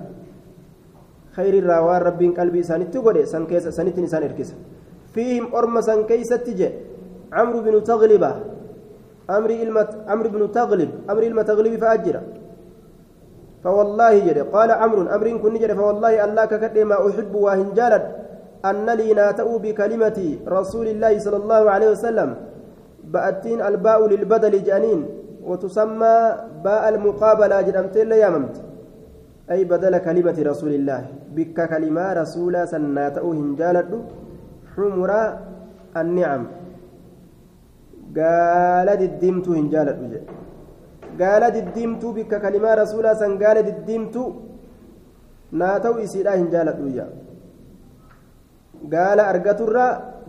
khayriirraa 1.37 1.83
waan 1.87 2.03
rabbiin 2.09 2.35
qalbii 2.39 2.63
isaanitti 2.67 3.03
godhe 3.07 3.27
san 3.33 3.47
keessa 3.51 3.73
sanittiin 3.79 4.07
isaan 4.09 4.27
erkisa 4.29 4.55
fiihim 5.15 5.47
orma 5.61 5.83
san 5.89 6.05
keeysatti 6.11 6.55
je 6.61 6.69
camru 7.35 7.63
binu 7.67 7.81
tagliba 7.91 8.31
amri 9.37 9.61
ilma 9.65 9.83
amri 10.15 10.29
binu 10.35 10.49
taglib 10.59 10.91
amri 11.11 11.27
ilma 11.31 11.45
taglibi 11.51 11.79
fa'a 11.85 12.03
jira 12.05 12.23
فوالله 13.65 14.15
جد 14.27 14.39
قال 14.55 14.71
عمرو 14.71 15.03
أمر 15.17 15.27
كن 15.43 15.55
جد 15.63 15.73
فوالله 15.73 16.25
الله 16.25 16.45
ككد 16.45 16.79
ما 16.91 16.97
أحب 17.09 17.35
وهن 17.35 17.69
جالد. 17.79 18.05
أن 18.71 18.87
لي 18.99 19.15
ناتأو 19.15 19.59
بكلمة 19.59 20.19
رسول 20.49 20.87
الله 20.95 21.13
صلى 21.19 21.39
الله 21.43 21.63
عليه 21.71 21.89
وسلم. 21.95 22.31
بأتين 23.13 23.61
الباء 23.63 24.01
للبدل 24.07 24.55
جانين 24.63 25.01
وتسمى 25.49 26.15
باء 26.65 26.85
المقابلة 26.95 27.57
جدمت 27.67 27.97
لا 28.11 28.17
يممت 28.27 28.57
أي 29.51 29.65
بدل 29.65 29.99
كلمة 29.99 30.39
رسول 30.51 30.73
الله. 30.79 31.01
بك 31.35 31.59
كلمة 31.73 32.05
رسول 32.23 32.55
سناته 32.69 33.27
هنجالد 33.33 33.91
حمر 34.75 35.11
النعم. 35.97 36.43
قال 38.17 38.89
ددمت 39.01 39.47
هنجالد 39.49 39.99
قال 41.21 41.43
ددمت 41.57 42.05
بك 42.17 42.33
كلمة 42.45 42.71
رسول 42.83 43.05
سن 43.21 43.33
قال 43.43 43.57
ددمت 43.69 44.17
ناتو 45.61 45.93
إسيرا 46.05 46.33
هنجالد 46.41 46.79
ويا 46.85 47.07
قال 48.93 49.19
أرقتر 49.31 49.77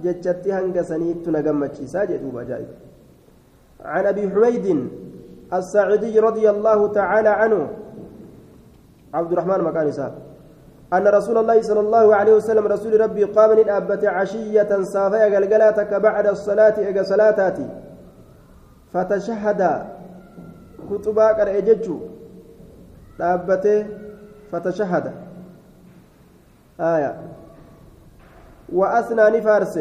جتشتي 0.03 0.49
هنقسنيت 0.57 1.25
نقمت 1.35 1.75
ساجد 1.93 2.21
وبجائب 2.27 2.69
عن 3.93 4.05
أبي 4.11 4.23
حميد 4.33 4.67
الساعدي 5.53 6.19
رضي 6.19 6.45
الله 6.49 6.79
تعالى 6.99 7.29
عنه 7.29 7.61
عبد 9.13 9.31
الرحمن 9.31 9.59
مكان 9.67 9.87
إسحاق 9.87 10.13
أن 10.93 11.07
رسول 11.07 11.37
الله 11.37 11.61
صلى 11.61 11.79
الله 11.79 12.15
عليه 12.15 12.33
وسلم 12.33 12.65
رسول 12.67 13.01
ربي 13.01 13.23
قام 13.23 13.51
للأبة 13.59 14.09
عشية 14.09 14.81
صافية 14.81 15.35
قلقلاتك 15.35 15.93
بعد 15.93 16.27
الصلاة 16.27 16.75
إجا 16.89 17.03
صلاتاتي 17.03 17.67
فتشهد 18.93 19.61
كتبا 20.91 21.27
قرأ 21.27 21.59
ججو 21.59 21.97
أبته 23.21 23.85
فتشهد 24.51 25.05
آية 26.79 27.11
وأثنى 28.73 29.37
نفارس 29.37 29.79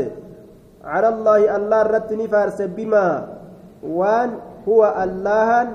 على 0.85 1.09
الله 1.09 1.57
الله 1.57 1.83
رت 1.83 2.13
نفارس 2.13 2.63
بما 2.63 3.07
وان 3.83 4.31
هو 4.69 4.95
الله 5.03 5.69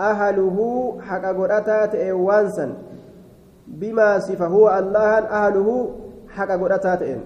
أهله 0.00 0.58
حق 1.00 1.24
قرأتا 1.24 2.12
وانسا 2.12 2.74
بما 3.66 4.18
صفة 4.18 4.46
هو 4.46 4.78
الله 4.78 5.18
أهله 5.18 5.90
حق 6.28 6.48
قرأتا 6.48 7.20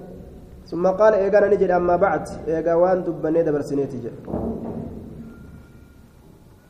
ثم 0.67 0.87
قال 0.87 1.15
إيقانا 1.15 1.47
نجد 1.55 1.71
أما 1.71 1.97
بعد 1.97 2.29
إيقا 2.49 2.75
وان 2.75 3.05
دبني 3.05 3.43
دبر 3.43 3.61
سنيتي 3.61 4.11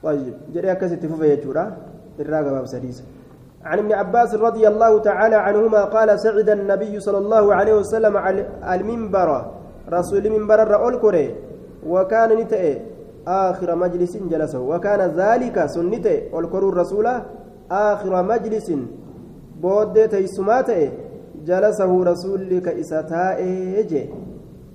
طيب 0.03 0.35
جري 0.55 0.73
أكست 0.73 1.05
يجورا 1.05 1.77
الراقة 2.21 2.51
باب 2.51 2.67
سديس. 2.67 3.03
عن 3.65 3.79
ابن 3.79 3.93
عباس 3.93 4.35
رضي 4.35 4.69
الله 4.69 4.99
تعالى 4.99 5.37
عنهما 5.37 5.85
قال 5.85 6.21
سعد 6.21 6.49
النبي 6.51 7.01
صلى 7.01 7.19
الله 7.19 7.55
عليه 7.55 7.75
وسلم 7.75 8.17
على 8.17 8.47
المنبر 8.63 9.45
رسول 9.93 10.27
المنبر 10.27 10.63
الرؤول 10.63 10.97
كوري 10.97 11.35
وكان 11.87 12.39
نتئ 12.39 12.79
آخر 13.27 13.75
مجلس 13.75 14.17
جلسه 14.17 14.61
وكان 14.61 15.01
ذلك 15.01 15.67
سنته 15.67 16.23
والكرو 16.33 16.69
الرسول 16.69 17.07
آخر 17.71 18.23
مجلس 18.23 18.73
بود 19.61 20.09
تيسماته 20.09 20.93
جلسه 21.47 22.05
رسول 22.05 22.59
كإساتائه 22.59 24.09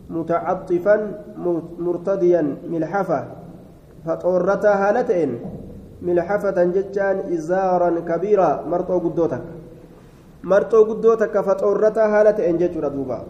متعطفا 0.10 0.96
مرتديا 1.80 2.58
ملحفة 4.06 4.16
فطورتها 4.16 4.90
هالتين 4.90 5.40
ملحفة 6.02 6.64
ججان 6.64 7.18
إزارا 7.34 7.90
كبيرا 8.00 8.64
مرتو 8.68 9.00
قدوتك. 9.00 9.42
مرتو 10.44 10.84
قدوتك 10.84 11.42
فطورتها 11.42 12.20
هالتين 12.20 12.58
ججر 12.58 12.88
دوبا. 12.88 13.24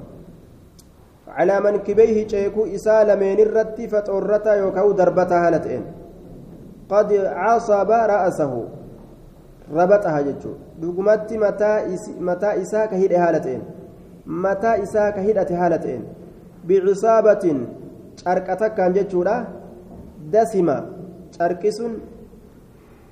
على 1.28 1.60
منكبيه 1.60 2.28
شيكو 2.28 2.66
إسا 2.66 3.04
لمن 3.04 3.40
الرت 3.40 3.82
فطورتا 3.82 4.54
يوكاو 4.56 4.92
دربتا 4.92 5.48
هالتين 5.48 5.84
قد 6.90 7.14
عصب 7.14 7.92
رأسه. 7.92 8.54
ربطها 9.74 10.22
ججو 10.22 10.54
دقمت 10.82 11.34
متى 11.34 11.98
متى 12.20 12.62
إسا 12.62 12.86
كهيد 12.86 13.14
هالتين 13.14 13.62
متى 14.28 14.84
إسا 14.84 15.10
كهيدة 15.10 15.50
هالتين 15.52 16.02
بعصابة 16.68 17.46
شركتك 18.24 18.74
كان 18.74 18.94
دسمة. 20.32 20.78
شركسون. 21.40 21.94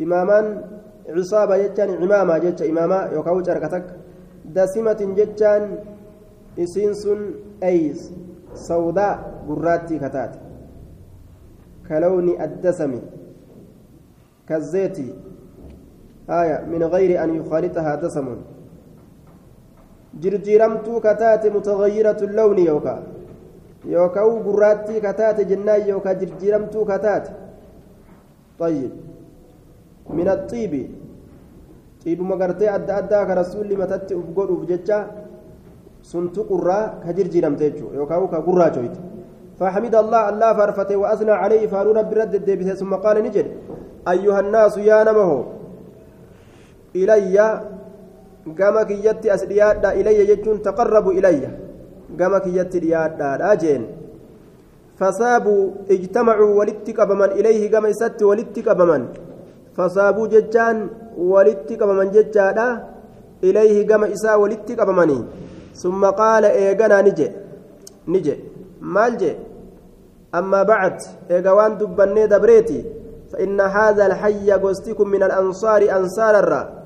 إمامان. 0.01 0.45
عصابة 1.09 1.57
جتان. 1.57 1.89
إماما 2.03 2.37
جتش 2.37 2.61
إماما 2.71 3.09
يوكاو 3.13 3.43
شركتك. 3.43 3.85
دسمة 4.45 5.01
جتان. 5.17 5.63
sun 6.57 7.21
ays 7.63 8.11
sawdaa 8.53 9.19
gurraattii 9.47 9.99
kataate 9.99 10.39
kalawni 11.87 12.37
addasami 12.37 13.01
kazeeti 14.45 15.13
آية. 16.29 16.65
من 16.71 16.83
غير 16.83 17.23
أن 17.23 17.35
يخالطها 17.35 17.95
دسم 17.95 18.27
جرجيرمتو 20.21 20.99
كتات 20.99 21.47
متغيرة 21.47 22.19
اللون 22.21 22.57
يوكا. 22.57 23.03
يوكا 23.85 24.21
قراتي 24.45 24.99
كتات 24.99 25.41
جناي 25.41 25.89
يوكا 25.89 26.13
جرجيرمتو 26.13 26.85
كتات. 26.85 27.25
طيب. 28.59 28.91
من 30.09 30.27
الطيب. 30.27 30.73
طيب 32.05 32.19
مقرتي 32.21 32.75
أدى 32.75 32.91
أدى 32.91 33.19
كرسول 33.27 33.69
متت 33.77 34.11
أفقر 34.11 34.49
أفججا 34.53 34.99
sun 36.01 36.33
tuqurraa 36.33 36.97
ka 37.05 37.13
jirjiiramte 37.13 37.61
jechuudha 37.61 38.01
yookaan 38.01 38.25
ka 38.27 38.41
gurraachoyte 38.41 38.97
فحمد 39.61 39.93
الله 39.95 40.21
الله 40.29 40.49
فارفته 40.57 40.95
وأثنى 40.97 41.31
عليه 41.31 41.69
فارو 41.69 41.93
رب 41.93 42.09
رد 42.09 42.33
الدبسة 42.33 42.73
ثم 42.81 42.97
قال 42.97 43.21
نجد. 43.21 43.45
أيها 44.09 44.39
الناس 44.39 44.77
يا 44.81 45.05
نمه 45.05 45.31
إلي. 46.97 47.37
قام 48.57 48.75
كيتي 48.89 49.29
أسرياد 49.33 49.85
إلي 49.85 50.33
يجون 50.33 50.65
تقربوا 50.65 51.13
إلي. 51.13 51.45
قام 52.19 52.33
كيتي 52.43 52.77
رياد 52.83 53.21
راجين 53.41 53.83
فصابوا 54.99 55.63
اجتمعوا 55.95 56.51
ولتك 56.59 56.99
بمن 57.09 57.29
إليه 57.39 57.61
قام 57.73 57.85
إسات 57.85 58.19
ولتك 58.29 58.67
بمن 58.79 59.01
فصابوا 59.77 60.27
ججان 60.33 60.77
ولتك 61.17 61.81
بمن 61.89 62.07
ججادا 62.15 62.67
إليه 63.43 63.77
قام 63.89 64.03
إسا 64.03 64.35
ولتك 64.35 64.79
بمني 64.87 65.19
ثم 65.81 66.01
قال 66.21 66.43
إيقنا 66.45 67.01
نجي 67.07 67.27
نجي 68.13 68.35
مال 68.93 69.13
جي 69.21 69.31
أما 70.39 70.63
بعد 70.63 70.97
إيقوان 71.31 71.71
دبني 71.79 72.23
دبريتي 72.33 72.79
فإن 73.31 73.61
هذا 73.61 74.03
الحي 74.09 74.51
قستكم 74.63 75.07
من 75.15 75.23
الأنصار 75.23 75.81
أنصار 75.97 76.35
الرّ 76.43 76.81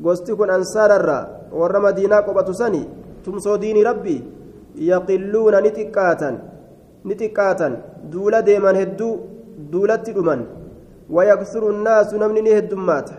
gosti 0.00 0.34
kun 0.34 0.50
ansaararra. 0.50 1.28
Warra 1.52 1.80
madiinaa 1.80 2.22
qophatu 2.22 2.54
sani 2.54 2.86
tumsoo 3.24 3.58
diini 3.58 3.84
rabbi 3.84 4.22
yaqilluuna 4.76 5.60
ni 5.60 5.70
xiqqaatan 5.70 6.34
ni 7.04 7.14
xiqqaatan 7.14 7.72
duula 8.12 8.42
deeman 8.42 8.76
hedduu 8.76 9.12
duulatti 9.72 10.12
dhuman 10.12 10.44
wayaksuru 11.10 11.72
nnaasu 11.72 12.18
namni 12.18 12.42
ni 12.42 12.50
heddummaata 12.58 13.14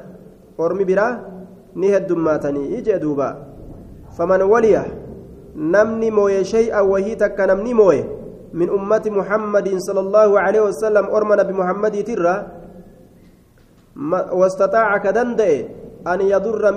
ormi 0.57 0.85
biraa 0.85 1.13
ni 1.75 1.87
heddummaatanii 1.93 2.67
ijee 2.77 2.99
duuba 2.99 3.27
faman 4.17 4.41
waliya 4.41 4.85
namni 5.55 6.11
mooye 6.11 6.43
shay'an 6.43 6.85
wahii 6.91 7.15
takka 7.15 7.47
namni 7.47 7.73
mooye 7.73 8.05
min 8.53 8.69
ummati 8.69 9.09
muhammadin 9.09 9.79
sala 9.81 9.99
allaahu 10.05 10.37
aleyhi 10.37 10.65
wasalam 10.67 11.09
orma 11.11 11.35
nabi 11.35 11.53
muhammadiitirra 11.53 12.35
wastaxaaca 14.41 15.03
ka 15.03 15.11
danda'e 15.11 15.79
أن 16.07 16.21
يضر 16.21 16.71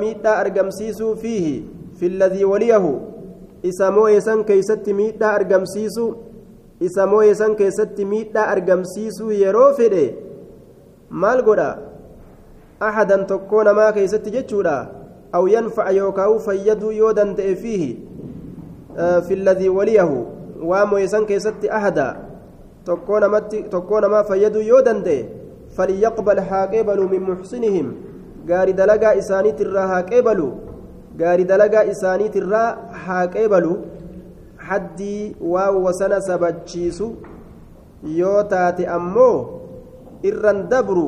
أرقمسيسو 3.64 3.70
فيه 3.70 3.70
في 3.70 3.70
الذي 3.70 3.70
وليه 3.70 3.70
إسا 3.70 3.90
مويسان 3.90 4.42
كيست 4.44 4.88
ميتا 4.88 5.34
أرقمسيسو 5.34 6.14
إسا 6.82 7.04
مويسان 7.04 7.54
كيست 7.54 8.00
ميتا 8.00 8.52
أرقمسيسو 8.52 9.30
يروفده 9.30 10.10
مال 11.10 11.44
قدا 11.46 11.78
أحدا 12.82 13.16
تكون 13.22 13.70
ما 13.70 13.90
كيست 13.90 14.28
جتشودا 14.28 14.92
أو 15.34 15.46
ينفع 15.46 15.90
يوكاو 15.90 16.38
فيدو 16.38 16.90
يودا 16.90 17.34
فيه 17.34 17.96
آه 18.98 19.20
في 19.20 19.34
الذي 19.34 19.68
وليه 19.68 20.26
ومويسان 20.62 21.26
كيست 21.26 21.64
أحدا 21.64 22.16
تكون 23.70 24.06
ما 24.06 24.22
فيدو 24.22 24.60
يودا 24.60 25.26
فليقبل 25.76 26.40
حاقبل 26.40 27.00
من 27.12 27.20
محسنهم 27.20 27.94
gaarii 28.46 28.72
dalagaa 28.72 29.14
isaaniitirraa 29.14 29.86
haa 29.86 30.02
gaarii 31.20 31.44
dalagaa 31.52 31.84
isaaniitirraa 31.92 32.68
haa 33.04 33.26
qeebalu 33.34 33.72
haddii 34.68 35.36
waan 35.54 35.76
wasana 35.84 36.20
sabachiisu 36.28 37.08
yoo 38.20 38.40
taate 38.54 38.86
ammoo 38.96 39.36
irran 40.30 40.68
dabru 40.72 41.06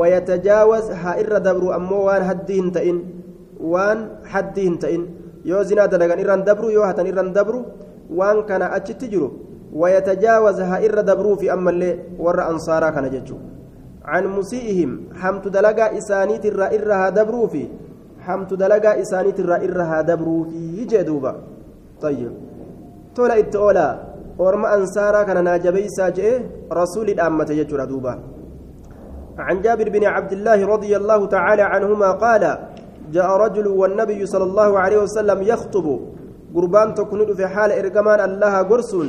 wayatajaawaz 0.00 0.90
haa 1.02 1.16
irra 1.22 1.40
dabru 1.48 1.72
ammoo 1.78 2.02
waan 2.08 2.24
haddii 2.30 2.58
hin 2.60 2.72
ta'in 2.78 2.98
waan 3.74 4.04
haddii 4.34 4.66
hin 4.68 4.78
ta'in 4.84 5.06
yoo 5.52 5.62
zinaa 5.70 5.88
dalagan 5.94 6.20
irran 6.24 6.44
dabru 6.50 6.70
yoo 6.76 6.84
hatan 6.90 7.06
irran 7.12 7.32
dabru 7.38 7.64
waan 8.20 8.44
kana 8.50 8.72
achitti 8.78 9.08
jiru 9.14 9.30
wayatajaawaz 9.84 10.60
haa 10.70 10.80
irra 10.88 11.02
dabruufi 11.10 11.50
ammallee 11.56 11.94
warra 12.26 12.46
ansaaraa 12.52 12.92
kana 12.98 13.08
jechuudha 13.16 13.52
عن 14.04 14.26
مسيئهم 14.26 14.90
حمت 15.14 15.48
دلقا 15.48 15.98
إسانيت 15.98 16.44
الرا 16.46 16.66
إرها 16.74 17.08
دبرو 17.18 17.46
في 17.46 17.62
حمت 18.26 18.50
دلقا 18.62 19.00
إسانيت 19.02 19.38
الرا 19.40 19.56
إرها 19.66 19.98
دبرو 20.08 20.44
في 20.50 20.84
جدوبا 20.90 21.32
طيب 22.04 22.32
تولا 23.14 23.38
إتولا 23.38 23.88
ورما 24.38 24.68
أنصارا 24.74 25.22
كان 25.22 25.44
ناجبي 25.44 25.88
ساجئ 25.96 26.28
رسول 26.72 27.06
الأمة 27.14 27.48
يجرى 27.60 27.86
دوبا 27.86 28.14
عن 29.38 29.56
جابر 29.64 29.88
بن 29.88 30.04
عبد 30.04 30.32
الله 30.32 30.66
رضي 30.66 30.96
الله 30.96 31.26
تعالى 31.26 31.62
عنهما 31.62 32.10
قال 32.24 32.42
جاء 33.12 33.28
رجل 33.44 33.66
والنبي 33.68 34.26
صلى 34.26 34.44
الله 34.44 34.78
عليه 34.78 34.98
وسلم 34.98 35.42
يخطب 35.42 35.86
قربان 36.54 36.94
تكون 36.94 37.34
في 37.34 37.46
حال 37.46 37.70
إرجمان 37.72 38.20
الله 38.20 38.54
قرسون 38.70 39.08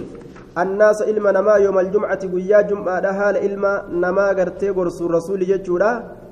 الناس 0.58 1.02
إلما 1.02 1.32
نما 1.32 1.56
يوم 1.66 1.80
الجمعة 1.80 2.22
قيا 2.34 2.62
جمعة 2.62 3.06
حال 3.18 3.36
إلما 3.38 3.74
نما 4.04 4.28
قرتي 4.28 4.70
قرص 4.70 5.02
الرسول 5.02 5.40
جتشورا 5.50 5.92
آه 5.92 6.23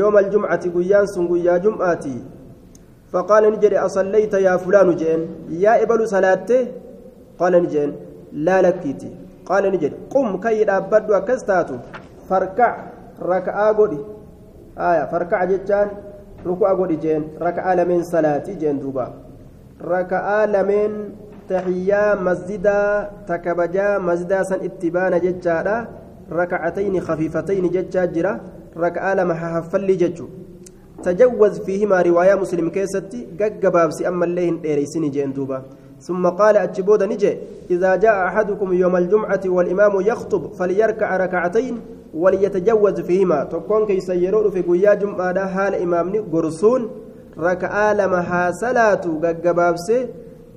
يوم 0.00 0.18
الجمعة 0.18 0.64
قيان 0.74 1.06
سن 1.06 1.28
قيا 1.28 1.56
جمعة 1.58 2.06
فقال 3.12 3.42
نجري 3.52 3.78
أصليت 3.78 4.34
يا 4.34 4.56
فلان 4.56 4.96
جين 4.96 5.20
يا 5.64 5.82
إبل 5.82 6.08
صلاته 6.08 6.66
قال 7.38 7.52
نجين 7.62 7.90
لا 8.32 8.62
لكيتي 8.62 9.10
قال 9.46 9.64
نجري 9.72 9.92
قم 10.10 10.40
كي 10.40 10.64
أبد 10.70 11.10
وكستاتو 11.10 11.76
فركع 12.28 12.70
ركعة 13.22 13.76
قولي 13.76 14.00
آية 14.78 15.04
فركع 15.12 15.44
جتان 15.44 15.88
ركوع 16.46 16.70
قولي 16.78 16.96
جين 16.96 17.22
ركعة 17.40 17.74
لمن 17.74 18.02
صلاتي 18.02 18.54
جين 18.54 18.78
دوبا 18.82 19.06
ركعة 19.82 20.46
لمن 20.46 20.90
تحيا 21.48 22.14
مسجدا 22.14 23.10
تكبجا 23.28 23.98
مسجدا 23.98 24.42
سن 24.42 24.60
اتبان 24.66 25.20
ججادا 25.20 25.76
ركعتين 26.32 27.00
خفيفتين 27.00 27.64
ججا 27.74 28.04
جرا 28.04 28.40
ركعة 28.79 29.13
لما 29.13 29.33
حفل 29.33 29.97
ججو. 29.97 30.27
تجوز 31.03 31.59
فيهما 31.59 32.01
رواية 32.01 32.35
مسلم 32.35 32.69
كيستي 32.69 33.27
ققبابسي 33.39 34.07
أما 34.07 34.25
الليهن 34.25 34.59
إيريسين 34.65 35.11
جين 35.11 35.33
دوبا. 35.33 35.63
ثم 35.99 36.27
قال 36.29 36.57
أتشبود 36.57 37.03
نجي 37.03 37.37
إذا 37.71 37.95
جاء 37.95 38.27
أحدكم 38.27 38.73
يوم 38.73 38.95
الجمعة 38.95 39.41
والإمام 39.45 40.01
يخطب 40.01 40.53
فليركع 40.53 41.17
ركعتين 41.17 41.75
وليتجوز 42.13 43.01
فيهما. 43.01 43.43
تكون 43.43 43.85
كي 43.85 43.99
سيرون 43.99 44.51
في 44.51 44.61
قيا 44.61 44.93
جمعة 44.93 45.47
حال 45.47 45.75
إمامني 45.75 46.19
قرصون. 46.19 46.89
ركعة 47.39 47.93
لما 47.93 48.21
حاسلاتو 48.21 49.19
ققبابسي 49.23 50.07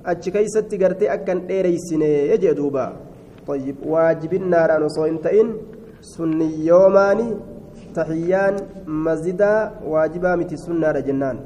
achi 0.03 0.31
keeysatti 0.35 0.77
gartee 0.77 1.09
akkan 1.09 1.47
dheereysine 1.47 2.37
jee 2.43 2.55
duuba 2.55 2.93
طيب 3.47 3.75
واجبنا 3.85 4.79
osoo 4.85 5.05
hin 5.05 5.17
ta'in 5.19 5.53
sunniyyoomaani 6.01 7.27
tahiyyaan 7.97 8.55
masjidaa 9.07 9.59
waajibaa 9.93 10.35
miti 10.41 10.57
sunnaadha 10.65 11.01
jennaan 11.09 11.37